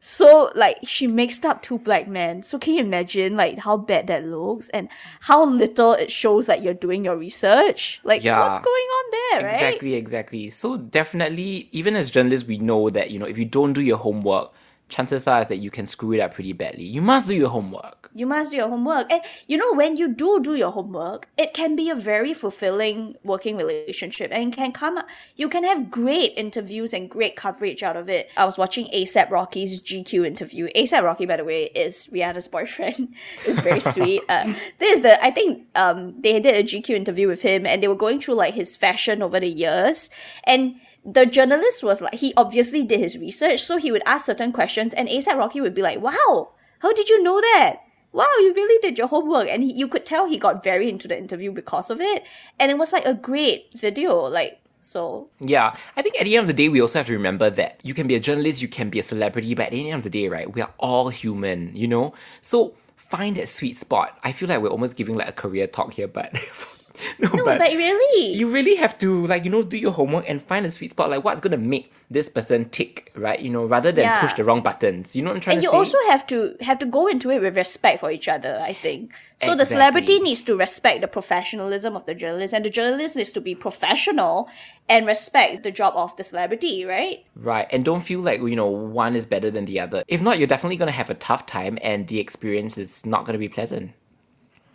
So 0.00 0.52
like 0.54 0.78
she 0.84 1.06
mixed 1.08 1.44
up 1.44 1.60
two 1.62 1.78
black 1.78 2.06
men. 2.06 2.42
So 2.44 2.58
can 2.58 2.74
you 2.74 2.80
imagine 2.80 3.36
like 3.36 3.58
how 3.58 3.76
bad 3.76 4.06
that 4.06 4.24
looks 4.24 4.68
and 4.68 4.88
how 5.22 5.44
little 5.44 5.92
it 5.92 6.10
shows 6.10 6.46
that 6.46 6.62
you're 6.62 6.74
doing 6.74 7.04
your 7.04 7.16
research? 7.16 8.00
Like 8.04 8.22
Yeah. 8.22 8.40
what's 8.40 8.60
going 8.60 8.74
on 8.74 9.04
there, 9.10 9.46
right? 9.48 9.54
Exactly, 9.54 9.94
exactly. 9.94 10.50
So 10.50 10.76
definitely, 10.76 11.68
even 11.72 11.96
as 11.96 12.10
journalists, 12.10 12.46
we 12.46 12.58
know 12.58 12.90
that 12.90 13.10
you 13.10 13.18
know 13.18 13.26
if 13.26 13.38
you 13.38 13.44
don't 13.44 13.72
do 13.72 13.80
your 13.80 13.96
homework, 13.98 14.52
chances 14.88 15.26
are 15.26 15.44
that 15.44 15.56
you 15.56 15.70
can 15.70 15.86
screw 15.86 16.12
it 16.12 16.20
up 16.20 16.34
pretty 16.34 16.52
badly. 16.52 16.84
You 16.84 17.02
must 17.02 17.28
do 17.28 17.34
your 17.34 17.50
homework. 17.50 18.10
You 18.14 18.26
must 18.26 18.50
do 18.50 18.56
your 18.56 18.68
homework. 18.68 19.10
And 19.12 19.22
you 19.46 19.56
know, 19.56 19.74
when 19.74 19.96
you 19.96 20.08
do 20.08 20.40
do 20.40 20.54
your 20.54 20.72
homework, 20.72 21.28
it 21.36 21.54
can 21.54 21.76
be 21.76 21.90
a 21.90 21.94
very 21.94 22.34
fulfilling 22.34 23.16
working 23.22 23.56
relationship 23.56 24.30
and 24.32 24.52
can 24.52 24.72
come, 24.72 25.00
you 25.36 25.48
can 25.48 25.64
have 25.64 25.90
great 25.90 26.32
interviews 26.36 26.92
and 26.92 27.10
great 27.10 27.36
coverage 27.36 27.82
out 27.82 27.96
of 27.96 28.08
it. 28.08 28.30
I 28.36 28.44
was 28.44 28.58
watching 28.58 28.86
ASAP 28.86 29.30
Rocky's 29.30 29.82
GQ 29.82 30.26
interview. 30.26 30.68
ASAP 30.74 31.02
Rocky, 31.02 31.26
by 31.26 31.36
the 31.36 31.44
way, 31.44 31.64
is 31.64 32.08
Rihanna's 32.12 32.48
boyfriend. 32.48 33.14
it's 33.46 33.58
very 33.58 33.80
sweet. 33.80 34.22
Uh, 34.28 34.54
this 34.78 34.96
is 34.96 35.02
the, 35.02 35.22
I 35.22 35.30
think 35.30 35.66
um, 35.74 36.20
they 36.20 36.40
did 36.40 36.54
a 36.54 36.62
GQ 36.62 36.90
interview 36.90 37.28
with 37.28 37.42
him 37.42 37.66
and 37.66 37.82
they 37.82 37.88
were 37.88 37.94
going 37.94 38.20
through 38.20 38.34
like 38.34 38.54
his 38.54 38.76
fashion 38.76 39.22
over 39.22 39.38
the 39.38 39.48
years. 39.48 40.10
And 40.44 40.76
the 41.04 41.26
journalist 41.26 41.82
was 41.82 42.00
like, 42.00 42.14
he 42.14 42.32
obviously 42.36 42.84
did 42.84 43.00
his 43.00 43.16
research, 43.16 43.62
so 43.62 43.76
he 43.76 43.92
would 43.92 44.02
ask 44.06 44.26
certain 44.26 44.52
questions, 44.52 44.94
and 44.94 45.08
ASAP 45.08 45.36
Rocky 45.36 45.60
would 45.60 45.74
be 45.74 45.82
like, 45.82 46.00
wow, 46.00 46.50
how 46.80 46.92
did 46.92 47.08
you 47.08 47.22
know 47.22 47.40
that? 47.40 47.80
Wow, 48.12 48.26
you 48.38 48.52
really 48.54 48.80
did 48.80 48.96
your 48.96 49.08
homework. 49.08 49.48
And 49.48 49.62
he, 49.62 49.72
you 49.72 49.86
could 49.86 50.06
tell 50.06 50.26
he 50.26 50.38
got 50.38 50.64
very 50.64 50.88
into 50.88 51.08
the 51.08 51.18
interview 51.18 51.52
because 51.52 51.90
of 51.90 52.00
it. 52.00 52.24
And 52.58 52.70
it 52.70 52.78
was 52.78 52.92
like 52.92 53.04
a 53.04 53.14
great 53.14 53.68
video. 53.74 54.22
Like, 54.22 54.60
so 54.80 55.28
Yeah, 55.40 55.76
I 55.96 56.02
think 56.02 56.18
at 56.20 56.24
the 56.24 56.36
end 56.36 56.44
of 56.44 56.46
the 56.48 56.54
day, 56.54 56.68
we 56.68 56.80
also 56.80 57.00
have 57.00 57.06
to 57.08 57.12
remember 57.12 57.50
that 57.50 57.80
you 57.82 57.94
can 57.94 58.06
be 58.06 58.14
a 58.14 58.20
journalist, 58.20 58.62
you 58.62 58.68
can 58.68 58.90
be 58.90 58.98
a 58.98 59.02
celebrity, 59.02 59.54
but 59.54 59.66
at 59.66 59.72
the 59.72 59.90
end 59.90 59.98
of 59.98 60.02
the 60.04 60.10
day, 60.10 60.28
right, 60.28 60.52
we 60.52 60.62
are 60.62 60.72
all 60.78 61.10
human, 61.10 61.74
you 61.76 61.86
know? 61.86 62.14
So 62.40 62.74
find 62.96 63.36
that 63.36 63.48
sweet 63.48 63.76
spot. 63.76 64.18
I 64.24 64.32
feel 64.32 64.48
like 64.48 64.62
we're 64.62 64.68
almost 64.68 64.96
giving 64.96 65.16
like 65.16 65.28
a 65.28 65.32
career 65.32 65.66
talk 65.66 65.94
here, 65.94 66.08
but 66.08 66.32
no, 67.18 67.28
no, 67.28 67.44
but, 67.44 67.60
really, 67.60 68.34
you 68.34 68.48
really 68.48 68.74
have 68.76 68.98
to 68.98 69.26
like 69.26 69.44
you 69.44 69.50
know 69.50 69.62
do 69.62 69.76
your 69.76 69.92
homework 69.92 70.28
and 70.28 70.42
find 70.42 70.66
a 70.66 70.70
sweet 70.70 70.90
spot. 70.90 71.10
Like 71.10 71.24
what's 71.24 71.40
gonna 71.40 71.56
make 71.56 71.92
this 72.10 72.28
person 72.28 72.68
tick 72.70 73.12
right? 73.14 73.38
You 73.40 73.50
know 73.50 73.64
rather 73.64 73.92
than 73.92 74.04
Yeah. 74.04 74.20
push 74.20 74.32
the 74.34 74.44
wrong 74.44 74.62
buttons. 74.62 75.14
You 75.14 75.22
know 75.22 75.30
what 75.30 75.36
i'm 75.36 75.40
trying 75.40 75.56
and 75.56 75.64
to 75.64 75.70
you 75.70 75.76
also 75.76 75.98
have 76.08 76.26
to 76.28 76.56
have 76.60 76.78
to 76.78 76.86
go 76.86 77.06
into 77.06 77.30
it 77.30 77.40
with 77.40 77.56
respect 77.56 78.00
for 78.00 78.10
each 78.10 78.28
other 78.28 78.58
i 78.60 78.72
think. 78.72 79.12
So 79.40 79.54
the 79.54 79.64
celebrity 79.64 80.18
needs 80.18 80.42
to 80.44 80.56
respect 80.56 81.00
the 81.00 81.06
professionalism 81.06 81.94
of 81.94 82.06
the 82.06 82.14
journalist 82.14 82.52
and 82.52 82.64
the 82.64 82.70
journalist 82.70 83.14
needs 83.14 83.30
to 83.32 83.40
be 83.40 83.54
professional 83.54 84.48
and 84.88 85.06
respect 85.06 85.62
the 85.62 85.70
job 85.70 85.94
of 85.96 86.16
the 86.16 86.24
celebrity 86.24 86.84
right? 86.84 87.24
Right 87.36 87.68
and 87.70 87.84
don't 87.84 88.00
feel 88.00 88.20
like 88.20 88.40
you 88.40 88.56
know 88.56 88.66
one 88.66 89.14
is 89.14 89.26
better 89.26 89.50
than 89.50 89.64
the 89.66 89.78
other. 89.80 90.02
If 90.08 90.20
not 90.20 90.38
you're 90.38 90.48
definitely 90.48 90.76
gonna 90.76 90.90
have 90.90 91.10
a 91.10 91.14
tough 91.14 91.46
time 91.46 91.78
and 91.82 92.08
the 92.08 92.18
experience 92.18 92.78
is 92.78 93.06
not 93.06 93.24
gonna 93.24 93.38
be 93.38 93.48
pleasant. 93.48 93.92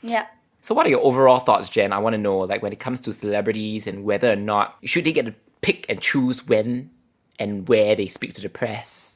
Yeah 0.02 0.28
so 0.64 0.74
what 0.74 0.88
are 0.88 0.90
your 0.90 1.04
overall 1.06 1.40
thoughts 1.40 1.70
jen 1.70 1.94
i 1.94 2.00
want 2.00 2.14
to 2.14 2.18
know 2.18 2.40
like 2.40 2.64
when 2.64 2.74
it 2.74 2.80
comes 2.80 3.00
to 3.00 3.14
celebrities 3.14 3.86
and 3.86 4.04
whether 4.04 4.32
or 4.32 4.36
not 4.36 4.78
should 4.84 5.04
they 5.04 5.12
get 5.12 5.28
to 5.28 5.36
pick 5.62 5.86
and 5.88 6.02
choose 6.02 6.48
when 6.48 6.90
and 7.38 7.68
where 7.68 7.96
they 7.96 8.08
speak 8.08 8.34
to 8.34 8.42
the 8.42 8.50
press 8.50 9.14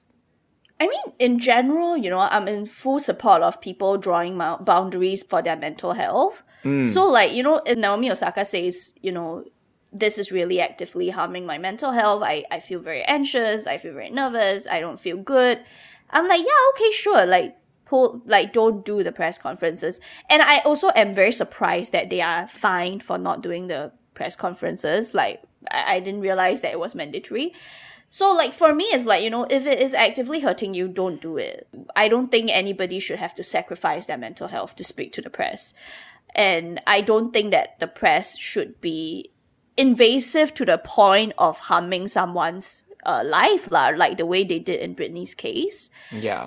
I 0.80 0.86
mean, 0.86 1.14
in 1.18 1.40
general, 1.40 1.98
you 1.98 2.10
know, 2.10 2.20
I'm 2.20 2.48
in 2.48 2.66
full 2.66 3.00
support 3.00 3.42
of 3.42 3.60
people 3.62 3.98
drawing 3.98 4.38
boundaries 4.38 5.24
for 5.24 5.42
their 5.42 5.56
mental 5.56 5.94
health. 5.94 6.44
Mm. 6.64 6.88
So, 6.88 7.08
like, 7.08 7.34
you 7.34 7.42
know, 7.42 7.62
if 7.66 7.78
Naomi 7.78 8.12
Osaka 8.12 8.46
says, 8.46 8.94
you 9.02 9.12
know, 9.12 9.44
this 9.92 10.20
is 10.20 10.32
really 10.32 10.62
actively 10.62 11.10
harming 11.10 11.46
my 11.46 11.58
mental 11.58 11.92
health, 11.92 12.22
I, 12.24 12.44
I 12.52 12.60
feel 12.60 12.80
very 12.80 13.02
anxious, 13.04 13.66
I 13.66 13.78
feel 13.78 13.94
very 13.94 14.12
nervous, 14.12 14.68
I 14.68 14.80
don't 14.80 15.00
feel 15.00 15.18
good. 15.18 15.64
I'm 16.12 16.28
like, 16.28 16.42
yeah, 16.42 16.70
okay, 16.76 16.92
sure. 16.92 17.26
Like, 17.26 17.58
pull, 17.88 18.22
like, 18.26 18.54
don't 18.54 18.86
do 18.86 19.04
the 19.04 19.12
press 19.12 19.38
conferences. 19.38 20.00
And 20.30 20.42
I 20.42 20.60
also 20.60 20.92
am 20.96 21.14
very 21.14 21.32
surprised 21.32 21.92
that 21.94 22.10
they 22.10 22.22
are 22.22 22.48
fined 22.48 23.02
for 23.02 23.18
not 23.18 23.42
doing 23.42 23.68
the 23.68 23.92
press 24.14 24.36
conferences. 24.36 25.14
Like, 25.14 25.44
I, 25.72 25.96
I 25.96 26.00
didn't 26.00 26.22
realize 26.22 26.62
that 26.62 26.72
it 26.72 26.80
was 26.80 26.96
mandatory. 26.96 27.54
So, 28.10 28.32
like, 28.32 28.54
for 28.54 28.74
me, 28.74 28.86
it's 28.86 29.06
like, 29.06 29.24
you 29.24 29.30
know, 29.30 29.46
if 29.50 29.66
it 29.66 29.80
is 29.80 29.94
actively 29.94 30.40
hurting 30.42 30.74
you, 30.74 30.88
don't 30.88 31.20
do 31.22 31.38
it. 31.38 31.68
I 31.96 32.08
don't 32.08 32.30
think 32.30 32.50
anybody 32.52 33.00
should 33.00 33.20
have 33.20 33.36
to 33.36 33.44
sacrifice 33.44 34.06
their 34.06 34.18
mental 34.18 34.48
health 34.48 34.76
to 34.78 34.84
speak 34.84 35.12
to 35.14 35.22
the 35.22 35.30
press. 35.30 35.74
And 36.36 36.82
I 36.88 37.02
don't 37.02 37.34
think 37.34 37.52
that 37.52 37.80
the 37.80 37.88
press 37.88 38.38
should 38.38 38.80
be 38.80 39.32
invasive 39.76 40.54
to 40.56 40.66
the 40.66 40.78
point 40.78 41.34
of 41.38 41.60
harming 41.60 42.08
someone's 42.08 42.86
uh, 43.06 43.24
life, 43.26 43.72
lah, 43.72 43.92
like 43.96 44.18
the 44.18 44.26
way 44.26 44.44
they 44.44 44.60
did 44.60 44.80
in 44.80 44.96
Britney's 44.96 45.34
case. 45.34 45.92
yeah 46.12 46.44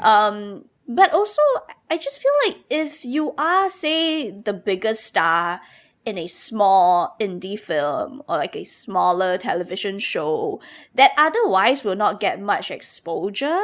But 0.93 1.15
also, 1.15 1.41
I 1.89 1.99
just 1.99 2.21
feel 2.21 2.33
like 2.45 2.65
if 2.69 3.05
you 3.05 3.33
are, 3.39 3.71
say, 3.71 4.33
the 4.33 4.53
biggest 4.53 5.05
star 5.05 5.61
in 6.05 6.19
a 6.19 6.27
small 6.27 7.15
indie 7.21 7.57
film 7.57 8.25
or 8.29 8.39
like 8.39 8.57
a 8.57 8.65
smaller 8.65 9.37
television 9.37 10.01
show 10.01 10.61
that 10.97 11.13
otherwise 11.17 11.85
will 11.85 11.95
not 11.95 12.19
get 12.19 12.41
much 12.41 12.73
exposure, 12.73 13.63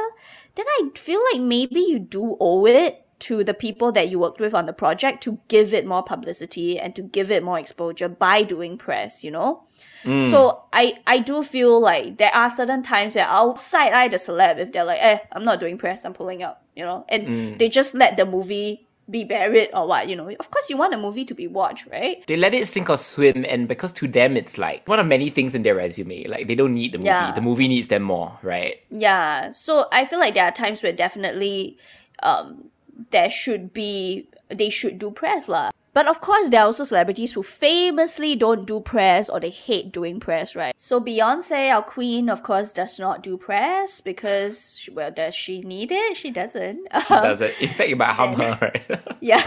then 0.54 0.66
I 0.78 0.90
feel 0.94 1.20
like 1.32 1.42
maybe 1.42 1.80
you 1.80 1.98
do 1.98 2.36
owe 2.38 2.64
it 2.64 3.04
to 3.18 3.42
the 3.42 3.54
people 3.54 3.90
that 3.90 4.08
you 4.08 4.20
worked 4.20 4.38
with 4.38 4.54
on 4.54 4.66
the 4.66 4.72
project 4.72 5.20
to 5.24 5.40
give 5.48 5.74
it 5.74 5.84
more 5.84 6.04
publicity 6.04 6.78
and 6.78 6.94
to 6.94 7.02
give 7.02 7.32
it 7.32 7.42
more 7.42 7.58
exposure 7.58 8.08
by 8.08 8.44
doing 8.44 8.78
press, 8.78 9.24
you 9.24 9.32
know? 9.32 9.64
So 10.06 10.62
I 10.72 10.98
I 11.06 11.18
do 11.18 11.42
feel 11.42 11.80
like 11.82 12.16
there 12.22 12.30
are 12.34 12.48
certain 12.48 12.82
times 12.82 13.14
where 13.18 13.26
I'll 13.26 13.56
side 13.58 13.92
eye 13.92 14.06
the 14.08 14.16
celeb 14.22 14.58
if 14.62 14.70
they're 14.70 14.86
like, 14.86 15.02
eh, 15.02 15.18
I'm 15.34 15.42
not 15.44 15.58
doing 15.58 15.76
press, 15.78 16.04
I'm 16.06 16.14
pulling 16.14 16.42
out, 16.46 16.58
you 16.78 16.84
know, 16.86 17.04
and 17.10 17.58
they 17.58 17.68
just 17.68 17.90
let 17.94 18.16
the 18.16 18.24
movie 18.24 18.86
be 19.10 19.22
buried 19.22 19.70
or 19.74 19.86
what, 19.86 20.08
you 20.08 20.14
know. 20.14 20.30
Of 20.30 20.50
course 20.50 20.70
you 20.70 20.76
want 20.76 20.94
a 20.94 20.96
movie 20.98 21.24
to 21.26 21.34
be 21.34 21.46
watched, 21.46 21.86
right? 21.90 22.22
they 22.26 22.36
let 22.36 22.54
it 22.54 22.66
sink 22.66 22.90
or 22.90 22.98
swim 22.98 23.44
and 23.46 23.66
because 23.68 23.92
to 23.98 24.06
them 24.06 24.36
it's 24.36 24.58
like 24.58 24.86
one 24.86 24.98
of 24.98 25.06
many 25.06 25.30
things 25.30 25.54
in 25.54 25.62
their 25.62 25.74
resume 25.74 26.26
like 26.26 26.46
they 26.48 26.54
don't 26.54 26.74
need 26.74 26.90
the 26.92 26.98
movie 26.98 27.06
Yeah. 27.10 27.30
the 27.34 27.40
movie 27.42 27.68
needs 27.68 27.86
them 27.88 28.02
more 28.02 28.38
right 28.42 28.82
Yeah. 28.90 29.50
So 29.50 29.86
I 29.92 30.04
feel 30.06 30.18
like 30.18 30.34
there 30.34 30.44
are 30.46 30.50
times 30.54 30.82
where 30.82 30.92
definitely 30.94 31.78
um 32.22 32.70
there 33.10 33.30
should 33.30 33.72
be 33.72 34.26
they 34.48 34.70
should 34.70 34.98
do 34.98 35.10
press 35.10 35.48
lah. 35.48 35.70
But 35.96 36.08
of 36.08 36.20
course, 36.20 36.50
there 36.50 36.60
are 36.60 36.66
also 36.66 36.84
celebrities 36.84 37.32
who 37.32 37.42
famously 37.42 38.36
don't 38.36 38.66
do 38.66 38.80
press 38.80 39.30
or 39.30 39.40
they 39.40 39.48
hate 39.48 39.92
doing 39.92 40.20
press, 40.20 40.54
right? 40.54 40.74
So 40.76 41.00
Beyonce, 41.00 41.72
our 41.72 41.80
queen, 41.80 42.28
of 42.28 42.42
course, 42.42 42.70
does 42.70 42.98
not 42.98 43.22
do 43.22 43.38
press 43.38 44.02
because, 44.02 44.76
she- 44.78 44.90
well, 44.90 45.10
does 45.10 45.34
she 45.34 45.62
need 45.62 45.90
it? 45.90 46.14
She 46.14 46.30
doesn't. 46.30 46.86
does 47.08 47.40
it 47.40 47.54
in 47.62 47.68
fact 47.70 47.88
it 47.88 47.96
might 47.96 48.12
harm 48.12 48.34
her 48.34 48.58
right 48.62 49.00
yeah. 49.22 49.42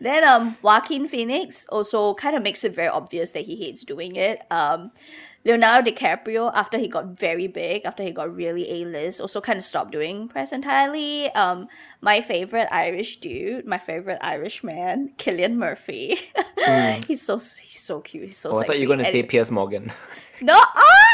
Then 0.00 0.22
um 0.22 0.56
Joaquin 0.62 1.08
Phoenix 1.08 1.66
also 1.70 2.14
kind 2.14 2.36
of 2.36 2.42
makes 2.44 2.62
it 2.62 2.72
very 2.72 2.86
obvious 2.88 3.32
that 3.32 3.46
he 3.46 3.56
hates 3.56 3.84
doing 3.84 4.14
it. 4.14 4.42
Um 4.50 4.92
Leonardo 5.44 5.90
DiCaprio, 5.90 6.52
after 6.54 6.76
he 6.76 6.86
got 6.86 7.06
very 7.06 7.46
big, 7.46 7.86
after 7.86 8.02
he 8.02 8.12
got 8.12 8.34
really 8.34 8.70
A-list, 8.70 9.20
also 9.22 9.40
kind 9.40 9.58
of 9.58 9.64
stopped 9.64 9.90
doing 9.90 10.28
press 10.28 10.52
entirely. 10.52 11.30
Um, 11.30 11.66
my 12.02 12.20
favorite 12.20 12.68
Irish 12.70 13.16
dude, 13.16 13.66
my 13.66 13.78
favorite 13.78 14.18
Irish 14.20 14.62
man, 14.62 15.12
Cillian 15.16 15.54
Murphy. 15.54 16.18
he's 17.06 17.22
so 17.22 17.36
he's 17.36 17.80
so 17.80 18.00
cute. 18.02 18.24
He's 18.28 18.38
so 18.38 18.52
oh, 18.52 18.60
i 18.60 18.66
thought 18.66 18.78
you 18.78 18.86
were 18.86 18.94
going 18.94 19.04
to 19.04 19.06
And- 19.06 19.12
say 19.12 19.22
Piers 19.22 19.50
Morgan 19.50 19.90
no, 20.42 20.54
ah, 20.56 21.06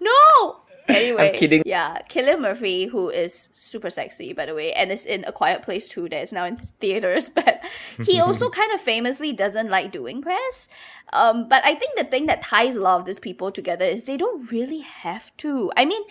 no. 0.00 0.60
Anyway, 0.90 1.36
kidding. 1.36 1.62
Yeah, 1.66 1.98
Cillian 2.08 2.40
Murphy, 2.40 2.86
who 2.86 3.08
is 3.08 3.48
super 3.52 3.90
sexy, 3.90 4.32
by 4.32 4.46
the 4.46 4.54
way, 4.54 4.72
and 4.72 4.90
is 4.90 5.06
in 5.06 5.24
A 5.26 5.32
Quiet 5.32 5.62
Place 5.62 5.88
too. 5.88 6.08
That 6.08 6.22
is 6.22 6.32
now 6.32 6.44
in 6.44 6.56
theaters, 6.80 7.28
but 7.28 7.62
he 8.04 8.20
also 8.20 8.48
kind 8.60 8.72
of 8.72 8.80
famously 8.80 9.32
doesn't 9.32 9.70
like 9.70 9.92
doing 9.92 10.22
press. 10.22 10.68
Um, 11.12 11.48
but 11.48 11.64
I 11.64 11.74
think 11.74 11.96
the 11.96 12.04
thing 12.04 12.26
that 12.26 12.42
ties 12.42 12.76
a 12.76 12.82
lot 12.82 13.00
of 13.00 13.04
these 13.06 13.18
people 13.18 13.50
together 13.50 13.84
is 13.84 14.04
they 14.04 14.16
don't 14.16 14.50
really 14.50 14.80
have 14.80 15.36
to. 15.38 15.72
I 15.76 15.84
mean, 15.84 16.02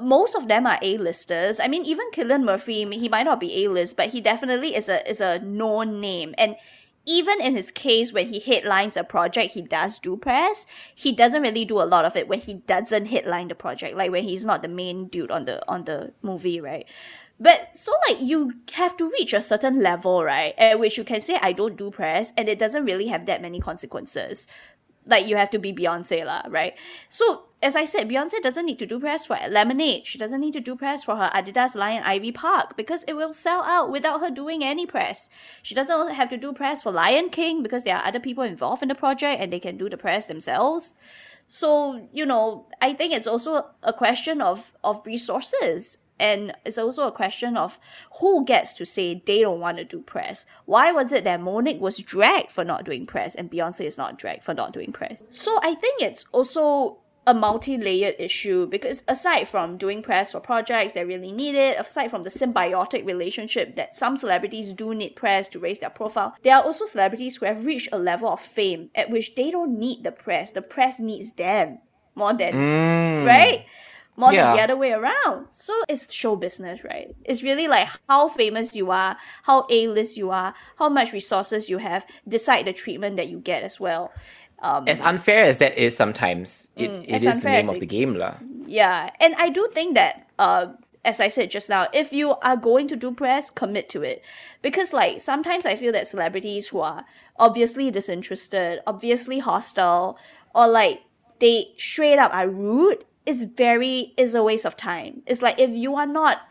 most 0.00 0.36
of 0.36 0.48
them 0.48 0.66
are 0.66 0.78
A-listers. 0.82 1.58
I 1.58 1.66
mean, 1.66 1.84
even 1.84 2.10
Cillian 2.12 2.44
Murphy, 2.44 2.84
he 2.96 3.08
might 3.08 3.24
not 3.24 3.40
be 3.40 3.64
A-list, 3.64 3.96
but 3.96 4.10
he 4.10 4.20
definitely 4.20 4.74
is 4.76 4.88
a 4.88 5.08
is 5.08 5.20
a 5.20 5.40
known 5.40 6.00
name. 6.00 6.34
And 6.38 6.56
even 7.10 7.40
in 7.40 7.56
his 7.56 7.72
case, 7.72 8.12
when 8.12 8.28
he 8.28 8.38
headlines 8.38 8.96
a 8.96 9.02
project, 9.02 9.54
he 9.54 9.62
does 9.62 9.98
do 9.98 10.16
press. 10.16 10.66
He 10.94 11.10
doesn't 11.10 11.42
really 11.42 11.64
do 11.64 11.82
a 11.82 11.90
lot 11.90 12.04
of 12.04 12.16
it 12.16 12.28
when 12.28 12.38
he 12.38 12.54
doesn't 12.54 13.06
headline 13.06 13.48
the 13.48 13.56
project, 13.56 13.96
like 13.96 14.12
when 14.12 14.24
he's 14.24 14.46
not 14.46 14.62
the 14.62 14.68
main 14.68 15.08
dude 15.08 15.30
on 15.30 15.44
the 15.44 15.60
on 15.68 15.84
the 15.84 16.12
movie, 16.22 16.60
right? 16.60 16.86
But 17.40 17.76
so 17.76 17.92
like 18.08 18.20
you 18.20 18.52
have 18.74 18.96
to 18.98 19.10
reach 19.18 19.32
a 19.32 19.40
certain 19.40 19.80
level, 19.80 20.22
right? 20.22 20.54
At 20.56 20.78
which 20.78 20.96
you 20.96 21.04
can 21.04 21.20
say 21.20 21.38
I 21.42 21.52
don't 21.52 21.76
do 21.76 21.90
press, 21.90 22.32
and 22.36 22.48
it 22.48 22.58
doesn't 22.58 22.84
really 22.84 23.08
have 23.08 23.26
that 23.26 23.42
many 23.42 23.60
consequences 23.60 24.46
like 25.06 25.26
you 25.26 25.36
have 25.36 25.50
to 25.50 25.58
be 25.58 25.72
Beyonce 25.72 26.24
lah, 26.24 26.42
right? 26.48 26.74
So 27.08 27.49
as 27.62 27.76
I 27.76 27.84
said, 27.84 28.08
Beyonce 28.08 28.40
doesn't 28.40 28.64
need 28.64 28.78
to 28.78 28.86
do 28.86 28.98
press 28.98 29.26
for 29.26 29.36
Lemonade. 29.48 30.06
She 30.06 30.16
doesn't 30.16 30.40
need 30.40 30.54
to 30.54 30.60
do 30.60 30.76
press 30.76 31.04
for 31.04 31.16
her 31.16 31.30
Adidas 31.34 31.74
Lion 31.74 32.02
Ivy 32.04 32.32
Park 32.32 32.76
because 32.76 33.04
it 33.04 33.14
will 33.14 33.32
sell 33.32 33.62
out 33.64 33.90
without 33.90 34.20
her 34.20 34.30
doing 34.30 34.64
any 34.64 34.86
press. 34.86 35.28
She 35.62 35.74
doesn't 35.74 36.14
have 36.14 36.30
to 36.30 36.38
do 36.38 36.52
press 36.52 36.82
for 36.82 36.90
Lion 36.90 37.28
King 37.28 37.62
because 37.62 37.84
there 37.84 37.96
are 37.96 38.06
other 38.06 38.20
people 38.20 38.44
involved 38.44 38.82
in 38.82 38.88
the 38.88 38.94
project 38.94 39.42
and 39.42 39.52
they 39.52 39.60
can 39.60 39.76
do 39.76 39.90
the 39.90 39.98
press 39.98 40.26
themselves. 40.26 40.94
So, 41.48 42.08
you 42.12 42.24
know, 42.24 42.66
I 42.80 42.94
think 42.94 43.12
it's 43.12 43.26
also 43.26 43.66
a 43.82 43.92
question 43.92 44.40
of 44.40 44.72
of 44.82 45.04
resources 45.04 45.98
And 46.20 46.52
it's 46.66 46.76
also 46.76 47.08
a 47.08 47.12
question 47.12 47.56
of 47.56 47.78
who 48.20 48.44
gets 48.44 48.74
to 48.74 48.84
say 48.84 49.22
they 49.24 49.40
don't 49.40 49.58
want 49.58 49.78
to 49.78 49.84
do 49.84 50.02
press. 50.02 50.44
Why 50.66 50.92
was 50.92 51.12
it 51.12 51.24
that 51.24 51.40
Mo'Nique 51.40 51.80
was 51.80 51.96
dragged 51.98 52.52
for 52.52 52.62
not 52.62 52.84
doing 52.84 53.06
press 53.06 53.34
and 53.34 53.50
Beyonce 53.50 53.86
is 53.86 53.96
not 53.96 54.18
dragged 54.18 54.44
for 54.44 54.52
not 54.52 54.74
doing 54.74 54.92
press? 54.92 55.24
So 55.30 55.58
I 55.62 55.74
think 55.74 56.02
it's 56.02 56.26
also 56.30 56.98
a 57.26 57.34
multi-layered 57.34 58.14
issue 58.18 58.66
because 58.66 59.04
aside 59.06 59.46
from 59.46 59.76
doing 59.76 60.02
press 60.02 60.32
for 60.32 60.40
projects 60.40 60.94
that 60.94 61.06
really 61.06 61.30
need 61.30 61.54
it, 61.54 61.78
aside 61.78 62.08
from 62.10 62.22
the 62.22 62.30
symbiotic 62.30 63.06
relationship 63.06 63.76
that 63.76 63.94
some 63.94 64.16
celebrities 64.16 64.72
do 64.72 64.94
need 64.94 65.14
press 65.14 65.48
to 65.48 65.58
raise 65.58 65.78
their 65.80 65.90
profile, 65.90 66.34
there 66.42 66.56
are 66.56 66.62
also 66.62 66.84
celebrities 66.84 67.36
who 67.36 67.46
have 67.46 67.66
reached 67.66 67.88
a 67.92 67.98
level 67.98 68.28
of 68.30 68.40
fame 68.40 68.90
at 68.94 69.10
which 69.10 69.34
they 69.34 69.50
don't 69.50 69.78
need 69.78 70.02
the 70.02 70.12
press. 70.12 70.52
The 70.52 70.62
press 70.62 70.98
needs 70.98 71.32
them 71.34 71.78
more 72.14 72.32
than 72.32 72.54
Mm. 72.54 73.26
right? 73.26 73.64
More 74.16 74.32
Yeah. 74.34 74.48
than 74.48 74.56
the 74.56 74.62
other 74.64 74.76
way 74.76 74.92
around. 74.92 75.46
So 75.48 75.72
it's 75.88 76.12
show 76.12 76.36
business, 76.36 76.84
right? 76.84 77.14
It's 77.24 77.42
really 77.42 77.68
like 77.68 77.88
how 78.08 78.28
famous 78.28 78.74
you 78.76 78.90
are, 78.90 79.16
how 79.44 79.66
A-list 79.70 80.16
you 80.18 80.30
are, 80.30 80.52
how 80.78 80.88
much 80.90 81.12
resources 81.12 81.70
you 81.70 81.78
have, 81.78 82.04
decide 82.28 82.66
the 82.66 82.72
treatment 82.74 83.16
that 83.16 83.28
you 83.28 83.38
get 83.38 83.62
as 83.62 83.78
well. 83.80 84.12
Um, 84.62 84.86
As 84.86 85.00
unfair 85.00 85.44
as 85.44 85.58
that 85.58 85.76
is 85.78 85.96
sometimes, 85.96 86.68
it, 86.76 86.90
it 87.08 87.10
as 87.10 87.26
is 87.26 87.40
the 87.40 87.48
name 87.48 87.68
of 87.68 87.80
the 87.80 87.86
game. 87.86 88.14
lah. 88.14 88.34
Yeah, 88.66 89.10
and 89.18 89.34
I 89.36 89.48
do 89.48 89.68
think 89.72 89.94
that, 89.94 90.28
uh, 90.38 90.66
as 91.04 91.20
I 91.20 91.28
said 91.28 91.50
just 91.50 91.70
now, 91.70 91.88
if 91.94 92.12
you 92.12 92.36
are 92.44 92.56
going 92.56 92.86
to 92.88 92.96
do 92.96 93.10
press, 93.12 93.50
commit 93.50 93.88
to 93.90 94.02
it. 94.02 94.22
Because, 94.60 94.92
like, 94.92 95.20
sometimes 95.20 95.64
I 95.64 95.76
feel 95.76 95.92
that 95.92 96.06
celebrities 96.06 96.68
who 96.68 96.80
are 96.80 97.06
obviously 97.38 97.90
disinterested, 97.90 98.80
obviously 98.86 99.38
hostile, 99.38 100.18
or 100.54 100.68
like 100.68 101.02
they 101.38 101.72
straight 101.78 102.18
up 102.18 102.34
are 102.34 102.48
rude, 102.48 103.04
is 103.24 103.44
very, 103.44 104.12
is 104.16 104.34
a 104.34 104.42
waste 104.42 104.66
of 104.66 104.76
time. 104.76 105.22
It's 105.24 105.40
like 105.40 105.58
if 105.58 105.70
you 105.70 105.96
are 105.96 106.06
not 106.06 106.42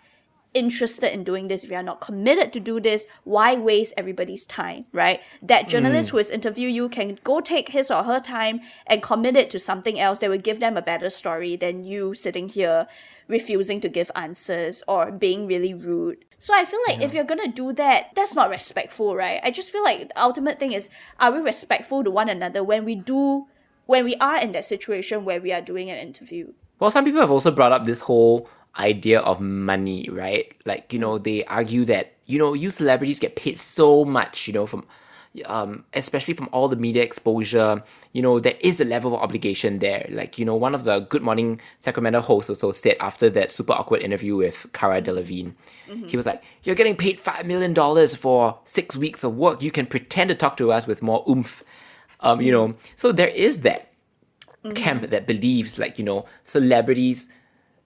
interested 0.54 1.14
in 1.14 1.24
doing 1.24 1.48
this, 1.48 1.64
if 1.64 1.70
you're 1.70 1.84
not 1.84 2.02
committed 2.02 2.52
to 2.54 2.60
do 2.60 2.80
this, 2.80 3.06
why 3.24 3.56
waste 3.56 3.94
everybody's 3.98 4.46
time, 4.46 4.86
right? 4.94 5.22
That 5.42 5.70
journalist 5.70 6.10
mm. 6.10 6.12
who 6.14 6.18
is 6.18 6.30
interview 6.30 6.68
you 6.68 6.90
can 6.90 7.20
go 7.24 7.40
take 7.40 7.70
his 7.70 7.92
or 7.92 8.04
her 8.04 8.20
time 8.20 8.62
and 8.88 9.04
commit 9.04 9.36
it 9.36 9.50
to 9.52 9.60
something 9.60 10.00
else 10.00 10.20
that 10.20 10.30
will 10.30 10.38
give 10.38 10.60
them 10.60 10.78
a 10.78 10.82
better 10.82 11.10
story 11.10 11.56
than 11.56 11.84
you 11.84 12.14
sitting 12.14 12.50
here 12.50 12.88
refusing 13.28 13.80
to 13.80 13.88
give 13.88 14.10
answers 14.16 14.84
or 14.88 15.12
being 15.12 15.46
really 15.46 15.74
rude. 15.74 16.26
So 16.40 16.54
I 16.56 16.66
feel 16.66 16.80
like 16.88 17.02
if 17.02 17.14
you're 17.14 17.24
gonna 17.24 17.48
do 17.48 17.72
that, 17.74 18.08
that's 18.16 18.34
not 18.34 18.50
respectful, 18.50 19.16
right? 19.16 19.40
I 19.44 19.52
just 19.52 19.72
feel 19.72 19.84
like 19.84 20.10
the 20.10 20.22
ultimate 20.22 20.60
thing 20.60 20.72
is 20.72 20.90
are 21.20 21.32
we 21.32 21.40
respectful 21.40 22.04
to 22.04 22.10
one 22.10 22.28
another 22.28 22.64
when 22.64 22.84
we 22.84 22.96
do 22.96 23.48
when 23.86 24.04
we 24.04 24.16
are 24.16 24.38
in 24.38 24.52
that 24.52 24.66
situation 24.66 25.26
where 25.26 25.40
we 25.40 25.54
are 25.54 25.62
doing 25.62 25.90
an 25.90 25.98
interview? 25.98 26.54
Well, 26.80 26.92
some 26.92 27.06
people 27.06 27.22
have 27.22 27.32
also 27.32 27.52
brought 27.52 27.72
up 27.72 27.86
this 27.86 28.02
whole 28.02 28.50
idea 28.80 29.20
of 29.20 29.40
money, 29.40 30.08
right? 30.12 30.52
Like, 30.66 30.94
you 30.94 31.00
know, 31.00 31.18
they 31.18 31.44
argue 31.46 31.86
that, 31.86 32.14
you 32.26 32.40
know, 32.40 32.54
you 32.54 32.70
celebrities 32.70 33.20
get 33.20 33.36
paid 33.36 33.60
so 33.60 34.06
much, 34.06 34.48
you 34.48 34.54
know, 34.54 34.66
from 34.66 34.86
um, 35.46 35.86
especially 35.94 36.34
from 36.34 36.50
all 36.52 36.68
the 36.68 36.76
media 36.76 37.04
exposure, 37.04 37.84
you 38.14 38.22
know, 38.22 38.40
there 38.40 38.58
is 38.62 38.82
a 38.82 38.86
level 38.86 39.16
of 39.16 39.22
obligation 39.22 39.78
there. 39.78 40.08
Like, 40.10 40.40
you 40.40 40.46
know, 40.46 40.56
one 40.56 40.74
of 40.74 40.86
the 40.86 41.02
Good 41.02 41.22
Morning 41.22 41.62
Sacramento 41.80 42.22
hosts 42.22 42.50
also 42.50 42.72
said 42.72 42.96
after 43.00 43.30
that 43.30 43.52
super 43.52 43.74
awkward 43.74 44.02
interview 44.02 44.36
with 44.36 44.66
Cara 44.74 45.02
Delevingne, 45.02 45.54
he 46.08 46.18
was 46.18 46.26
like, 46.26 46.44
You're 46.64 46.76
getting 46.76 46.96
paid 46.96 47.20
$5 47.20 47.46
million 47.46 47.76
for 48.16 48.60
six 48.66 48.98
weeks 48.98 49.24
of 49.24 49.36
work. 49.36 49.62
You 49.62 49.72
can 49.72 49.86
pretend 49.86 50.30
to 50.30 50.36
talk 50.36 50.58
to 50.58 50.72
us 50.72 50.88
with 50.88 51.02
more 51.04 51.24
oomph. 51.30 51.64
Um, 52.22 52.42
you 52.42 52.52
know, 52.52 52.76
so 52.96 53.12
there 53.12 53.30
is 53.30 53.60
that 53.62 53.90
camp 54.76 55.04
that 55.04 55.26
believes 55.26 55.80
like 55.80 55.98
you 55.98 56.04
know 56.04 56.26
celebrities 56.44 57.30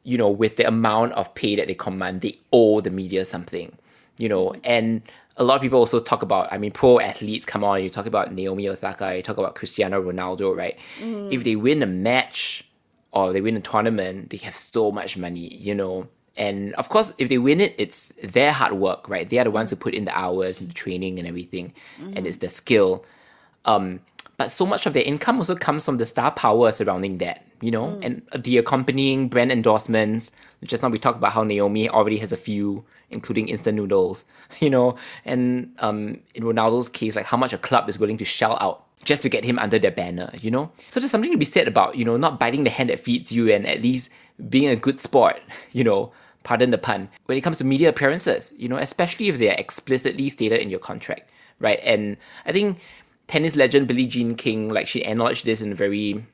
you 0.03 0.17
know 0.17 0.29
with 0.29 0.57
the 0.57 0.67
amount 0.67 1.11
of 1.13 1.33
pay 1.35 1.55
that 1.55 1.67
they 1.67 1.75
command 1.75 2.21
they 2.21 2.37
owe 2.51 2.81
the 2.81 2.89
media 2.89 3.25
something 3.25 3.77
you 4.17 4.29
know? 4.29 4.49
Mm-hmm. 4.49 4.61
And 4.63 5.01
a 5.37 5.43
lot 5.43 5.55
of 5.55 5.61
people 5.61 5.79
also 5.79 5.99
talk 5.99 6.21
about 6.21 6.51
i 6.53 6.57
mean 6.59 6.71
pro 6.71 6.99
athletes 6.99 7.45
come 7.45 7.63
on 7.63 7.81
you 7.81 7.89
talk 7.89 8.05
about 8.05 8.31
naomi 8.31 8.69
osaka 8.69 9.15
you 9.15 9.23
talk 9.23 9.37
about 9.37 9.55
cristiano 9.55 9.99
ronaldo 9.99 10.55
right? 10.55 10.77
Mm-hmm. 10.99 11.31
If 11.31 11.43
they 11.43 11.55
win 11.55 11.81
a 11.81 11.87
match 11.87 12.65
or 13.11 13.33
they 13.33 13.41
win 13.41 13.57
a 13.57 13.59
tournament 13.59 14.29
they 14.29 14.37
have 14.37 14.55
so 14.55 14.91
much 14.91 15.17
money 15.17 15.55
you 15.55 15.73
know? 15.73 16.07
And 16.37 16.73
of 16.75 16.89
course 16.89 17.13
if 17.17 17.29
they 17.29 17.39
win 17.39 17.59
it 17.61 17.73
it's 17.77 18.13
their 18.21 18.51
hard 18.51 18.73
work 18.73 19.09
right? 19.09 19.27
They 19.27 19.39
are 19.39 19.43
the 19.43 19.51
ones 19.51 19.71
who 19.71 19.75
put 19.75 19.95
in 19.95 20.05
the 20.05 20.15
hours 20.17 20.59
and 20.59 20.69
the 20.69 20.73
training 20.73 21.17
and 21.17 21.27
everything 21.27 21.73
and 21.97 22.15
mm-hmm. 22.15 22.25
it's 22.27 22.37
their 22.37 22.51
skill. 22.51 23.03
Um, 23.65 24.01
but 24.43 24.51
so 24.51 24.65
much 24.65 24.85
of 24.85 24.91
their 24.91 25.03
income 25.03 25.37
also 25.37 25.55
comes 25.55 25.85
from 25.85 25.95
the 25.95 26.05
star 26.05 26.29
power 26.29 26.73
surrounding 26.73 27.17
that, 27.19 27.45
you 27.61 27.71
know, 27.71 27.97
and 28.01 28.21
the 28.37 28.57
accompanying 28.57 29.29
brand 29.29 29.53
endorsements. 29.53 30.33
Just 30.65 30.83
now 30.83 30.89
we 30.89 30.99
talked 30.99 31.17
about 31.17 31.31
how 31.31 31.43
Naomi 31.43 31.87
already 31.87 32.17
has 32.17 32.33
a 32.33 32.37
few, 32.37 32.83
including 33.09 33.47
instant 33.47 33.77
noodles, 33.77 34.25
you 34.59 34.69
know, 34.69 34.97
and 35.23 35.73
um, 35.79 36.19
in 36.35 36.43
Ronaldo's 36.43 36.89
case, 36.89 37.15
like 37.15 37.25
how 37.25 37.37
much 37.37 37.53
a 37.53 37.57
club 37.57 37.87
is 37.87 37.97
willing 37.97 38.17
to 38.17 38.25
shell 38.25 38.57
out 38.59 38.83
just 39.05 39.21
to 39.21 39.29
get 39.29 39.45
him 39.45 39.57
under 39.59 39.79
their 39.79 39.91
banner, 39.91 40.29
you 40.41 40.51
know? 40.51 40.73
So 40.89 40.99
there's 40.99 41.11
something 41.11 41.31
to 41.31 41.37
be 41.37 41.45
said 41.45 41.69
about, 41.69 41.95
you 41.95 42.03
know, 42.03 42.17
not 42.17 42.37
biting 42.37 42.65
the 42.65 42.69
hand 42.69 42.89
that 42.89 42.99
feeds 42.99 43.31
you 43.31 43.49
and 43.49 43.65
at 43.65 43.81
least 43.81 44.09
being 44.49 44.67
a 44.67 44.75
good 44.75 44.99
sport, 44.99 45.41
you 45.71 45.85
know, 45.85 46.11
pardon 46.43 46.71
the 46.71 46.77
pun, 46.77 47.07
when 47.27 47.37
it 47.37 47.41
comes 47.41 47.59
to 47.59 47.63
media 47.63 47.87
appearances, 47.87 48.53
you 48.57 48.67
know, 48.67 48.75
especially 48.75 49.29
if 49.29 49.37
they're 49.37 49.55
explicitly 49.57 50.27
stated 50.27 50.59
in 50.59 50.69
your 50.69 50.81
contract, 50.81 51.29
right? 51.59 51.79
And 51.81 52.17
I 52.45 52.51
think 52.51 52.79
tennis 53.27 53.55
legend 53.55 53.87
Billie 53.87 54.07
Jean 54.07 54.35
King, 54.35 54.69
like 54.69 54.87
she 54.87 55.03
acknowledged 55.03 55.45
this 55.45 55.61
in 55.61 55.71
a 55.71 55.75
very 55.75 56.25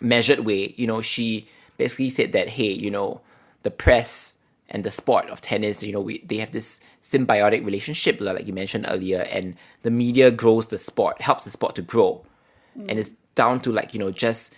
measured 0.00 0.40
way. 0.40 0.74
You 0.76 0.86
know, 0.86 1.00
she 1.00 1.48
basically 1.76 2.10
said 2.10 2.32
that, 2.32 2.50
hey, 2.50 2.70
you 2.70 2.90
know, 2.90 3.20
the 3.62 3.70
press 3.70 4.36
and 4.68 4.84
the 4.84 4.90
sport 4.90 5.28
of 5.28 5.40
tennis, 5.40 5.82
you 5.82 5.92
know, 5.92 6.00
we, 6.00 6.18
they 6.26 6.36
have 6.36 6.52
this 6.52 6.80
symbiotic 7.00 7.64
relationship, 7.64 8.20
like 8.20 8.46
you 8.46 8.52
mentioned 8.52 8.86
earlier, 8.88 9.20
and 9.22 9.56
the 9.82 9.90
media 9.90 10.30
grows 10.30 10.68
the 10.68 10.78
sport, 10.78 11.20
helps 11.20 11.44
the 11.44 11.50
sport 11.50 11.74
to 11.74 11.82
grow. 11.82 12.24
Mm. 12.78 12.90
And 12.90 12.98
it's 12.98 13.14
down 13.34 13.60
to 13.60 13.72
like, 13.72 13.92
you 13.94 14.00
know, 14.00 14.10
just 14.10 14.54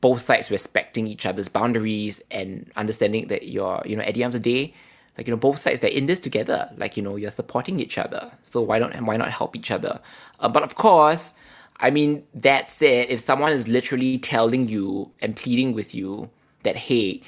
both 0.00 0.20
sides 0.20 0.50
respecting 0.50 1.06
each 1.06 1.26
other's 1.26 1.48
boundaries 1.48 2.20
and 2.30 2.70
understanding 2.76 3.28
that 3.28 3.48
you're, 3.48 3.82
you 3.86 3.96
know, 3.96 4.02
at 4.02 4.14
the 4.14 4.24
end 4.24 4.34
of 4.34 4.42
the 4.42 4.50
day, 4.52 4.74
like 5.16 5.26
you 5.26 5.32
know, 5.32 5.38
both 5.38 5.58
sides 5.58 5.80
they're 5.80 5.90
in 5.90 6.06
this 6.06 6.20
together. 6.20 6.70
Like 6.76 6.96
you 6.96 7.02
know, 7.02 7.16
you're 7.16 7.30
supporting 7.30 7.80
each 7.80 7.98
other. 7.98 8.32
So 8.42 8.60
why 8.60 8.78
don't 8.78 9.06
why 9.06 9.16
not 9.16 9.30
help 9.30 9.56
each 9.56 9.70
other? 9.70 10.00
Uh, 10.40 10.48
but 10.48 10.62
of 10.62 10.74
course, 10.74 11.34
I 11.78 11.90
mean 11.90 12.24
that 12.34 12.68
said, 12.68 13.08
if 13.08 13.20
someone 13.20 13.52
is 13.52 13.68
literally 13.68 14.18
telling 14.18 14.68
you 14.68 15.10
and 15.20 15.34
pleading 15.34 15.72
with 15.72 15.94
you 15.94 16.30
that 16.62 16.76
hey, 16.76 17.22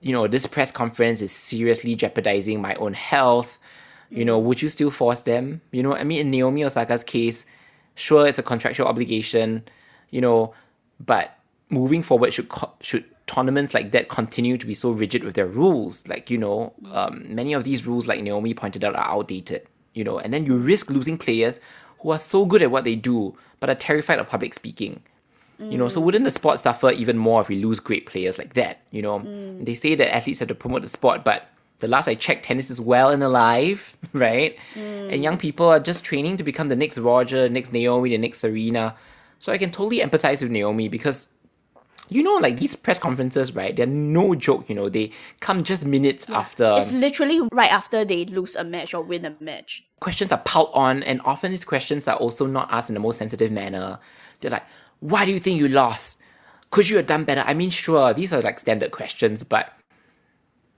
you 0.00 0.12
know, 0.12 0.26
this 0.26 0.46
press 0.46 0.72
conference 0.72 1.20
is 1.20 1.32
seriously 1.32 1.94
jeopardizing 1.94 2.60
my 2.62 2.74
own 2.76 2.94
health, 2.94 3.58
you 4.08 4.24
know, 4.24 4.38
would 4.38 4.62
you 4.62 4.68
still 4.68 4.90
force 4.90 5.22
them? 5.22 5.60
You 5.72 5.82
know, 5.82 5.94
I 5.94 6.04
mean, 6.04 6.20
in 6.20 6.30
Naomi 6.30 6.64
Osaka's 6.64 7.04
case, 7.04 7.44
sure, 7.94 8.26
it's 8.26 8.38
a 8.38 8.42
contractual 8.42 8.88
obligation, 8.88 9.64
you 10.10 10.20
know, 10.20 10.54
but 10.98 11.36
moving 11.68 12.02
forward, 12.02 12.32
should 12.32 12.48
co- 12.48 12.72
should 12.80 13.04
tournaments 13.30 13.74
like 13.74 13.92
that 13.92 14.08
continue 14.08 14.58
to 14.58 14.66
be 14.66 14.74
so 14.74 14.90
rigid 14.90 15.22
with 15.22 15.34
their 15.34 15.46
rules? 15.46 16.08
Like, 16.08 16.30
you 16.30 16.38
know, 16.38 16.72
um, 16.92 17.24
many 17.28 17.52
of 17.52 17.64
these 17.64 17.86
rules, 17.86 18.06
like 18.06 18.22
Naomi 18.22 18.54
pointed 18.54 18.84
out, 18.84 18.96
are 18.96 19.08
outdated, 19.08 19.66
you 19.94 20.02
know, 20.02 20.18
and 20.18 20.34
then 20.34 20.44
you 20.46 20.56
risk 20.56 20.90
losing 20.90 21.16
players 21.16 21.60
who 22.00 22.10
are 22.10 22.18
so 22.18 22.44
good 22.44 22.62
at 22.62 22.70
what 22.70 22.84
they 22.84 22.96
do, 22.96 23.36
but 23.60 23.70
are 23.70 23.74
terrified 23.74 24.18
of 24.18 24.28
public 24.28 24.54
speaking. 24.54 25.02
You 25.60 25.76
know, 25.76 25.90
so 25.90 26.00
mm. 26.00 26.04
wouldn't 26.04 26.24
the 26.24 26.30
sport 26.30 26.58
suffer 26.58 26.90
even 26.90 27.18
more 27.18 27.42
if 27.42 27.48
we 27.48 27.62
lose 27.62 27.80
great 27.80 28.06
players 28.06 28.38
like 28.38 28.54
that? 28.54 28.80
You 28.92 29.02
know, 29.02 29.20
mm. 29.20 29.62
they 29.62 29.74
say 29.74 29.94
that 29.94 30.14
athletes 30.14 30.38
have 30.38 30.48
to 30.48 30.54
promote 30.54 30.80
the 30.80 30.88
sport, 30.88 31.22
but 31.22 31.48
the 31.80 31.88
last 31.88 32.08
I 32.08 32.14
checked, 32.14 32.46
tennis 32.46 32.70
is 32.70 32.80
well 32.80 33.10
and 33.10 33.22
alive, 33.22 33.94
right? 34.14 34.56
And 34.74 35.12
mm. 35.12 35.22
young 35.22 35.36
people 35.36 35.68
are 35.68 35.78
just 35.78 36.02
training 36.02 36.38
to 36.38 36.44
become 36.44 36.68
the 36.68 36.76
next 36.76 36.96
Roger, 36.96 37.46
next 37.50 37.74
Naomi, 37.74 38.08
the 38.08 38.16
next 38.16 38.38
Serena. 38.38 38.96
So 39.38 39.52
I 39.52 39.58
can 39.58 39.70
totally 39.70 39.98
empathize 39.98 40.42
with 40.42 40.50
Naomi 40.50 40.88
because 40.88 41.28
you 42.10 42.22
know, 42.22 42.34
like 42.34 42.58
these 42.58 42.74
press 42.74 42.98
conferences, 42.98 43.54
right? 43.54 43.74
They're 43.74 43.86
no 43.86 44.34
joke, 44.34 44.68
you 44.68 44.74
know, 44.74 44.88
they 44.88 45.12
come 45.40 45.62
just 45.62 45.86
minutes 45.86 46.28
after 46.28 46.74
It's 46.76 46.92
literally 46.92 47.40
right 47.52 47.70
after 47.70 48.04
they 48.04 48.24
lose 48.24 48.56
a 48.56 48.64
match 48.64 48.92
or 48.92 49.02
win 49.02 49.24
a 49.24 49.36
match. 49.40 49.84
questions 50.00 50.32
are 50.32 50.38
piled 50.38 50.70
on, 50.74 51.02
and 51.04 51.20
often 51.24 51.50
these 51.52 51.64
questions 51.64 52.06
are 52.08 52.16
also 52.16 52.46
not 52.46 52.68
asked 52.70 52.90
in 52.90 52.94
the 52.94 53.00
most 53.00 53.18
sensitive 53.18 53.50
manner. 53.52 53.98
They're 54.40 54.50
like, 54.50 54.66
why 54.98 55.24
do 55.24 55.32
you 55.32 55.38
think 55.38 55.58
you 55.58 55.68
lost? 55.68 56.20
Could 56.70 56.88
you 56.88 56.96
have 56.98 57.06
done 57.06 57.24
better? 57.24 57.42
I 57.46 57.54
mean, 57.54 57.70
sure, 57.70 58.12
these 58.12 58.32
are 58.32 58.42
like 58.42 58.58
standard 58.58 58.90
questions, 58.90 59.44
but 59.44 59.72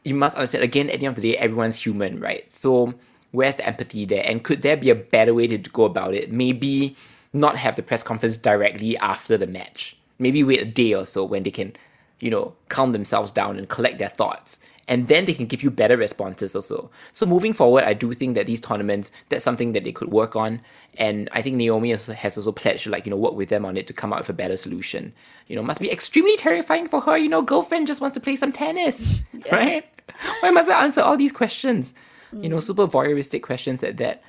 you 0.05 0.15
must 0.15 0.37
understand 0.37 0.65
again, 0.65 0.91
at 0.91 1.01
the 1.01 1.07
end 1.07 1.17
of 1.17 1.23
the 1.23 1.33
day, 1.33 1.39
everyone's 1.39 1.83
human, 1.83 2.21
right? 2.21 2.51
So 2.51 2.95
where's 3.31 3.57
the 3.57 3.67
empathy 3.67 4.05
there? 4.05 4.25
And 4.27 4.43
could 4.43 4.63
there 4.63 4.77
be 4.77 4.91
a 4.91 4.95
better 4.95 5.33
way 5.35 5.47
to 5.47 5.59
go 5.59 5.85
about 5.85 6.15
it? 6.15 6.31
Maybe 6.31 6.97
not 7.33 7.57
have 7.57 7.77
the 7.77 7.83
press 7.83 8.03
conference 8.03 8.37
directly 8.37 8.97
after 8.99 9.39
the 9.39 9.47
match. 9.47 9.97
Maybe 10.23 10.43
wait 10.43 10.61
a 10.61 10.65
day 10.65 10.95
or 10.95 11.07
so 11.07 11.25
when 11.25 11.43
they 11.43 11.51
can, 11.51 11.75
you 12.21 12.31
know, 12.31 12.55
calm 12.69 12.93
themselves 12.93 13.31
down 13.31 13.59
and 13.59 13.69
collect 13.69 13.99
their 13.99 14.09
thoughts 14.09 14.59
and 14.89 15.09
then 15.09 15.25
they 15.27 15.35
can 15.35 15.47
give 15.47 15.63
you 15.63 15.71
better 15.71 15.97
responses 15.97 16.57
also. 16.57 16.91
So 17.13 17.25
moving 17.25 17.53
forward, 17.53 17.85
I 17.85 17.95
do 17.95 18.13
think 18.15 18.35
that 18.35 18.47
these 18.47 18.61
tournaments, 18.61 19.13
that's 19.29 19.45
something 19.45 19.73
that 19.73 19.85
they 19.85 19.93
could 19.93 20.11
work 20.11 20.35
on. 20.35 20.61
And 20.99 21.29
I 21.33 21.41
think 21.41 21.57
Naomi 21.57 21.91
has 21.91 22.37
also 22.37 22.53
pledged 22.53 22.85
to 22.85 22.91
like, 22.91 23.07
you 23.07 23.11
know, 23.11 23.17
work 23.17 23.35
with 23.35 23.49
them 23.49 23.65
on 23.65 23.77
it 23.77 23.87
to 23.87 23.93
come 23.93 24.13
out 24.13 24.21
with 24.21 24.29
a 24.31 24.35
better 24.35 24.57
solution. 24.57 25.13
You 25.47 25.57
know, 25.57 25.63
must 25.63 25.81
be 25.81 25.91
extremely 25.91 26.37
terrifying 26.37 26.89
for 26.89 27.01
her, 27.03 27.17
you 27.17 27.29
know, 27.29 27.43
girlfriend 27.43 27.87
just 27.87 28.01
wants 28.01 28.15
to 28.15 28.21
play 28.21 28.37
some 28.37 28.53
tennis, 28.53 29.21
yeah. 29.33 29.55
right? 29.57 30.05
Why 30.41 30.51
must 30.51 30.69
I 30.69 30.83
answer 30.83 31.01
all 31.01 31.17
these 31.17 31.33
questions? 31.33 31.95
Mm. 32.35 32.43
You 32.43 32.49
know, 32.49 32.61
super 32.61 32.87
voyeuristic 32.87 33.43
questions 33.43 33.85
at 33.85 33.99
that. 33.99 34.23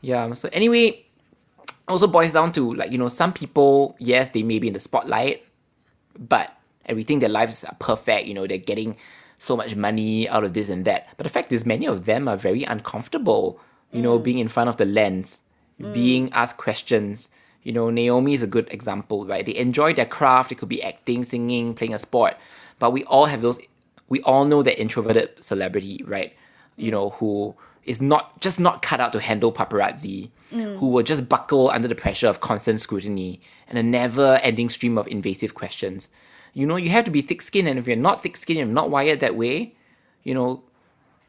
Yeah, 0.00 0.32
so 0.34 0.48
anyway, 0.52 1.04
also 1.88 2.06
boils 2.06 2.32
down 2.32 2.52
to 2.52 2.74
like, 2.74 2.90
you 2.90 2.98
know, 2.98 3.08
some 3.08 3.32
people, 3.32 3.96
yes, 3.98 4.30
they 4.30 4.42
may 4.42 4.58
be 4.58 4.68
in 4.68 4.74
the 4.74 4.80
spotlight, 4.80 5.44
but 6.18 6.54
and 6.84 6.96
we 6.96 7.02
think 7.02 7.20
their 7.20 7.28
lives 7.28 7.64
are 7.64 7.76
perfect, 7.78 8.26
you 8.26 8.34
know, 8.34 8.46
they're 8.46 8.58
getting 8.58 8.96
so 9.38 9.56
much 9.56 9.76
money 9.76 10.28
out 10.28 10.44
of 10.44 10.54
this 10.54 10.68
and 10.68 10.84
that. 10.84 11.08
But 11.16 11.24
the 11.24 11.30
fact 11.30 11.52
is, 11.52 11.64
many 11.66 11.86
of 11.86 12.06
them 12.06 12.26
are 12.28 12.36
very 12.36 12.64
uncomfortable, 12.64 13.60
you 13.92 14.00
mm. 14.00 14.04
know, 14.04 14.18
being 14.18 14.38
in 14.38 14.48
front 14.48 14.68
of 14.68 14.78
the 14.78 14.84
lens, 14.84 15.42
mm. 15.80 15.92
being 15.92 16.32
asked 16.32 16.56
questions. 16.56 17.30
You 17.62 17.72
know, 17.72 17.90
Naomi 17.90 18.34
is 18.34 18.42
a 18.42 18.46
good 18.46 18.68
example, 18.72 19.26
right? 19.26 19.44
They 19.44 19.56
enjoy 19.56 19.92
their 19.92 20.06
craft. 20.06 20.50
It 20.50 20.56
could 20.56 20.68
be 20.68 20.82
acting, 20.82 21.24
singing, 21.24 21.74
playing 21.74 21.94
a 21.94 21.98
sport. 21.98 22.36
But 22.78 22.92
we 22.92 23.04
all 23.04 23.26
have 23.26 23.42
those, 23.42 23.60
we 24.08 24.20
all 24.22 24.44
know 24.44 24.62
that 24.62 24.80
introverted 24.80 25.30
celebrity, 25.44 26.02
right? 26.06 26.34
You 26.76 26.90
know, 26.90 27.10
who 27.10 27.54
is 27.88 28.00
not 28.00 28.40
just 28.40 28.60
not 28.60 28.82
cut 28.82 29.00
out 29.00 29.12
to 29.12 29.20
handle 29.20 29.52
paparazzi, 29.52 30.30
mm. 30.52 30.78
who 30.78 30.88
will 30.88 31.02
just 31.02 31.28
buckle 31.28 31.70
under 31.70 31.88
the 31.88 31.94
pressure 31.94 32.28
of 32.28 32.40
constant 32.40 32.80
scrutiny 32.80 33.40
and 33.68 33.78
a 33.78 33.82
never 33.82 34.38
ending 34.42 34.68
stream 34.68 34.98
of 34.98 35.06
invasive 35.08 35.54
questions 35.54 36.10
you 36.58 36.66
know, 36.66 36.74
you 36.74 36.90
have 36.90 37.04
to 37.04 37.10
be 37.12 37.22
thick 37.22 37.40
skinned. 37.40 37.68
And 37.68 37.78
if 37.78 37.86
you're 37.86 37.96
not 37.96 38.22
thick 38.22 38.36
skinned 38.36 38.58
and 38.58 38.74
not 38.74 38.90
wired 38.90 39.20
that 39.20 39.36
way, 39.36 39.74
you 40.24 40.34
know, 40.34 40.64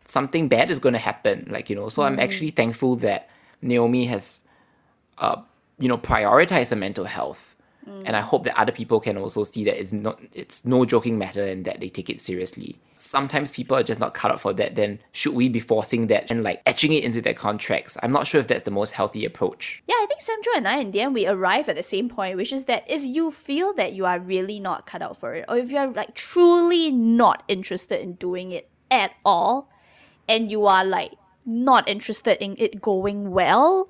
something 0.05 0.47
bad 0.47 0.71
is 0.71 0.79
going 0.79 0.93
to 0.93 0.99
happen. 0.99 1.47
Like, 1.49 1.69
you 1.69 1.75
know, 1.75 1.89
so 1.89 2.01
mm. 2.01 2.05
I'm 2.05 2.19
actually 2.19 2.49
thankful 2.49 2.95
that 2.97 3.29
Naomi 3.61 4.05
has, 4.05 4.41
uh, 5.19 5.41
you 5.77 5.87
know, 5.87 5.99
prioritized 5.99 6.71
her 6.71 6.75
mental 6.75 7.05
health. 7.05 7.55
And 8.05 8.15
I 8.15 8.21
hope 8.21 8.43
that 8.43 8.59
other 8.59 8.71
people 8.71 8.99
can 8.99 9.17
also 9.17 9.43
see 9.43 9.63
that 9.65 9.79
it's 9.79 9.93
not, 9.93 10.19
it's 10.33 10.65
no 10.65 10.85
joking 10.85 11.17
matter 11.17 11.43
and 11.43 11.65
that 11.65 11.79
they 11.79 11.89
take 11.89 12.09
it 12.09 12.21
seriously 12.21 12.79
sometimes 12.99 13.49
people 13.49 13.77
are 13.77 13.83
just 13.83 13.99
not 13.99 14.13
cut 14.13 14.29
out 14.29 14.41
for 14.41 14.53
that, 14.53 14.75
then 14.75 14.99
should 15.11 15.33
we 15.33 15.47
be 15.47 15.59
forcing 15.59 16.07
that 16.07 16.29
and 16.29 16.43
like 16.43 16.61
etching 16.65 16.91
it 16.91 17.03
into 17.03 17.21
their 17.21 17.33
contracts? 17.33 17.97
I'm 18.03 18.11
not 18.11 18.27
sure 18.27 18.41
if 18.41 18.47
that's 18.47 18.63
the 18.63 18.71
most 18.71 18.91
healthy 18.91 19.25
approach. 19.25 19.81
Yeah, 19.87 19.95
I 19.95 20.05
think 20.07 20.21
Sandra 20.21 20.57
and 20.57 20.67
I, 20.67 20.77
in 20.79 20.91
the 20.91 21.01
end, 21.01 21.13
we 21.13 21.25
arrive 21.25 21.69
at 21.69 21.75
the 21.75 21.83
same 21.83 22.09
point, 22.09 22.35
which 22.35 22.51
is 22.51 22.65
that 22.65 22.83
if 22.87 23.01
you 23.01 23.31
feel 23.31 23.73
that 23.73 23.93
you 23.93 24.05
are 24.05 24.19
really 24.19 24.59
not 24.59 24.85
cut 24.85 25.01
out 25.01 25.17
for 25.17 25.33
it, 25.33 25.45
or 25.47 25.57
if 25.57 25.71
you're 25.71 25.91
like 25.91 26.13
truly 26.13 26.91
not 26.91 27.43
interested 27.47 28.01
in 28.01 28.13
doing 28.13 28.51
it 28.51 28.69
at 28.91 29.11
all, 29.23 29.71
and 30.27 30.51
you 30.51 30.65
are 30.65 30.83
like 30.83 31.13
not 31.45 31.87
interested 31.87 32.43
in 32.43 32.55
it 32.59 32.81
going 32.81 33.31
well, 33.31 33.89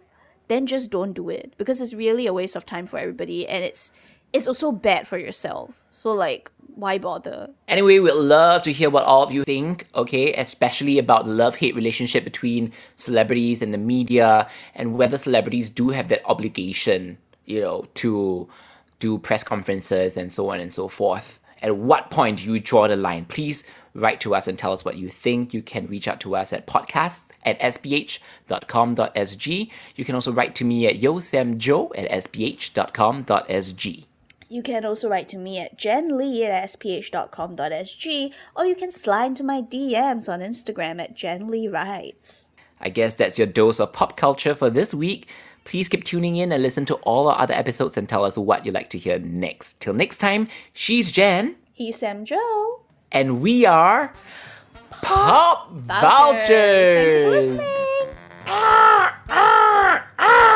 then 0.50 0.66
just 0.66 0.89
don't 0.89 1.14
do 1.14 1.30
it 1.30 1.54
because 1.58 1.80
it's 1.80 1.93
really 1.93 2.28
a 2.28 2.34
waste 2.34 2.56
of 2.56 2.66
time 2.66 2.86
for 2.86 3.00
everybody 3.00 3.47
and 3.47 3.64
it's 3.64 3.93
it's 4.32 4.47
also 4.47 4.72
bad 4.72 5.08
for 5.08 5.18
yourself. 5.18 5.84
So 5.89 6.12
like 6.12 6.52
why 6.76 6.97
bother? 6.97 7.50
Anyway, 7.68 8.00
we'd 8.00 8.14
love 8.14 8.62
to 8.64 8.72
hear 8.72 8.89
what 8.89 9.04
all 9.04 9.24
of 9.24 9.34
you 9.34 9.43
think, 9.43 9.88
okay? 9.95 10.34
Especially 10.34 10.97
about 10.97 11.26
the 11.26 11.32
love 11.32 11.56
hate 11.56 11.76
relationship 11.76 12.24
between 12.24 12.72
celebrities 12.95 13.62
and 13.62 13.74
the 13.74 13.78
media 13.78 14.47
and 14.76 14.93
whether 14.93 15.18
celebrities 15.18 15.70
do 15.70 15.89
have 15.89 16.08
that 16.08 16.22
obligation, 16.26 17.18
you 17.45 17.60
know, 17.60 17.86
to 17.95 18.47
do 19.00 19.18
press 19.18 19.43
conferences 19.43 20.16
and 20.16 20.32
so 20.32 20.52
on 20.52 20.60
and 20.60 20.74
so 20.74 20.88
forth. 20.88 21.39
At 21.62 21.76
what 21.76 22.10
point 22.12 22.39
do 22.39 22.43
you 22.54 22.60
draw 22.60 22.88
the 22.88 22.95
line? 22.95 23.26
Please 23.26 23.64
write 23.94 24.20
to 24.22 24.36
us 24.36 24.48
and 24.48 24.58
tell 24.58 24.72
us 24.72 24.86
what 24.86 24.98
you 24.98 25.10
think. 25.10 25.54
You 25.54 25.62
can 25.62 25.88
reach 25.88 26.08
out 26.08 26.20
to 26.22 26.36
us 26.36 26.54
at 26.54 26.68
podcast 26.68 27.24
at 27.44 27.60
sph.com.sg. 27.60 28.20
You 29.96 30.06
can 30.06 30.16
also 30.16 30.32
write 30.32 30.56
to 30.56 30.66
me 30.66 30.88
at 30.88 31.00
yeosamjo 31.00 31.92
at 31.98 32.10
sph.com.sg. 32.24 34.06
You 34.52 34.64
can 34.64 34.84
also 34.84 35.08
write 35.08 35.28
to 35.30 35.38
me 35.38 35.60
at 35.60 35.78
jenlee 35.78 36.44
at 36.44 36.70
sph.com.sg 36.72 38.34
or 38.56 38.66
you 38.66 38.76
can 38.76 38.92
slide 38.92 39.28
into 39.28 39.44
my 39.44 39.62
DMs 39.62 40.28
on 40.28 40.40
Instagram 40.40 41.00
at 41.00 41.16
jenleewrites. 41.16 42.50
I 42.82 42.90
guess 42.90 43.14
that's 43.14 43.38
your 43.38 43.48
dose 43.48 43.80
of 43.80 43.94
pop 43.94 44.18
culture 44.18 44.56
for 44.56 44.70
this 44.72 44.94
week. 44.94 45.28
Please 45.66 45.88
keep 45.88 46.04
tuning 46.04 46.36
in 46.36 46.52
and 46.52 46.64
listen 46.64 46.86
to 46.88 46.96
all 46.96 47.28
our 47.28 47.40
other 47.40 47.54
episodes 47.54 47.96
and 47.96 48.10
tell 48.10 48.26
us 48.26 48.38
what 48.40 48.66
you'd 48.66 48.74
like 48.74 48.90
to 48.90 48.98
hear 48.98 49.20
next. 49.20 49.80
Till 49.80 49.94
next 49.94 50.18
time, 50.18 50.48
she's 50.74 51.12
Jen. 51.12 51.56
He's 51.74 51.98
Sam 51.98 52.26
Jo. 52.26 52.82
And 53.12 53.41
we 53.41 53.66
are 53.66 54.14
Pop. 55.01 55.72
Ah, 58.45 59.18
ah, 59.30 60.05
ah, 60.20 60.49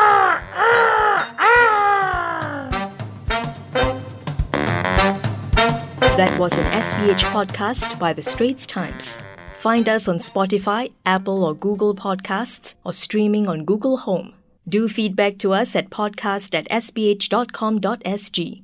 That 6.16 6.38
was 6.38 6.52
an 6.52 6.64
SPH 6.70 7.24
podcast 7.34 7.98
by 7.98 8.12
The 8.12 8.22
Straits 8.22 8.66
Times. 8.66 9.18
Find 9.56 9.88
us 9.88 10.06
on 10.06 10.18
Spotify, 10.18 10.92
Apple 11.04 11.42
or 11.42 11.54
Google 11.54 11.94
Podcasts, 11.94 12.74
or 12.84 12.92
streaming 12.92 13.48
on 13.48 13.64
Google 13.64 13.96
Home. 13.98 14.34
Do 14.68 14.88
feedback 14.88 15.38
to 15.38 15.52
us 15.52 15.74
at 15.74 15.90
podcast 15.90 16.54
at 16.54 16.68
sph.com.sg. 16.68 18.63